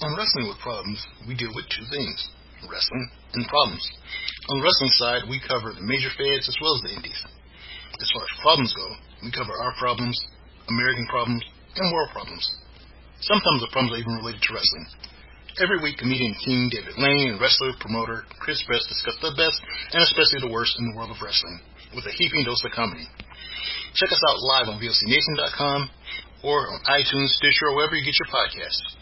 On 0.00 0.16
Wrestling 0.16 0.48
with 0.48 0.58
Problems, 0.64 1.04
we 1.28 1.36
deal 1.36 1.52
with 1.52 1.68
two 1.68 1.84
things 1.92 2.16
wrestling 2.64 3.10
and 3.34 3.44
problems. 3.50 3.84
On 4.48 4.58
the 4.58 4.64
wrestling 4.64 4.94
side, 4.96 5.22
we 5.28 5.42
cover 5.42 5.74
the 5.74 5.82
major 5.84 6.08
feds 6.14 6.46
as 6.48 6.56
well 6.62 6.78
as 6.78 6.82
the 6.86 6.94
indies. 6.94 7.20
As 7.98 8.08
far 8.14 8.22
as 8.22 8.40
problems 8.40 8.72
go, 8.72 8.88
we 9.22 9.34
cover 9.34 9.52
our 9.52 9.74
problems, 9.76 10.14
American 10.70 11.06
problems, 11.10 11.42
and 11.76 11.92
world 11.92 12.10
problems. 12.14 12.46
Sometimes 13.20 13.60
the 13.60 13.70
problems 13.74 13.98
are 13.98 14.02
even 14.02 14.18
related 14.22 14.42
to 14.42 14.54
wrestling. 14.54 14.86
Every 15.60 15.82
week, 15.84 16.00
comedian 16.00 16.32
King 16.40 16.72
David 16.72 16.96
Lane 16.96 17.36
and 17.36 17.40
wrestler 17.42 17.76
promoter 17.76 18.24
Chris 18.40 18.62
Best 18.64 18.88
discuss 18.88 19.18
the 19.20 19.36
best 19.36 19.60
and 19.92 20.00
especially 20.00 20.40
the 20.40 20.54
worst 20.54 20.72
in 20.80 20.88
the 20.88 20.96
world 20.96 21.12
of 21.12 21.20
wrestling 21.20 21.60
with 21.92 22.08
a 22.08 22.14
heaping 22.16 22.48
dose 22.48 22.64
of 22.64 22.72
comedy. 22.72 23.04
Check 23.94 24.08
us 24.08 24.22
out 24.32 24.40
live 24.40 24.72
on 24.72 24.80
VOCNation.com 24.80 25.90
or 26.42 26.72
on 26.72 26.80
iTunes, 26.88 27.36
Stitcher, 27.36 27.68
or 27.68 27.76
wherever 27.76 27.94
you 27.94 28.04
get 28.06 28.16
your 28.16 28.32
podcasts. 28.32 29.01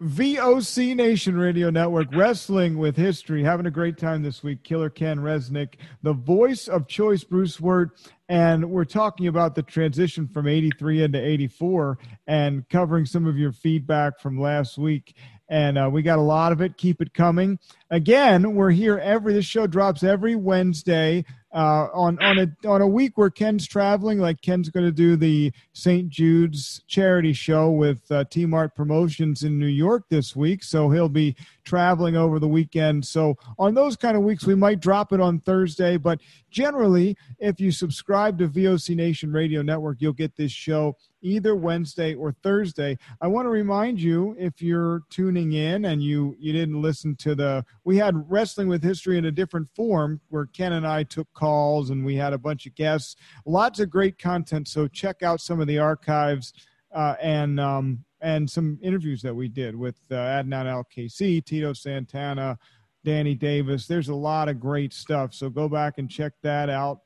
VOC 0.00 0.96
Nation 0.96 1.36
Radio 1.36 1.68
Network, 1.68 2.08
Wrestling 2.14 2.78
with 2.78 2.96
History. 2.96 3.44
Having 3.44 3.66
a 3.66 3.70
great 3.70 3.98
time 3.98 4.22
this 4.22 4.42
week. 4.42 4.64
Killer 4.64 4.88
Ken 4.88 5.18
Resnick, 5.18 5.74
the 6.02 6.14
voice 6.14 6.68
of 6.68 6.88
choice, 6.88 7.22
Bruce 7.22 7.60
Wirt. 7.60 7.90
And 8.26 8.70
we're 8.70 8.86
talking 8.86 9.26
about 9.26 9.54
the 9.54 9.62
transition 9.62 10.26
from 10.26 10.48
83 10.48 11.02
into 11.02 11.22
84 11.22 11.98
and 12.26 12.66
covering 12.70 13.04
some 13.04 13.26
of 13.26 13.36
your 13.36 13.52
feedback 13.52 14.18
from 14.20 14.40
last 14.40 14.78
week. 14.78 15.14
And 15.50 15.76
uh, 15.76 15.90
we 15.92 16.00
got 16.00 16.18
a 16.18 16.22
lot 16.22 16.52
of 16.52 16.62
it. 16.62 16.78
Keep 16.78 17.02
it 17.02 17.12
coming. 17.12 17.58
Again, 17.90 18.54
we're 18.54 18.70
here 18.70 18.96
every, 18.96 19.34
this 19.34 19.44
show 19.44 19.66
drops 19.66 20.02
every 20.02 20.34
Wednesday 20.34 21.26
uh, 21.52 21.88
on 21.92 22.18
on 22.22 22.38
a 22.38 22.68
on 22.68 22.80
a 22.80 22.86
week 22.86 23.18
where 23.18 23.30
Ken's 23.30 23.66
traveling, 23.66 24.18
like 24.18 24.40
Ken's 24.40 24.68
going 24.68 24.86
to 24.86 24.92
do 24.92 25.16
the 25.16 25.52
St. 25.72 26.08
Jude's 26.08 26.82
charity 26.86 27.32
show 27.32 27.70
with 27.70 28.00
uh, 28.10 28.24
T 28.30 28.46
Mart 28.46 28.74
Promotions 28.74 29.42
in 29.42 29.58
New 29.58 29.66
York 29.66 30.04
this 30.08 30.36
week, 30.36 30.62
so 30.62 30.90
he'll 30.90 31.08
be 31.08 31.34
traveling 31.70 32.16
over 32.16 32.40
the 32.40 32.48
weekend. 32.48 33.06
So 33.06 33.36
on 33.56 33.74
those 33.74 33.94
kind 33.96 34.16
of 34.16 34.24
weeks, 34.24 34.44
we 34.44 34.56
might 34.56 34.80
drop 34.80 35.12
it 35.12 35.20
on 35.20 35.38
Thursday, 35.38 35.96
but 35.96 36.18
generally, 36.50 37.16
if 37.38 37.60
you 37.60 37.70
subscribe 37.70 38.38
to 38.38 38.48
VOC 38.48 38.96
Nation 38.96 39.30
Radio 39.30 39.62
Network, 39.62 39.98
you'll 40.00 40.12
get 40.12 40.34
this 40.34 40.50
show 40.50 40.96
either 41.22 41.54
Wednesday 41.54 42.14
or 42.14 42.32
Thursday. 42.42 42.98
I 43.20 43.28
want 43.28 43.46
to 43.46 43.50
remind 43.50 44.02
you 44.02 44.34
if 44.36 44.60
you're 44.60 45.02
tuning 45.10 45.52
in 45.52 45.84
and 45.84 46.02
you 46.02 46.34
you 46.40 46.52
didn't 46.52 46.82
listen 46.82 47.14
to 47.16 47.36
the 47.36 47.64
we 47.84 47.96
had 47.98 48.28
wrestling 48.28 48.66
with 48.66 48.82
history 48.82 49.16
in 49.16 49.26
a 49.26 49.30
different 49.30 49.68
form 49.76 50.20
where 50.30 50.46
Ken 50.46 50.72
and 50.72 50.84
I 50.84 51.04
took 51.04 51.32
calls 51.34 51.90
and 51.90 52.04
we 52.04 52.16
had 52.16 52.32
a 52.32 52.38
bunch 52.38 52.66
of 52.66 52.74
guests. 52.74 53.14
Lots 53.46 53.78
of 53.78 53.90
great 53.90 54.18
content. 54.18 54.66
So 54.66 54.88
check 54.88 55.22
out 55.22 55.40
some 55.40 55.60
of 55.60 55.68
the 55.68 55.78
archives 55.78 56.52
uh, 56.92 57.14
and 57.22 57.60
um, 57.60 58.04
and 58.20 58.48
some 58.48 58.78
interviews 58.82 59.22
that 59.22 59.34
we 59.34 59.48
did 59.48 59.74
with 59.74 59.96
uh, 60.10 60.14
Adnan 60.14 60.66
Al 60.66 60.84
Tito 60.84 61.72
Santana, 61.72 62.58
Danny 63.04 63.34
Davis. 63.34 63.86
There's 63.86 64.08
a 64.08 64.14
lot 64.14 64.48
of 64.48 64.60
great 64.60 64.92
stuff. 64.92 65.34
So 65.34 65.48
go 65.48 65.68
back 65.68 65.98
and 65.98 66.10
check 66.10 66.32
that 66.42 66.68
out. 66.68 67.00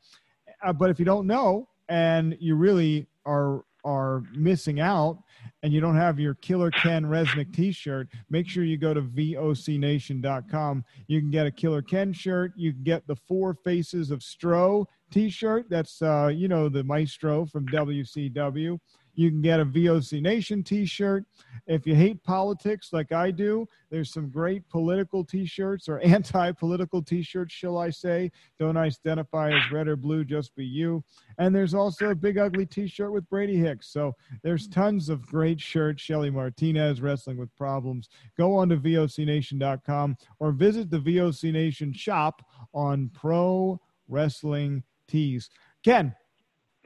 Uh, 0.64 0.72
but 0.72 0.90
if 0.90 0.98
you 0.98 1.04
don't 1.04 1.26
know 1.26 1.68
and 1.88 2.36
you 2.40 2.54
really 2.56 3.06
are 3.26 3.64
are 3.84 4.22
missing 4.34 4.80
out 4.80 5.18
and 5.62 5.70
you 5.70 5.80
don't 5.80 5.96
have 5.96 6.18
your 6.18 6.34
Killer 6.36 6.70
Ken 6.70 7.04
Resnick 7.04 7.54
t-shirt, 7.54 8.08
make 8.30 8.48
sure 8.48 8.64
you 8.64 8.78
go 8.78 8.94
to 8.94 9.02
vocnation.com. 9.02 10.84
You 11.06 11.20
can 11.20 11.30
get 11.30 11.46
a 11.46 11.50
Killer 11.50 11.82
Ken 11.82 12.12
shirt. 12.12 12.52
You 12.56 12.72
can 12.72 12.82
get 12.82 13.06
the 13.06 13.16
Four 13.16 13.52
Faces 13.52 14.10
of 14.10 14.20
Stro 14.20 14.86
t-shirt. 15.10 15.66
That's, 15.68 16.00
uh, 16.00 16.30
you 16.34 16.48
know, 16.48 16.70
the 16.70 16.82
maestro 16.82 17.44
from 17.44 17.66
WCW. 17.66 18.78
You 19.14 19.30
can 19.30 19.42
get 19.42 19.60
a 19.60 19.64
VOC 19.64 20.20
Nation 20.20 20.62
t 20.62 20.84
shirt. 20.84 21.24
If 21.66 21.86
you 21.86 21.94
hate 21.94 22.22
politics 22.22 22.92
like 22.92 23.12
I 23.12 23.30
do, 23.30 23.66
there's 23.90 24.12
some 24.12 24.28
great 24.28 24.68
political 24.68 25.24
t 25.24 25.46
shirts 25.46 25.88
or 25.88 25.98
anti 26.04 26.52
political 26.52 27.02
t 27.02 27.22
shirts, 27.22 27.54
shall 27.54 27.78
I 27.78 27.90
say. 27.90 28.30
Don't 28.58 28.76
identify 28.76 29.52
as 29.52 29.72
red 29.72 29.88
or 29.88 29.96
blue, 29.96 30.24
just 30.24 30.54
be 30.54 30.64
you. 30.64 31.02
And 31.38 31.54
there's 31.54 31.74
also 31.74 32.10
a 32.10 32.14
big 32.14 32.38
ugly 32.38 32.66
t 32.66 32.86
shirt 32.86 33.12
with 33.12 33.28
Brady 33.28 33.56
Hicks. 33.56 33.88
So 33.88 34.14
there's 34.42 34.68
tons 34.68 35.08
of 35.08 35.26
great 35.26 35.60
shirts. 35.60 36.02
Shelly 36.02 36.30
Martinez, 36.30 37.00
Wrestling 37.00 37.38
with 37.38 37.54
Problems. 37.56 38.08
Go 38.36 38.56
on 38.56 38.68
to 38.68 38.76
VOCNation.com 38.76 40.16
or 40.38 40.52
visit 40.52 40.90
the 40.90 40.98
VOC 40.98 41.52
Nation 41.52 41.92
shop 41.92 42.42
on 42.72 43.10
Pro 43.14 43.80
Wrestling 44.08 44.82
Tees. 45.08 45.50
Ken. 45.84 46.14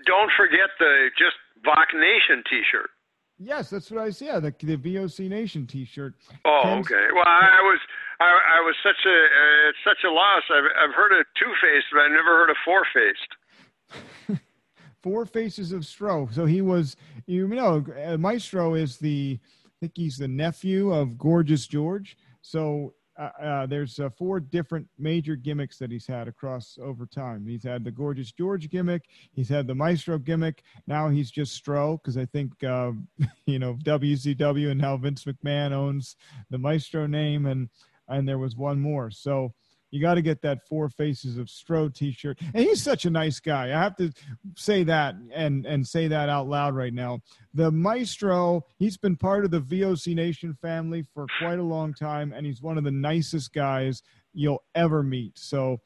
Don't 0.07 0.31
forget 0.37 0.71
the 0.79 1.11
just 1.19 1.35
Voc 1.65 1.95
Nation 1.95 2.43
T-shirt. 2.49 2.91
Yes, 3.39 3.71
that's 3.71 3.91
what 3.91 4.01
I 4.03 4.11
see. 4.11 4.27
Yeah, 4.27 4.41
the, 4.41 4.55
the 4.61 4.77
VOC 4.77 5.29
Nation 5.29 5.67
T-shirt. 5.67 6.15
Oh, 6.45 6.61
Ken's- 6.65 6.87
okay. 6.87 7.07
Well, 7.15 7.25
I, 7.27 7.59
I 7.59 7.63
was 7.63 7.79
I, 8.21 8.25
I, 8.25 8.61
was 8.61 8.75
such 8.83 9.07
a 9.07 9.09
uh, 9.09 9.73
such 9.85 10.03
a 10.05 10.11
loss. 10.11 10.43
I've 10.51 10.65
I've 10.89 10.95
heard 10.95 11.13
of 11.19 11.25
two 11.39 11.53
faced, 11.63 11.87
but 11.93 12.01
I've 12.01 12.11
never 12.11 12.37
heard 12.37 12.51
of 12.51 12.57
four 12.65 12.83
faced. 12.93 14.41
four 15.03 15.25
faces 15.25 15.73
of 15.73 15.83
Stro. 15.83 16.33
So 16.33 16.45
he 16.45 16.61
was, 16.61 16.97
you 17.27 17.47
know, 17.49 17.85
uh, 18.05 18.17
Maestro 18.17 18.75
is 18.75 18.99
the, 18.99 19.39
I 19.67 19.71
think 19.81 19.93
he's 19.95 20.19
the 20.19 20.29
nephew 20.29 20.93
of 20.93 21.19
Gorgeous 21.19 21.67
George. 21.67 22.17
So 22.43 22.95
uh, 23.19 23.31
uh, 23.43 23.67
there's 23.67 23.99
uh, 23.99 24.09
four 24.11 24.39
different 24.39 24.87
major 24.99 25.35
gimmicks 25.35 25.79
that 25.79 25.91
he's 25.91 26.07
had 26.07 26.29
across 26.29 26.79
over 26.81 27.05
time. 27.05 27.47
He's 27.47 27.65
had 27.65 27.85
the 27.85 27.91
Gorgeous 27.91 28.31
George 28.31 28.71
gimmick. 28.71 29.07
He's 29.33 29.49
had 29.49 29.67
the 29.67 29.75
Maestro 29.75 30.19
gimmick. 30.19 30.63
Now 30.87 31.09
he's 31.09 31.31
just 31.31 31.63
Stro 31.63 32.01
because 32.01 32.17
I 32.17 32.27
think 32.27 32.53
uh, 32.63 32.93
you 33.47 33.59
know 33.59 33.75
WCW 33.75 34.71
and 34.71 34.81
now 34.81 34.97
Vince 34.97 35.25
McMahon 35.25 35.73
owns 35.73 36.17
the 36.51 36.59
Maestro 36.59 37.07
name, 37.07 37.47
and 37.47 37.69
and 38.09 38.29
there 38.29 38.39
was 38.39 38.57
one 38.57 38.81
more. 38.81 39.11
So 39.11 39.53
you 39.91 40.01
got 40.01 40.15
to 40.15 40.23
get 40.23 40.43
that 40.43 40.67
Four 40.69 40.89
Faces 40.89 41.39
of 41.39 41.47
Stro 41.47 41.93
T-shirt. 41.93 42.39
And 42.55 42.65
he's 42.65 42.83
such 42.83 43.05
a 43.05 43.11
nice 43.11 43.41
guy. 43.41 43.67
I 43.67 43.83
have 43.83 43.97
to 43.97 44.13
say 44.57 44.85
that 44.85 45.15
and 45.33 45.67
and 45.67 45.87
say 45.87 46.09
that 46.09 46.29
out 46.29 46.49
loud 46.49 46.75
right 46.75 46.93
now. 46.93 47.21
The 47.55 47.71
Maestro, 47.71 48.65
he's 48.79 48.97
been 48.97 49.17
part 49.17 49.45
of 49.45 49.51
the 49.51 49.61
VOC 49.61 50.15
Nation 50.15 50.57
family 50.61 51.05
for 51.15 51.27
quite 51.41 51.59
a 51.59 51.63
long 51.63 51.95
time, 51.95 52.33
and 52.33 52.47
he's 52.47 52.63
one 52.63 52.79
of 52.79 52.85
the 52.85 52.91
nicest 52.91 53.53
guys 53.53 54.03
you'll 54.33 54.63
ever 54.75 55.03
meet. 55.03 55.39
So 55.39 55.81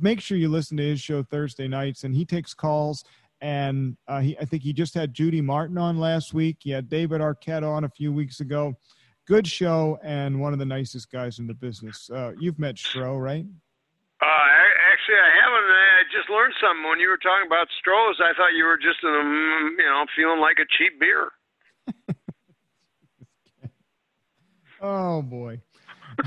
make 0.00 0.20
sure 0.20 0.38
you 0.38 0.48
listen 0.48 0.76
to 0.76 0.82
his 0.82 1.00
show 1.00 1.22
Thursday 1.22 1.68
nights, 1.68 2.04
and 2.04 2.14
he 2.14 2.24
takes 2.24 2.54
calls. 2.54 3.04
And 3.40 3.96
uh, 4.06 4.20
he, 4.20 4.38
I 4.38 4.44
think 4.44 4.62
he 4.62 4.72
just 4.72 4.94
had 4.94 5.12
Judy 5.12 5.40
Martin 5.40 5.76
on 5.76 5.98
last 5.98 6.32
week. 6.32 6.58
He 6.60 6.70
had 6.70 6.88
David 6.88 7.20
Arquette 7.20 7.68
on 7.68 7.82
a 7.82 7.88
few 7.88 8.12
weeks 8.12 8.38
ago 8.38 8.76
good 9.26 9.46
show 9.46 9.98
and 10.02 10.40
one 10.40 10.52
of 10.52 10.58
the 10.58 10.66
nicest 10.66 11.10
guys 11.10 11.38
in 11.38 11.46
the 11.46 11.54
business. 11.54 12.10
Uh, 12.10 12.32
you've 12.38 12.58
met 12.58 12.76
Stro, 12.76 13.20
right? 13.20 13.46
Uh, 14.20 14.26
actually, 14.92 15.16
I 15.16 15.30
haven't. 15.42 15.66
I 15.70 16.02
just 16.16 16.30
learned 16.30 16.54
something 16.60 16.88
when 16.88 17.00
you 17.00 17.08
were 17.08 17.18
talking 17.18 17.46
about 17.46 17.66
Stros. 17.80 18.20
I 18.20 18.32
thought 18.36 18.54
you 18.56 18.64
were 18.64 18.76
just, 18.76 19.02
um, 19.04 19.76
you 19.78 19.84
know, 19.84 20.04
feeling 20.16 20.40
like 20.40 20.58
a 20.58 20.66
cheap 20.78 21.00
beer. 21.00 21.32
oh 24.80 25.22
boy. 25.22 25.60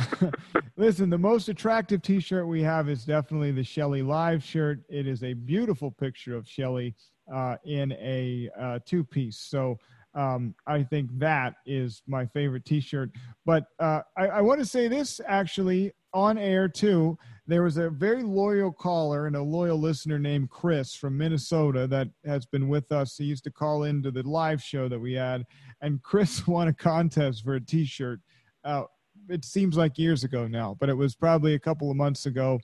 Listen, 0.78 1.10
the 1.10 1.18
most 1.18 1.48
attractive 1.48 2.02
T-shirt 2.02 2.48
we 2.48 2.62
have 2.64 2.90
is 2.90 3.06
definitely 3.06 3.52
the 3.52 3.64
Shelly 3.64 4.02
Live 4.02 4.44
shirt. 4.44 4.80
It 4.90 5.08
is 5.08 5.24
a 5.24 5.34
beautiful 5.34 5.92
picture 5.92 6.36
of 6.36 6.48
Shelly 6.48 6.96
uh, 7.34 7.58
in 7.64 7.92
a 7.94 8.50
uh, 8.60 8.80
two-piece. 8.86 9.38
So 9.38 9.78
um, 10.16 10.56
I 10.66 10.82
think 10.84 11.10
that 11.20 11.56
is 11.66 12.02
my 12.08 12.26
favorite 12.28 12.66
T-shirt. 12.66 13.12
But 13.46 13.66
uh, 13.80 14.02
I, 14.18 14.28
I 14.28 14.42
want 14.42 14.60
to 14.60 14.66
say 14.66 14.88
this 14.88 15.20
actually 15.28 15.92
on 16.14 16.38
air 16.38 16.68
too. 16.70 17.18
There 17.48 17.62
was 17.62 17.78
a 17.78 17.90
very 17.90 18.24
loyal 18.24 18.72
caller 18.72 19.28
and 19.28 19.36
a 19.36 19.44
loyal 19.44 19.78
listener 19.78 20.18
named 20.18 20.50
Chris 20.50 20.96
from 20.96 21.18
Minnesota 21.18 21.86
that 21.88 22.08
has 22.26 22.46
been 22.46 22.70
with 22.70 22.92
us. 22.92 23.18
He 23.18 23.26
used 23.26 23.44
to 23.44 23.52
call 23.52 23.84
into 23.84 24.10
the 24.10 24.24
live 24.24 24.64
show 24.64 24.88
that 24.88 25.00
we 25.00 25.14
had, 25.14 25.44
and 25.82 26.02
Chris 26.02 26.48
won 26.48 26.70
a 26.70 26.74
contest 26.74 27.44
for 27.44 27.56
a 27.56 27.62
T-shirt. 27.62 28.22
Uh, 28.64 28.84
it 29.30 29.44
seems 29.44 29.76
like 29.76 29.98
years 29.98 30.24
ago 30.24 30.48
now, 30.48 30.76
but 30.80 30.90
it 30.90 30.94
was 30.94 31.16
probably 31.16 31.54
a 31.54 31.60
couple 31.60 31.92
of 31.92 31.98
months 31.98 32.26
ago. 32.26 32.60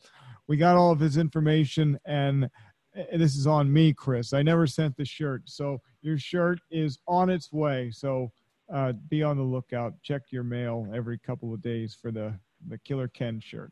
We 0.48 0.58
got 0.58 0.78
all 0.78 0.92
of 0.92 1.00
his 1.00 1.18
information, 1.18 2.00
and 2.06 2.50
this 2.94 3.36
is 3.36 3.48
on 3.48 3.72
me, 3.72 3.94
Chris. 3.94 4.34
I 4.34 4.42
never 4.42 4.68
sent 4.68 4.96
the 4.98 5.06
shirt, 5.06 5.44
so 5.46 5.82
your 6.02 6.18
shirt 6.18 6.60
is 6.70 7.00
on 7.08 7.30
its 7.30 7.52
way. 7.52 7.92
So 7.92 8.32
uh, 8.74 8.94
be 9.10 9.24
on 9.24 9.38
the 9.38 9.44
lookout. 9.44 9.94
Check 10.02 10.24
your 10.30 10.44
mail 10.44 10.88
every 10.94 11.18
couple 11.18 11.54
of 11.54 11.62
days 11.62 11.98
for 12.00 12.12
the 12.12 12.34
the 12.68 12.78
Killer 12.80 13.08
Ken 13.08 13.40
shirt. 13.40 13.72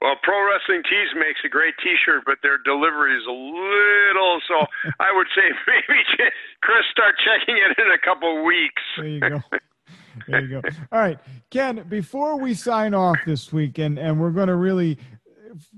Well, 0.00 0.16
Pro 0.22 0.36
Wrestling 0.46 0.82
Tees 0.82 1.08
makes 1.14 1.40
a 1.46 1.48
great 1.48 1.72
T-shirt, 1.82 2.24
but 2.26 2.36
their 2.42 2.58
delivery 2.58 3.16
is 3.16 3.24
a 3.26 3.32
little. 3.32 4.38
So 4.46 4.66
I 5.00 5.10
would 5.14 5.26
say 5.34 5.42
maybe 5.66 6.00
Chris 6.60 6.84
start 6.90 7.14
checking 7.24 7.56
it 7.56 7.78
in 7.78 7.90
a 7.90 7.98
couple 7.98 8.38
of 8.38 8.44
weeks. 8.44 8.82
There 8.98 9.06
you 9.06 9.20
go. 9.20 9.42
There 10.28 10.40
you 10.42 10.60
go. 10.60 10.68
All 10.92 11.00
right, 11.00 11.18
Ken. 11.50 11.84
Before 11.88 12.38
we 12.38 12.54
sign 12.54 12.94
off 12.94 13.16
this 13.26 13.52
week, 13.52 13.78
and 13.78 13.98
and 13.98 14.20
we're 14.20 14.30
going 14.30 14.48
to 14.48 14.56
really 14.56 14.98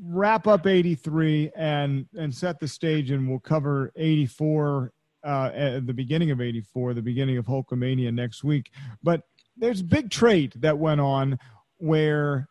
wrap 0.02 0.46
up 0.46 0.66
83 0.66 1.50
and 1.56 2.06
and 2.16 2.34
set 2.34 2.58
the 2.60 2.68
stage 2.68 3.10
and 3.10 3.28
we'll 3.28 3.38
cover 3.38 3.92
84 3.96 4.92
uh, 5.24 5.50
at 5.54 5.86
the 5.86 5.94
beginning 5.94 6.30
of 6.30 6.40
84 6.40 6.94
the 6.94 7.02
beginning 7.02 7.36
of 7.36 7.46
hulkamania 7.46 8.12
next 8.12 8.44
week. 8.44 8.70
But 9.02 9.22
there's 9.56 9.80
a 9.80 9.84
big 9.84 10.10
trade 10.10 10.54
that 10.56 10.78
went 10.78 11.00
on 11.00 11.38
where 11.78 12.48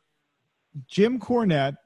jim 0.88 1.20
cornette 1.20 1.78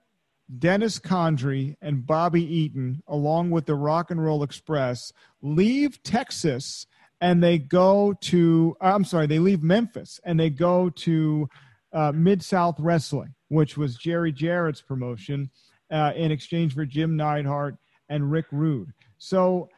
dennis 0.58 0.98
condrey 0.98 1.76
and 1.82 2.06
bobby 2.06 2.44
eaton 2.44 3.02
along 3.08 3.52
with 3.52 3.66
the 3.66 3.76
rock 3.76 4.10
and 4.10 4.22
roll 4.22 4.42
express 4.42 5.14
leave 5.44 6.02
texas 6.02 6.88
and 7.22 7.44
they 7.44 7.60
go 7.60 8.14
to 8.20 8.76
i'm 8.82 9.06
sorry 9.06 9.28
they 9.28 9.38
leave 9.38 9.62
memphis 9.62 10.20
and 10.26 10.40
they 10.40 10.50
go 10.50 10.90
to 10.90 11.48
uh, 11.94 12.12
Mid 12.14 12.44
South 12.44 12.80
Wrestling, 12.80 13.34
which 13.50 13.78
was 13.78 13.96
Jerry 13.96 14.32
Jarrett's 14.32 14.82
promotion, 14.82 15.50
uh, 15.92 16.14
in 16.16 16.32
exchange 16.32 16.74
for 16.74 16.86
Jim 16.86 17.18
Neidhart 17.18 17.76
and 18.08 18.32
Rick 18.32 18.46
Rude. 18.52 18.94
So 19.18 19.70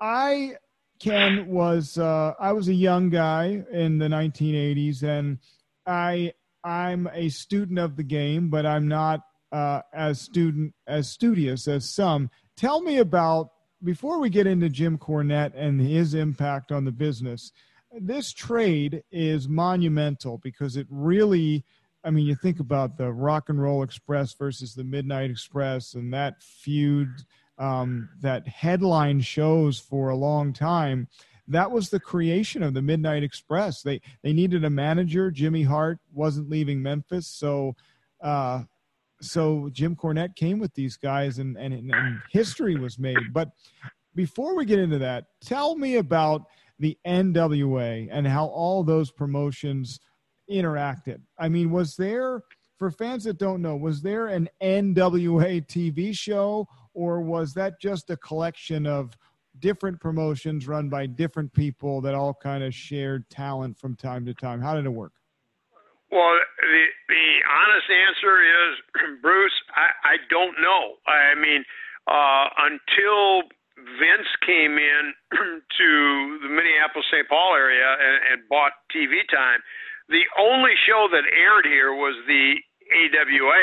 I 0.00 0.56
Ken 0.98 1.46
was 1.48 1.98
uh, 1.98 2.34
I 2.38 2.52
was 2.52 2.68
a 2.68 2.74
young 2.74 3.10
guy 3.10 3.62
in 3.72 3.98
the 3.98 4.08
1980s, 4.08 5.02
and 5.02 5.38
I 5.86 6.32
I'm 6.64 7.08
a 7.12 7.28
student 7.28 7.78
of 7.78 7.96
the 7.96 8.02
game, 8.02 8.50
but 8.50 8.66
I'm 8.66 8.88
not 8.88 9.20
uh, 9.50 9.82
as 9.92 10.20
student 10.20 10.74
as 10.86 11.10
studious 11.10 11.68
as 11.68 11.88
some. 11.88 12.30
Tell 12.56 12.82
me 12.82 12.98
about 12.98 13.50
before 13.82 14.20
we 14.20 14.30
get 14.30 14.46
into 14.46 14.68
Jim 14.68 14.96
Cornette 14.96 15.52
and 15.56 15.80
his 15.80 16.14
impact 16.14 16.70
on 16.70 16.84
the 16.84 16.92
business 16.92 17.52
this 18.00 18.32
trade 18.32 19.02
is 19.10 19.48
monumental 19.48 20.38
because 20.38 20.76
it 20.76 20.86
really 20.90 21.64
I 22.04 22.10
mean, 22.10 22.26
you 22.26 22.34
think 22.34 22.60
about 22.60 22.96
the 22.96 23.12
Rock 23.12 23.48
and 23.48 23.60
Roll 23.60 23.82
Express 23.82 24.34
versus 24.34 24.74
the 24.74 24.84
Midnight 24.84 25.30
Express 25.30 25.94
and 25.94 26.12
that 26.12 26.42
feud 26.42 27.08
um, 27.58 28.08
that 28.20 28.46
headline 28.48 29.20
shows 29.20 29.78
for 29.78 30.08
a 30.08 30.16
long 30.16 30.52
time. 30.52 31.08
That 31.48 31.70
was 31.70 31.90
the 31.90 32.00
creation 32.00 32.62
of 32.62 32.74
the 32.74 32.82
Midnight 32.82 33.22
Express. 33.22 33.82
They 33.82 34.00
they 34.22 34.32
needed 34.32 34.64
a 34.64 34.70
manager. 34.70 35.30
Jimmy 35.30 35.62
Hart 35.62 35.98
wasn't 36.12 36.48
leaving 36.48 36.82
Memphis, 36.82 37.26
so 37.26 37.76
uh, 38.20 38.62
so 39.20 39.68
Jim 39.72 39.94
Cornette 39.94 40.34
came 40.34 40.58
with 40.58 40.74
these 40.74 40.96
guys, 40.96 41.38
and, 41.38 41.56
and 41.56 41.74
and 41.74 42.20
history 42.30 42.76
was 42.76 42.98
made. 42.98 43.32
But 43.32 43.50
before 44.14 44.56
we 44.56 44.64
get 44.64 44.78
into 44.78 44.98
that, 44.98 45.26
tell 45.40 45.76
me 45.76 45.96
about 45.96 46.42
the 46.78 46.98
NWA 47.06 48.08
and 48.10 48.26
how 48.26 48.46
all 48.46 48.82
those 48.82 49.10
promotions 49.10 50.00
interacted. 50.50 51.20
I 51.38 51.48
mean, 51.48 51.70
was 51.70 51.96
there, 51.96 52.42
for 52.78 52.90
fans 52.90 53.24
that 53.24 53.38
don't 53.38 53.62
know, 53.62 53.76
was 53.76 54.02
there 54.02 54.28
an 54.28 54.48
NWA 54.62 55.66
TV 55.66 56.16
show 56.16 56.66
or 56.94 57.20
was 57.20 57.54
that 57.54 57.80
just 57.80 58.10
a 58.10 58.16
collection 58.16 58.86
of 58.86 59.16
different 59.58 60.00
promotions 60.00 60.66
run 60.66 60.88
by 60.88 61.06
different 61.06 61.52
people 61.52 62.00
that 62.00 62.14
all 62.14 62.34
kind 62.34 62.64
of 62.64 62.74
shared 62.74 63.28
talent 63.30 63.78
from 63.78 63.96
time 63.96 64.24
to 64.26 64.34
time? 64.34 64.60
How 64.60 64.74
did 64.74 64.86
it 64.86 64.90
work? 64.90 65.12
Well, 66.10 66.36
the 66.60 66.84
the 67.08 67.26
honest 67.48 67.88
answer 67.88 68.34
is, 68.44 69.18
Bruce, 69.22 69.56
I, 69.74 69.88
I 70.04 70.16
don't 70.28 70.60
know. 70.60 71.00
I 71.08 71.34
mean, 71.40 71.64
uh, 72.06 72.48
until 72.68 73.48
Vince 73.78 74.28
came 74.44 74.76
in 74.76 75.04
to 75.78 75.88
the 76.42 76.50
Minneapolis 76.52 77.06
St. 77.10 77.26
Paul 77.28 77.54
area 77.56 77.96
and, 77.96 78.16
and 78.32 78.48
bought 78.48 78.72
TV 78.94 79.24
time, 79.32 79.60
the 80.08 80.24
only 80.38 80.74
show 80.86 81.08
that 81.10 81.24
aired 81.28 81.66
here 81.66 81.94
was 81.94 82.16
the 82.26 82.58
AWA. 82.90 83.62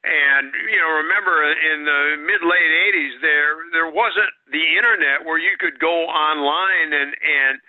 And 0.00 0.48
you 0.64 0.80
know, 0.80 0.90
remember 1.04 1.44
in 1.44 1.84
the 1.84 2.00
mid 2.24 2.40
late 2.40 2.72
'80s, 2.96 3.20
there 3.20 3.54
there 3.72 3.90
wasn't 3.92 4.32
the 4.48 4.64
internet 4.76 5.28
where 5.28 5.36
you 5.36 5.60
could 5.60 5.76
go 5.78 6.08
online 6.08 6.96
and 6.96 7.12
and 7.12 7.60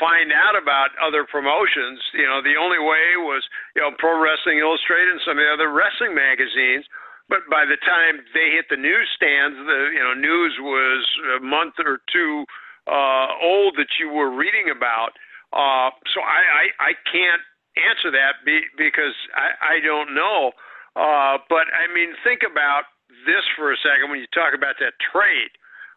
find 0.00 0.32
out 0.32 0.56
about 0.58 0.96
other 0.98 1.28
promotions. 1.28 2.00
You 2.16 2.26
know, 2.26 2.42
the 2.42 2.58
only 2.58 2.80
way 2.80 3.20
was, 3.22 3.44
you 3.76 3.82
know, 3.82 3.94
Pro 3.98 4.18
Wrestling 4.18 4.58
Illustrated 4.58 5.14
and 5.14 5.22
some 5.22 5.38
of 5.38 5.44
the 5.44 5.52
other 5.52 5.70
wrestling 5.70 6.16
magazines. 6.16 6.88
But 7.28 7.44
by 7.50 7.66
the 7.66 7.78
time 7.82 8.22
they 8.34 8.54
hit 8.54 8.70
the 8.70 8.78
newsstands, 8.78 9.58
the 9.66 9.80
you 9.94 10.02
know 10.02 10.14
news 10.14 10.54
was 10.62 11.02
a 11.36 11.42
month 11.42 11.74
or 11.82 11.98
two 12.08 12.46
uh, 12.86 13.34
old 13.42 13.74
that 13.76 13.98
you 13.98 14.10
were 14.10 14.30
reading 14.30 14.70
about. 14.70 15.12
Uh, 15.52 15.90
so 16.14 16.20
I, 16.20 16.42
I 16.42 16.64
I 16.90 16.92
can't 17.10 17.42
answer 17.76 18.10
that 18.10 18.42
be, 18.44 18.62
because 18.76 19.14
I 19.34 19.78
I 19.78 19.80
don't 19.84 20.14
know. 20.14 20.52
Uh, 20.96 21.38
but 21.48 21.68
I 21.72 21.92
mean, 21.92 22.16
think 22.24 22.40
about 22.42 22.88
this 23.26 23.44
for 23.56 23.72
a 23.72 23.78
second 23.78 24.10
when 24.10 24.18
you 24.18 24.26
talk 24.32 24.54
about 24.54 24.76
that 24.80 24.96
trade. 25.12 25.52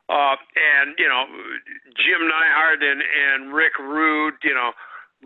Uh, 0.10 0.36
and 0.58 0.98
you 0.98 1.08
know, 1.08 1.26
Jim 1.98 2.22
Neidhart 2.26 2.82
and, 2.82 3.02
and 3.02 3.54
Rick 3.54 3.78
Rude, 3.78 4.36
you 4.44 4.54
know, 4.54 4.74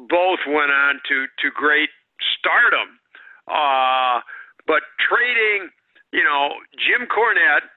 both 0.09 0.39
went 0.47 0.71
on 0.71 0.99
to 1.07 1.25
to 1.39 1.47
great 1.55 1.89
stardom. 2.37 2.99
Uh, 3.47 4.19
but 4.67 4.83
trading, 4.99 5.71
you 6.11 6.23
know, 6.23 6.55
Jim 6.79 7.07
Cornette, 7.07 7.67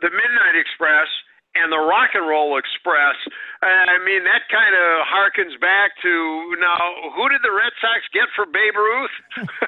the 0.00 0.10
Midnight 0.10 0.54
Express, 0.58 1.08
and 1.54 1.68
the 1.70 1.78
Rock 1.78 2.16
and 2.16 2.26
Roll 2.26 2.56
Express. 2.56 3.16
I 3.62 4.00
mean, 4.02 4.24
that 4.24 4.48
kind 4.48 4.74
of 4.74 5.06
harkens 5.06 5.54
back 5.60 5.94
to 6.02 6.12
now. 6.58 7.12
Who 7.14 7.28
did 7.28 7.44
the 7.44 7.52
Red 7.52 7.72
Sox 7.78 8.00
get 8.10 8.26
for 8.34 8.48
Babe 8.48 8.74
Ruth? 8.74 9.16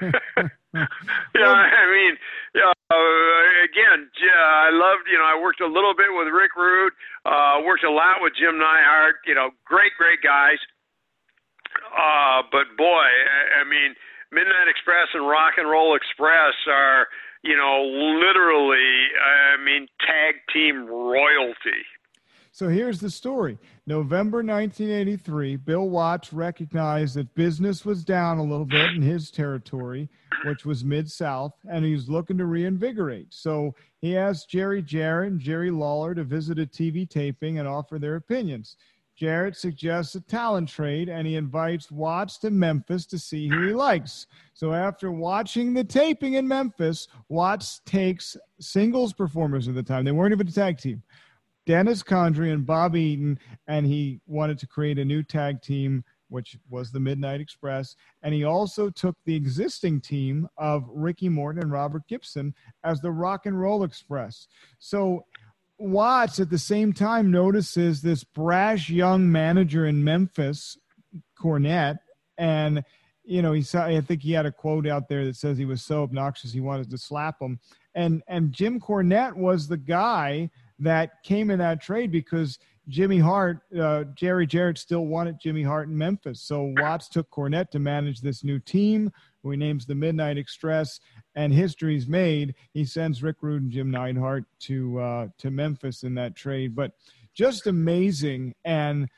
yeah, 0.75 1.55
I 1.55 1.87
mean, 1.93 2.15
uh, 2.59 3.39
again, 3.63 4.11
uh, 4.11 4.67
I 4.67 4.71
loved, 4.73 5.07
you 5.07 5.19
know, 5.19 5.29
I 5.29 5.39
worked 5.39 5.61
a 5.61 5.71
little 5.71 5.95
bit 5.95 6.11
with 6.11 6.29
Rick 6.33 6.57
Rude, 6.57 6.93
uh, 7.25 7.63
worked 7.63 7.85
a 7.85 7.93
lot 7.93 8.19
with 8.21 8.35
Jim 8.35 8.59
Neidhart, 8.59 9.23
you 9.27 9.35
know, 9.35 9.51
great, 9.65 9.93
great 9.97 10.23
guys. 10.25 10.59
Uh, 11.95 12.43
but 12.51 12.75
boy, 12.77 13.07
I, 13.07 13.63
I 13.63 13.65
mean, 13.69 13.95
Midnight 14.33 14.67
Express 14.67 15.15
and 15.15 15.27
Rock 15.27 15.55
and 15.59 15.71
Roll 15.71 15.95
Express 15.95 16.55
are, 16.67 17.07
you 17.45 17.57
know, 17.57 17.83
literally, 17.85 19.09
I 19.23 19.63
mean, 19.63 19.87
tag 20.01 20.37
team 20.53 20.87
royalty. 20.87 21.85
So 22.53 22.69
here's 22.69 23.01
the 23.01 23.11
story. 23.11 23.59
November 23.85 24.39
1983, 24.39 25.57
Bill 25.57 25.89
Watts 25.89 26.33
recognized 26.33 27.17
that 27.17 27.35
business 27.35 27.85
was 27.85 28.05
down 28.05 28.39
a 28.39 28.45
little 28.45 28.65
bit 28.65 28.95
in 28.95 29.03
his 29.03 29.31
territory, 29.31 30.09
which 30.45 30.65
was 30.65 30.85
Mid 30.85 31.11
South, 31.11 31.53
and 31.69 31.85
he 31.85 31.93
was 31.93 32.09
looking 32.09 32.39
to 32.39 32.47
reinvigorate. 32.47 33.35
So 33.35 33.75
he 34.01 34.17
asked 34.17 34.49
Jerry 34.49 34.83
Jarrett 34.83 35.33
and 35.33 35.41
Jerry 35.41 35.73
Lawler 35.73 36.15
to 36.15 36.23
visit 36.23 36.61
a 36.61 36.67
TV 36.67 37.11
taping 37.11 37.59
and 37.59 37.67
offer 37.67 37.99
their 37.99 38.15
opinions. 38.15 38.77
Jarrett 39.17 39.57
suggests 39.57 40.15
a 40.15 40.21
talent 40.21 40.69
trade 40.69 41.09
and 41.09 41.27
he 41.27 41.37
invites 41.37 41.91
Watts 41.91 42.39
to 42.39 42.51
Memphis 42.51 43.07
to 43.07 43.19
see 43.19 43.49
who 43.49 43.69
he 43.69 43.73
likes. 43.73 44.27
So 44.65 44.73
after 44.73 45.13
watching 45.13 45.75
the 45.75 45.85
taping 45.85 46.35
in 46.35 46.49
Memphis, 46.49 47.07
Watts 47.29 47.83
takes 47.85 48.35
singles 48.59 49.13
performers 49.13 49.69
at 49.69 49.75
the 49.75 49.83
time. 49.83 50.07
They 50.07 50.11
weren't 50.11 50.33
even 50.33 50.49
a 50.49 50.53
tag 50.53 50.79
team. 50.79 51.03
Dennis 51.67 52.03
Condrey 52.03 52.51
and 52.51 52.65
Bob 52.65 52.97
Eaton, 52.97 53.39
and 53.67 53.85
he 53.85 54.23
wanted 54.27 54.59
to 54.61 54.67
create 54.67 54.99
a 54.99 55.05
new 55.05 55.23
tag 55.23 55.61
team, 55.61 56.03
which 56.31 56.57
was 56.71 56.91
the 56.91 56.99
Midnight 56.99 57.43
Express. 57.43 57.95
And 58.23 58.33
he 58.33 58.45
also 58.45 58.89
took 58.89 59.17
the 59.27 59.37
existing 59.37 60.01
team 60.01 60.49
of 60.57 60.89
Ricky 60.89 61.29
Morton 61.29 61.61
and 61.61 61.71
Robert 61.71 62.05
Gibson 62.09 62.55
as 62.85 63.03
the 63.03 63.13
Rock 63.13 63.45
and 63.45 63.61
Roll 63.61 63.85
Express. 63.85 64.49
So 64.79 65.27
Watts 65.77 66.41
at 66.41 66.49
the 66.49 66.59
same 66.59 66.95
time 66.95 67.31
notices 67.31 68.01
this 68.01 68.25
brash 68.25 68.89
young 68.89 69.31
manager 69.31 69.85
in 69.85 70.03
Memphis, 70.03 70.79
Cornette, 71.39 71.99
and 72.39 72.83
you 73.25 73.43
know 73.43 73.53
he 73.53 73.63
saw. 73.63 73.87
I 73.87 74.01
think 74.01 74.23
he 74.23 74.33
had 74.33 74.47
a 74.47 74.53
quote 74.53 74.87
out 74.87 75.09
there 75.09 75.25
that 75.25 75.37
says 75.37 75.59
he 75.59 75.65
was 75.65 75.83
so 75.83 76.03
obnoxious 76.03 76.53
he 76.53 76.61
wanted 76.61 76.91
to 76.91 76.99
slap 76.99 77.41
him. 77.41 77.59
And 77.95 78.23
and 78.29 78.53
Jim 78.53 78.81
Cornette 78.81 79.35
was 79.35 79.69
the 79.69 79.77
guy 79.77 80.51
that 80.79 81.23
came 81.23 81.51
in 81.51 81.59
that 81.61 81.81
trade 81.81 82.11
because 82.11 82.59
Jimmy 82.89 83.19
Hart, 83.19 83.61
uh, 83.79 84.05
Jerry 84.15 84.47
Jarrett 84.47 84.77
still 84.77 85.07
wanted 85.07 85.41
Jimmy 85.41 85.63
Hart 85.63 85.89
in 85.89 85.97
Memphis. 85.97 86.43
So 86.43 86.75
Watts 86.77 87.09
took 87.09 87.31
Cornette 87.31 87.71
to 87.71 87.79
manage 87.79 88.21
this 88.21 88.45
new 88.45 88.59
team, 88.59 89.11
who 89.43 89.53
he 89.53 89.57
names 89.57 89.87
the 89.87 89.95
Midnight 89.95 90.37
Express, 90.37 91.01
and 91.35 91.53
history's 91.53 92.07
made. 92.07 92.55
He 92.73 92.85
sends 92.85 93.23
Rick 93.23 93.37
Rude 93.41 93.63
and 93.63 93.71
Jim 93.71 93.91
Neidhart 93.91 94.45
to 94.61 95.01
uh, 95.01 95.29
to 95.39 95.51
Memphis 95.51 96.03
in 96.03 96.15
that 96.17 96.37
trade. 96.37 96.75
But 96.75 96.93
just 97.33 97.67
amazing. 97.67 98.55
And 98.65 99.09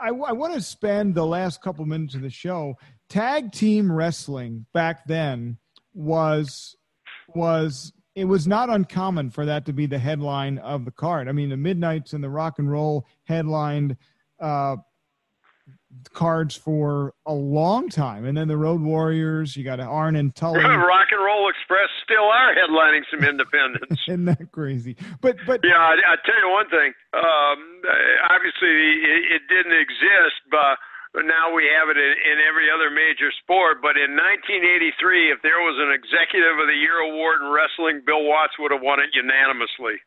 I, 0.00 0.08
I 0.08 0.32
want 0.32 0.54
to 0.54 0.60
spend 0.60 1.14
the 1.14 1.26
last 1.26 1.62
couple 1.62 1.84
minutes 1.86 2.14
of 2.14 2.22
the 2.22 2.30
show. 2.30 2.76
Tag 3.12 3.52
team 3.52 3.92
wrestling 3.92 4.64
back 4.72 5.04
then 5.04 5.58
was 5.92 6.76
was 7.34 7.92
it 8.14 8.24
was 8.24 8.46
not 8.46 8.70
uncommon 8.70 9.28
for 9.28 9.44
that 9.44 9.66
to 9.66 9.74
be 9.74 9.84
the 9.84 9.98
headline 9.98 10.56
of 10.56 10.86
the 10.86 10.90
card. 10.90 11.28
I 11.28 11.32
mean, 11.32 11.50
the 11.50 11.58
Midnights 11.58 12.14
and 12.14 12.24
the 12.24 12.30
Rock 12.30 12.58
and 12.58 12.70
Roll 12.70 13.06
headlined 13.24 13.98
uh, 14.40 14.76
cards 16.14 16.56
for 16.56 17.12
a 17.26 17.34
long 17.34 17.90
time, 17.90 18.24
and 18.24 18.34
then 18.34 18.48
the 18.48 18.56
Road 18.56 18.80
Warriors. 18.80 19.58
You 19.58 19.64
got 19.64 19.78
Arn 19.78 20.16
and 20.16 20.34
Tully. 20.34 20.64
Rock 20.64 21.08
and 21.12 21.22
Roll 21.22 21.50
Express 21.50 21.90
still 22.02 22.24
are 22.24 22.54
headlining 22.54 23.02
some 23.10 23.28
independents. 23.28 24.02
Isn't 24.08 24.24
that 24.24 24.52
crazy? 24.52 24.96
But 25.20 25.36
but 25.46 25.60
yeah, 25.62 25.76
I, 25.76 25.96
I 26.12 26.16
tell 26.24 26.40
you 26.40 26.50
one 26.50 26.70
thing. 26.70 26.94
Um, 27.12 27.82
obviously, 28.30 28.72
it, 29.04 29.36
it 29.36 29.42
didn't 29.50 29.78
exist, 29.78 30.40
but 30.50 30.78
but 31.12 31.28
now 31.28 31.52
we 31.52 31.68
have 31.68 31.92
it 31.92 32.00
in, 32.00 32.12
in 32.32 32.36
every 32.40 32.72
other 32.72 32.88
major 32.88 33.28
sport. 33.44 33.84
But 33.84 34.00
in 34.00 34.16
1983, 34.16 35.32
if 35.32 35.40
there 35.44 35.60
was 35.60 35.76
an 35.76 35.92
Executive 35.92 36.56
of 36.56 36.66
the 36.66 36.76
Year 36.76 37.04
award 37.04 37.44
in 37.44 37.52
wrestling, 37.52 38.00
Bill 38.04 38.24
Watts 38.24 38.56
would 38.58 38.72
have 38.72 38.80
won 38.80 39.00
it 39.00 39.12
unanimously. 39.12 40.00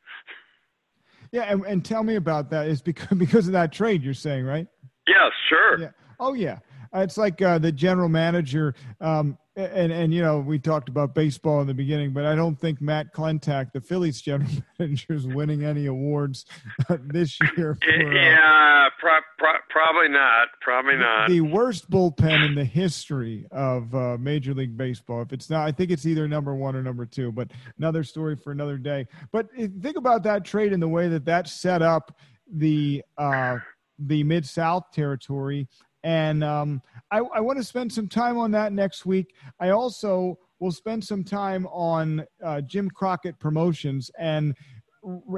Yeah, 1.31 1.43
and, 1.43 1.65
and 1.65 1.85
tell 1.85 2.03
me 2.03 2.15
about 2.15 2.49
that. 2.51 2.67
Is 2.67 2.81
because 2.81 3.17
because 3.17 3.47
of 3.47 3.53
that 3.53 3.71
trade 3.71 4.03
you're 4.03 4.13
saying, 4.13 4.45
right? 4.45 4.67
Yes, 5.07 5.31
sure. 5.49 5.79
Yeah. 5.79 5.91
Oh 6.19 6.33
yeah. 6.33 6.59
It's 6.93 7.17
like 7.17 7.41
uh, 7.41 7.59
the 7.59 7.71
general 7.71 8.07
manager 8.07 8.73
um, 9.01 9.37
and 9.55 9.91
and 9.91 10.13
you 10.13 10.21
know 10.21 10.39
we 10.39 10.59
talked 10.59 10.89
about 10.89 11.15
baseball 11.15 11.61
in 11.61 11.67
the 11.67 11.73
beginning, 11.73 12.11
but 12.11 12.25
I 12.25 12.35
don't 12.35 12.59
think 12.59 12.81
Matt 12.81 13.13
Klentak, 13.13 13.71
the 13.71 13.81
Phillies 13.81 14.21
general 14.21 14.49
manager, 14.79 15.13
is 15.13 15.25
winning 15.25 15.63
any 15.63 15.85
awards 15.85 16.45
this 16.89 17.39
year. 17.57 17.77
For, 17.81 17.89
uh, 17.89 18.13
yeah, 18.13 18.89
pro- 18.99 19.19
pro- 19.37 19.59
probably 19.69 20.09
not. 20.09 20.49
Probably 20.61 20.97
not. 20.97 21.29
The 21.29 21.41
worst 21.41 21.89
bullpen 21.89 22.45
in 22.45 22.55
the 22.55 22.65
history 22.65 23.45
of 23.51 23.93
uh, 23.95 24.17
Major 24.19 24.53
League 24.53 24.75
Baseball. 24.75 25.21
If 25.21 25.31
it's 25.31 25.49
not, 25.49 25.65
I 25.65 25.71
think 25.71 25.91
it's 25.91 26.05
either 26.05 26.27
number 26.27 26.53
one 26.53 26.75
or 26.75 26.83
number 26.83 27.05
two. 27.05 27.31
But 27.31 27.51
another 27.77 28.03
story 28.03 28.35
for 28.35 28.51
another 28.51 28.77
day. 28.77 29.07
But 29.31 29.47
think 29.55 29.97
about 29.97 30.23
that 30.23 30.43
trade 30.43 30.73
in 30.73 30.79
the 30.79 30.89
way 30.89 31.07
that 31.07 31.25
that 31.25 31.47
set 31.47 31.81
up 31.81 32.17
the 32.51 33.03
uh, 33.17 33.57
the 33.99 34.23
Mid 34.23 34.45
South 34.45 34.91
territory 34.91 35.67
and 36.05 36.43
um, 36.43 36.83
I, 37.09 37.17
I 37.17 37.39
want 37.39 37.57
to 37.57 37.63
spend 37.63 37.91
some 37.91 38.07
time 38.07 38.37
on 38.37 38.51
that 38.51 38.71
next 38.71 39.07
week. 39.07 39.33
I 39.59 39.71
also 39.71 40.37
will 40.59 40.71
spend 40.71 41.03
some 41.03 41.23
time 41.23 41.65
on 41.65 42.23
uh, 42.43 42.61
Jim 42.61 42.91
Crockett 42.91 43.39
Promotions. 43.39 44.11
And 44.19 44.55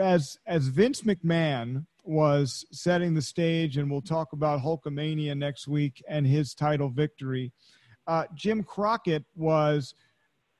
as, 0.02 0.38
as 0.46 0.68
Vince 0.68 1.04
McMahon 1.04 1.86
was 2.04 2.66
setting 2.74 3.14
the 3.14 3.22
stage, 3.22 3.78
and 3.78 3.90
we'll 3.90 4.02
talk 4.02 4.34
about 4.34 4.62
Hulkamania 4.62 5.38
next 5.38 5.70
week 5.70 6.04
and 6.10 6.28
his 6.28 6.54
title 6.54 6.90
victory, 6.90 7.54
uh, 8.06 8.26
Jim 8.36 8.62
Crockett 8.62 9.24
was 9.36 9.96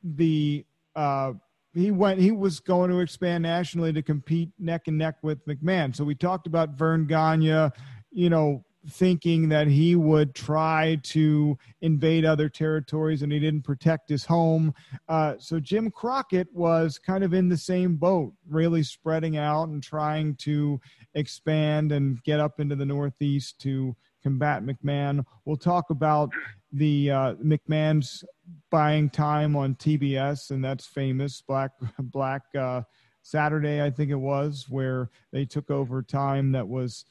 the. 0.02 0.66
Uh, 0.96 1.34
he 1.74 1.92
went 1.92 2.20
he 2.20 2.32
was 2.32 2.60
going 2.60 2.90
to 2.90 3.02
expand 3.02 3.44
nationally 3.44 3.94
to 3.94 4.02
compete 4.02 4.50
neck 4.58 4.88
and 4.88 4.98
neck 4.98 5.16
with 5.22 5.46
McMahon. 5.46 5.96
So 5.96 6.04
we 6.04 6.16
talked 6.16 6.48
about 6.48 6.72
Verne 6.72 7.06
Gagne, 7.06 7.70
you 8.12 8.30
know, 8.32 8.64
thinking 8.90 9.50
that 9.50 9.68
he 9.68 9.96
would 9.96 10.34
try 10.34 10.98
to 11.04 11.58
invade 11.82 12.26
other 12.26 12.50
territories 12.50 13.22
and 13.22 13.32
he 13.32 13.40
didn't 13.40 13.64
protect 13.64 14.10
his 14.10 14.26
home. 14.26 14.74
Uh, 15.10 15.36
so 15.40 15.60
Jim 15.60 15.92
Crockett 15.92 16.48
was 16.54 16.98
kind 16.98 17.24
of 17.24 17.34
in 17.34 17.50
the 17.50 17.58
same 17.58 17.96
boat, 17.96 18.34
really 18.50 18.84
spreading 18.84 19.38
out 19.38 19.70
and 19.70 19.84
trying 19.84 20.36
to 20.36 20.80
expand 21.14 21.92
and 21.92 22.24
get 22.24 22.40
up 22.40 22.60
into 22.60 22.76
the 22.76 22.86
Northeast 22.86 23.60
to 23.62 23.96
combat 24.24 24.64
McMahon. 24.64 25.24
We'll 25.46 25.58
talk 25.58 25.90
about 25.90 26.30
the 26.72 27.12
uh, 27.12 27.34
McMahon's 27.36 28.24
buying 28.70 29.10
time 29.10 29.56
on 29.56 29.76
TBS, 29.76 30.52
and 30.52 30.64
that's 30.64 30.86
famous. 30.86 31.42
Black 31.42 31.72
Black 32.00 32.44
uh, 32.58 32.82
Saturday, 33.22 33.82
I 33.82 33.90
think 33.90 34.12
it 34.12 34.16
was, 34.16 34.66
where 34.70 35.10
they 35.32 35.46
took 35.46 35.70
over 35.70 36.02
time 36.02 36.52
that 36.54 36.68
was 36.68 37.06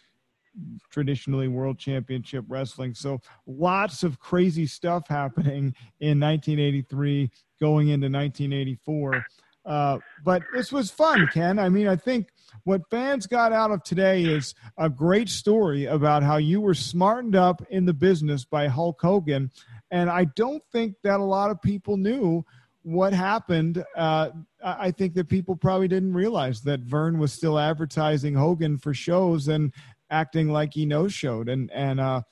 traditionally 0.90 1.48
world 1.48 1.78
championship 1.78 2.44
wrestling. 2.48 2.94
So 2.94 3.20
lots 3.46 4.02
of 4.02 4.18
crazy 4.18 4.66
stuff 4.66 5.08
happening 5.08 5.74
in 6.00 6.20
1983 6.20 7.30
going 7.60 7.88
into 7.88 8.06
1984. 8.06 9.24
Uh, 9.64 9.98
but 10.24 10.42
this 10.54 10.70
was 10.70 10.90
fun, 10.90 11.28
Ken. 11.32 11.58
I 11.58 11.68
mean, 11.68 11.88
I 11.88 11.96
think 11.96 12.28
what 12.64 12.88
fans 12.88 13.26
got 13.26 13.52
out 13.52 13.72
of 13.72 13.82
today 13.82 14.22
is 14.22 14.54
a 14.78 14.88
great 14.88 15.28
story 15.28 15.86
about 15.86 16.22
how 16.22 16.36
you 16.36 16.60
were 16.60 16.74
smartened 16.74 17.34
up 17.34 17.62
in 17.70 17.84
the 17.84 17.92
business 17.92 18.44
by 18.44 18.68
Hulk 18.68 19.00
Hogan. 19.02 19.50
And 19.90 20.08
I 20.08 20.26
don't 20.36 20.62
think 20.70 20.94
that 21.02 21.18
a 21.18 21.24
lot 21.24 21.50
of 21.50 21.60
people 21.60 21.96
knew 21.96 22.44
what 22.82 23.12
happened. 23.12 23.84
Uh, 23.96 24.30
I 24.62 24.92
think 24.92 25.14
that 25.14 25.28
people 25.28 25.56
probably 25.56 25.88
didn't 25.88 26.14
realize 26.14 26.60
that 26.62 26.80
Verne 26.80 27.18
was 27.18 27.32
still 27.32 27.58
advertising 27.58 28.34
Hogan 28.34 28.78
for 28.78 28.94
shows 28.94 29.48
and 29.48 29.72
acting 30.10 30.48
like 30.48 30.74
he 30.74 30.86
no 30.86 31.08
showed. 31.08 31.48
And, 31.48 31.70
and, 31.72 32.00
uh, 32.00 32.22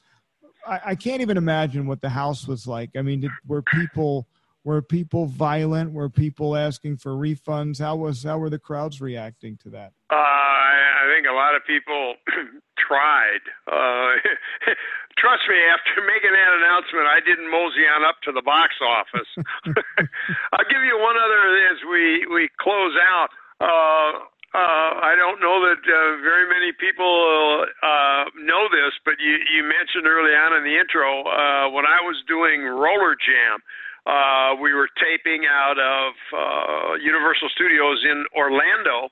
I, 0.67 0.81
I 0.87 0.95
can't 0.95 1.21
even 1.21 1.37
imagine 1.37 1.87
what 1.87 2.01
the 2.01 2.09
house 2.09 2.47
was 2.47 2.67
like. 2.67 2.91
I 2.97 3.03
mean, 3.03 3.21
did, 3.21 3.31
were 3.47 3.63
people 3.63 4.27
were 4.65 4.81
people 4.81 5.27
violent? 5.27 5.93
Were 5.93 6.09
people 6.09 6.57
asking 6.57 6.97
for 6.97 7.13
refunds? 7.13 7.79
How 7.79 7.97
was 7.97 8.23
how 8.23 8.39
were 8.39 8.51
the 8.51 8.59
crowds 8.59 9.01
reacting 9.01 9.57
to 9.59 9.71
that? 9.71 9.93
Uh, 10.11 10.17
I, 10.17 11.05
I 11.05 11.15
think 11.15 11.27
a 11.29 11.37
lot 11.37 11.55
of 11.55 11.63
people 11.67 12.15
tried. 12.79 13.45
Uh, 13.69 14.17
trust 15.19 15.45
me, 15.49 15.57
after 15.69 16.01
making 16.01 16.33
that 16.33 16.53
announcement, 16.57 17.07
I 17.07 17.21
didn't 17.21 17.51
mosey 17.51 17.85
on 17.85 18.05
up 18.05 18.17
to 18.25 18.33
the 18.33 18.43
box 18.43 18.75
office. 18.81 19.31
I'll 20.53 20.69
give 20.71 20.83
you 20.83 20.99
one 20.99 21.17
other 21.17 21.43
as 21.71 21.79
we 21.91 22.27
we 22.33 22.49
close 22.59 22.97
out. 22.97 23.29
Uh, 23.61 24.25
uh, 24.55 25.03
I 25.03 25.19
don't 25.19 25.43
know 25.43 25.67
that 25.67 25.83
uh, 25.83 26.23
very 26.23 26.47
many 26.47 26.71
people 26.71 27.67
uh, 27.67 28.31
know 28.39 28.71
this, 28.71 28.95
but 29.03 29.19
you, 29.19 29.35
you 29.51 29.67
mentioned 29.67 30.07
early 30.07 30.31
on 30.31 30.55
in 30.55 30.63
the 30.63 30.79
intro 30.79 31.27
uh, 31.27 31.75
when 31.75 31.83
I 31.83 31.99
was 32.07 32.15
doing 32.31 32.63
Roller 32.63 33.19
Jam. 33.19 33.59
Uh, 34.07 34.55
we 34.63 34.71
were 34.71 34.87
taping 34.95 35.43
out 35.51 35.75
of 35.75 36.13
uh, 36.31 36.95
Universal 37.03 37.51
Studios 37.51 37.99
in 38.07 38.23
Orlando. 38.31 39.11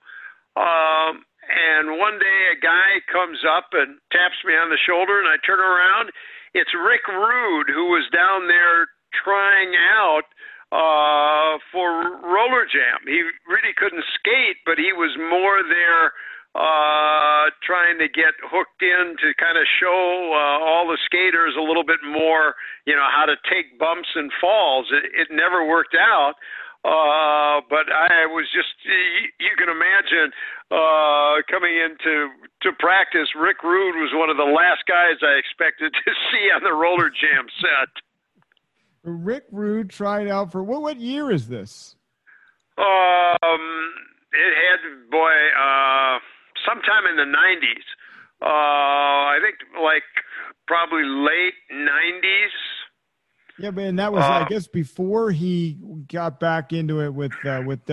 Um, 0.55 1.27
and 1.51 1.99
one 1.99 2.23
day 2.23 2.39
a 2.55 2.59
guy 2.63 3.03
comes 3.11 3.43
up 3.43 3.75
and 3.75 3.99
taps 4.15 4.39
me 4.47 4.55
on 4.55 4.71
the 4.71 4.79
shoulder, 4.79 5.19
and 5.19 5.27
I 5.27 5.43
turn 5.43 5.59
around. 5.59 6.15
It's 6.55 6.71
Rick 6.71 7.09
Rude, 7.11 7.67
who 7.67 7.91
was 7.91 8.07
down 8.15 8.47
there 8.47 8.87
trying 9.11 9.75
out 9.75 10.23
uh, 10.23 10.31
for 11.73 12.17
Roller 12.25 12.65
Jam. 12.65 13.05
He 13.05 13.21
really 13.45 13.77
couldn't 13.77 14.05
skate, 14.17 14.65
but 14.65 14.79
he 14.79 14.93
was 14.93 15.13
more 15.19 15.61
there 15.63 16.13
uh, 16.55 17.49
trying 17.65 17.97
to 17.97 18.09
get 18.09 18.37
hooked 18.45 18.83
in 18.85 19.17
to 19.17 19.33
kind 19.41 19.57
of 19.57 19.65
show 19.81 20.33
uh, 20.37 20.61
all 20.61 20.85
the 20.85 21.01
skaters 21.09 21.57
a 21.57 21.65
little 21.65 21.85
bit 21.85 22.01
more, 22.05 22.55
you 22.85 22.93
know, 22.93 23.09
how 23.09 23.25
to 23.25 23.37
take 23.49 23.79
bumps 23.81 24.09
and 24.15 24.31
falls. 24.41 24.89
It, 24.93 25.09
it 25.17 25.29
never 25.33 25.65
worked 25.65 25.97
out. 25.97 26.37
Uh, 26.83 27.63
but 27.71 27.87
I 27.95 28.27
was 28.27 28.51
just, 28.51 28.75
you, 28.85 29.31
you 29.39 29.55
can 29.55 29.71
imagine, 29.71 30.35
uh, 30.69 31.39
coming 31.47 31.79
into 31.79 32.35
to 32.67 32.75
practice, 32.83 33.31
Rick 33.39 33.63
Rude 33.63 33.97
was 34.03 34.11
one 34.13 34.29
of 34.29 34.37
the 34.37 34.51
last 34.51 34.83
guys 34.91 35.23
I 35.23 35.39
expected 35.39 35.95
to 36.05 36.11
see 36.29 36.51
on 36.51 36.67
the 36.67 36.75
roller 36.75 37.09
jam 37.09 37.47
set. 37.63 38.03
Rick 39.05 39.45
Rude 39.51 39.91
tried 39.91 40.29
out 40.29 40.53
for 40.53 40.63
what? 40.63 40.83
What 40.83 40.99
year 40.99 41.31
is 41.31 41.49
this? 41.49 41.97
Um, 42.79 43.93
it 44.33 44.55
had 44.55 45.11
boy, 45.11 45.33
uh, 45.59 46.19
sometime 46.67 47.07
in 47.11 47.17
the 47.17 47.25
90s. 47.25 47.85
Uh, 48.41 48.47
I 48.47 49.39
think 49.43 49.57
like 49.83 50.03
probably 50.67 51.05
late 51.05 51.55
90s. 51.73 52.49
Yeah, 53.59 53.71
man, 53.71 53.97
that 53.97 54.13
was, 54.13 54.25
uh, 54.25 54.29
I 54.29 54.47
guess, 54.49 54.67
before 54.67 55.31
he 55.31 55.79
got 56.11 56.41
back 56.41 56.73
into 56.73 57.01
it 57.01 57.13
with 57.13 57.33
uh, 57.45 57.63
with 57.65 57.85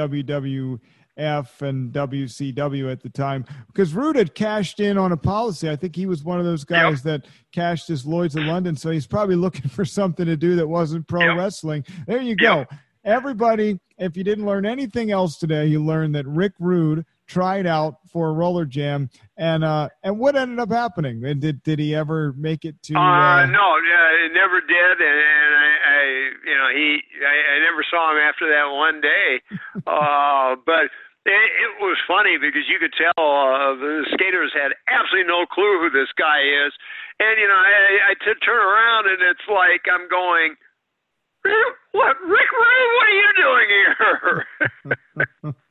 WWF 1.20 1.62
and 1.62 1.92
WCW 1.92 2.92
at 2.92 3.02
the 3.02 3.10
time, 3.10 3.46
because 3.68 3.94
Rude 3.94 4.16
had 4.16 4.34
cashed 4.36 4.80
in 4.80 4.98
on 4.98 5.12
a 5.12 5.18
policy. 5.18 5.70
I 5.70 5.76
think 5.76 5.96
he 5.96 6.06
was 6.06 6.24
one 6.24 6.40
of 6.40 6.46
those 6.46 6.64
guys 6.64 7.04
yep. 7.06 7.24
that 7.24 7.28
cashed 7.52 7.88
his 7.88 8.06
Lloyd's 8.06 8.36
of 8.36 8.44
London, 8.44 8.76
so 8.76 8.90
he's 8.90 9.08
probably 9.08 9.36
looking 9.36 9.70
for 9.70 9.86
something 9.86 10.26
to 10.26 10.38
do 10.38 10.56
that 10.56 10.68
wasn't 10.68 11.08
pro 11.08 11.22
yep. 11.22 11.38
wrestling. 11.38 11.86
There 12.08 12.22
you 12.22 12.36
go. 12.36 12.60
Yep. 12.60 12.74
Everybody, 13.06 13.80
if 13.98 14.18
you 14.18 14.24
didn't 14.24 14.46
learn 14.46 14.66
anything 14.66 15.12
else 15.12 15.38
today, 15.38 15.66
you 15.68 15.84
learned 15.84 16.16
that 16.16 16.28
Rick 16.28 16.54
Rude 16.60 17.06
tried 17.30 17.68
out 17.68 18.00
for 18.12 18.30
a 18.30 18.34
roller 18.34 18.66
jam, 18.66 19.10
and 19.38 19.64
uh, 19.64 19.88
and 20.04 20.20
what 20.20 20.36
ended 20.36 20.60
up 20.60 20.72
happening? 20.72 21.24
And 21.24 21.40
Did 21.40 21.64
did 21.64 21.80
he 21.80 21.96
ever 21.96 22.34
make 22.36 22.66
it 22.66 22.82
to? 22.84 22.96
Uh, 22.96 23.00
uh, 23.00 23.46
no, 23.46 23.78
uh, 23.78 24.26
it 24.26 24.34
never 24.34 24.60
did, 24.60 24.98
and, 25.00 25.02
and 25.02 25.56
I, 25.56 25.70
I, 25.86 26.30
you 26.46 26.58
know, 26.58 26.70
he, 26.74 27.00
I, 27.22 27.56
I 27.56 27.60
never 27.60 27.86
saw 27.90 28.12
him 28.12 28.18
after 28.18 28.50
that 28.50 28.70
one 28.74 29.00
day, 29.00 29.42
uh, 29.88 30.56
but. 30.66 30.90
It, 31.30 31.72
was 31.80 31.98
funny 32.08 32.38
because 32.38 32.68
you 32.68 32.78
could 32.78 32.94
tell 32.98 33.24
uh, 33.24 33.78
the 33.78 34.06
skaters 34.14 34.52
had 34.54 34.74
absolutely 34.90 35.30
no 35.30 35.46
clue 35.46 35.80
who 35.80 35.90
this 35.90 36.10
guy 36.18 36.42
is, 36.42 36.74
and 37.20 37.40
you 37.40 37.48
know 37.48 37.56
I, 37.56 38.12
I 38.12 38.14
t- 38.18 38.40
turn 38.44 38.60
around 38.60 39.08
and 39.08 39.22
it's 39.24 39.48
like 39.48 39.86
I'm 39.88 40.10
going, 40.10 40.58
what 41.94 42.18
Rick 42.26 42.50
Ray? 42.52 42.82
What 42.98 43.06
are 43.08 43.18
you 43.18 43.32
doing 43.38 43.68
here? 43.70 45.56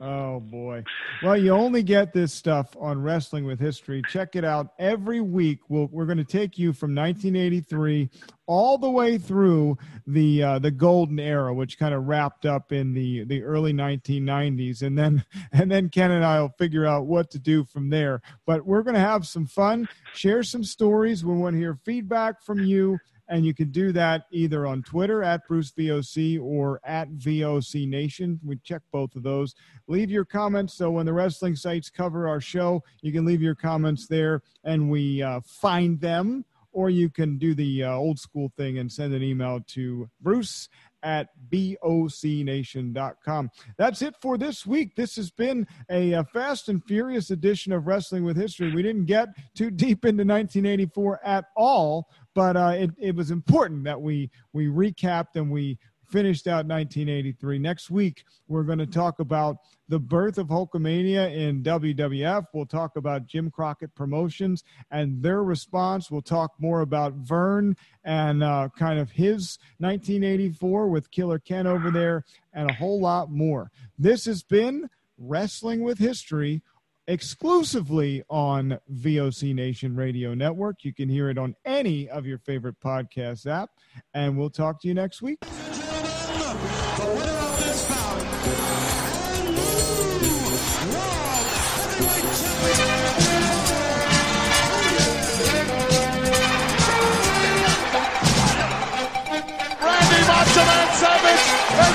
Oh 0.00 0.38
boy. 0.38 0.84
Well, 1.24 1.36
you 1.36 1.50
only 1.50 1.82
get 1.82 2.12
this 2.12 2.32
stuff 2.32 2.76
on 2.78 3.02
Wrestling 3.02 3.44
with 3.44 3.58
History. 3.58 4.00
Check 4.08 4.36
it 4.36 4.44
out 4.44 4.68
every 4.78 5.20
week. 5.20 5.58
we 5.68 5.86
we 5.86 6.02
are 6.02 6.06
going 6.06 6.18
to 6.18 6.24
take 6.24 6.56
you 6.56 6.72
from 6.72 6.94
1983 6.94 8.08
all 8.48 8.78
the 8.78 8.90
way 8.90 9.18
through 9.18 9.76
the 10.06 10.42
uh, 10.42 10.58
the 10.58 10.70
golden 10.70 11.20
era, 11.20 11.54
which 11.54 11.78
kind 11.78 11.94
of 11.94 12.08
wrapped 12.08 12.46
up 12.46 12.72
in 12.72 12.92
the 12.94 13.24
the 13.24 13.42
early 13.42 13.72
1990s, 13.72 14.82
and 14.82 14.98
then 14.98 15.24
and 15.52 15.70
then 15.70 15.88
Ken 15.88 16.10
and 16.10 16.24
I 16.24 16.40
will 16.40 16.54
figure 16.58 16.86
out 16.86 17.06
what 17.06 17.30
to 17.30 17.38
do 17.38 17.62
from 17.62 17.90
there. 17.90 18.20
But 18.46 18.66
we're 18.66 18.82
going 18.82 18.94
to 18.94 19.00
have 19.00 19.26
some 19.26 19.46
fun, 19.46 19.88
share 20.14 20.42
some 20.42 20.64
stories. 20.64 21.24
We 21.24 21.34
want 21.34 21.54
to 21.54 21.60
hear 21.60 21.78
feedback 21.84 22.42
from 22.42 22.64
you 22.64 22.98
and 23.28 23.44
you 23.44 23.54
can 23.54 23.70
do 23.70 23.92
that 23.92 24.24
either 24.30 24.66
on 24.66 24.82
Twitter 24.82 25.22
at 25.22 25.46
Bruce 25.46 25.70
VOC 25.72 26.40
or 26.40 26.80
at 26.84 27.10
VOC 27.12 27.86
Nation. 27.86 28.40
We 28.42 28.56
check 28.64 28.82
both 28.90 29.14
of 29.16 29.22
those. 29.22 29.54
Leave 29.86 30.10
your 30.10 30.24
comments 30.24 30.74
so 30.74 30.90
when 30.90 31.06
the 31.06 31.12
wrestling 31.12 31.54
sites 31.54 31.90
cover 31.90 32.26
our 32.26 32.40
show, 32.40 32.82
you 33.02 33.12
can 33.12 33.24
leave 33.24 33.42
your 33.42 33.54
comments 33.54 34.06
there 34.06 34.42
and 34.64 34.90
we 34.90 35.22
uh, 35.22 35.40
find 35.44 36.00
them. 36.00 36.44
Or 36.72 36.90
you 36.90 37.08
can 37.08 37.38
do 37.38 37.54
the 37.54 37.84
uh, 37.84 37.92
old 37.92 38.18
school 38.18 38.52
thing 38.56 38.78
and 38.78 38.90
send 38.90 39.14
an 39.14 39.22
email 39.22 39.60
to 39.68 40.10
Bruce 40.20 40.68
at 41.02 41.28
vocnation.com. 41.50 43.50
That's 43.76 44.02
it 44.02 44.14
for 44.20 44.36
this 44.36 44.66
week. 44.66 44.94
This 44.96 45.14
has 45.16 45.30
been 45.30 45.66
a, 45.90 46.12
a, 46.12 46.24
fast 46.24 46.68
and 46.68 46.84
furious 46.84 47.30
edition 47.30 47.72
of 47.72 47.86
Wrestling 47.86 48.24
with 48.24 48.36
History. 48.36 48.74
We 48.74 48.82
didn't 48.82 49.06
get 49.06 49.28
too 49.54 49.70
deep 49.70 50.04
into 50.04 50.24
1984 50.24 51.20
at 51.24 51.46
all, 51.56 52.08
but 52.34 52.56
uh, 52.56 52.74
it, 52.76 52.90
it 52.98 53.14
was 53.14 53.30
important 53.30 53.84
that 53.84 54.00
we 54.00 54.30
we 54.52 54.66
recapped 54.66 55.36
and 55.36 55.50
we 55.50 55.78
finished 56.08 56.46
out 56.46 56.66
1983. 56.66 57.58
Next 57.58 57.90
week, 57.90 58.24
we're 58.46 58.62
going 58.62 58.78
to 58.78 58.86
talk 58.86 59.20
about 59.20 59.58
the 59.88 59.98
birth 59.98 60.38
of 60.38 60.48
Hulkamania 60.48 61.34
in 61.34 61.62
WWF. 61.62 62.46
We'll 62.52 62.66
talk 62.66 62.96
about 62.96 63.26
Jim 63.26 63.50
Crockett 63.50 63.94
Promotions 63.94 64.64
and 64.90 65.22
their 65.22 65.42
response. 65.42 66.10
We'll 66.10 66.22
talk 66.22 66.52
more 66.58 66.80
about 66.80 67.14
Verne 67.14 67.76
and 68.04 68.42
uh, 68.42 68.68
kind 68.76 68.98
of 68.98 69.10
his 69.10 69.58
1984 69.78 70.88
with 70.88 71.10
Killer 71.10 71.38
Ken 71.38 71.66
over 71.66 71.90
there 71.90 72.24
and 72.52 72.70
a 72.70 72.74
whole 72.74 73.00
lot 73.00 73.30
more. 73.30 73.70
This 73.98 74.24
has 74.26 74.42
been 74.42 74.88
Wrestling 75.18 75.82
with 75.82 75.98
History 75.98 76.62
exclusively 77.08 78.22
on 78.28 78.78
VOC 78.92 79.54
Nation 79.54 79.96
Radio 79.96 80.34
Network. 80.34 80.84
You 80.84 80.92
can 80.92 81.08
hear 81.08 81.30
it 81.30 81.38
on 81.38 81.56
any 81.64 82.08
of 82.08 82.26
your 82.26 82.38
favorite 82.38 82.78
podcast 82.80 83.46
app. 83.46 83.70
And 84.14 84.38
we'll 84.38 84.50
talk 84.50 84.80
to 84.82 84.88
you 84.88 84.94
next 84.94 85.22
week. 85.22 85.38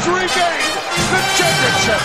Has 0.04 0.12
regained 0.12 0.74
the 1.12 1.22
championship. 1.38 2.02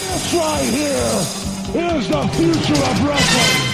This 0.00 0.34
right 0.34 0.70
here 0.70 1.98
is 1.98 2.08
the 2.08 2.22
future 2.28 2.82
of 2.90 3.04
wrestling. 3.04 3.73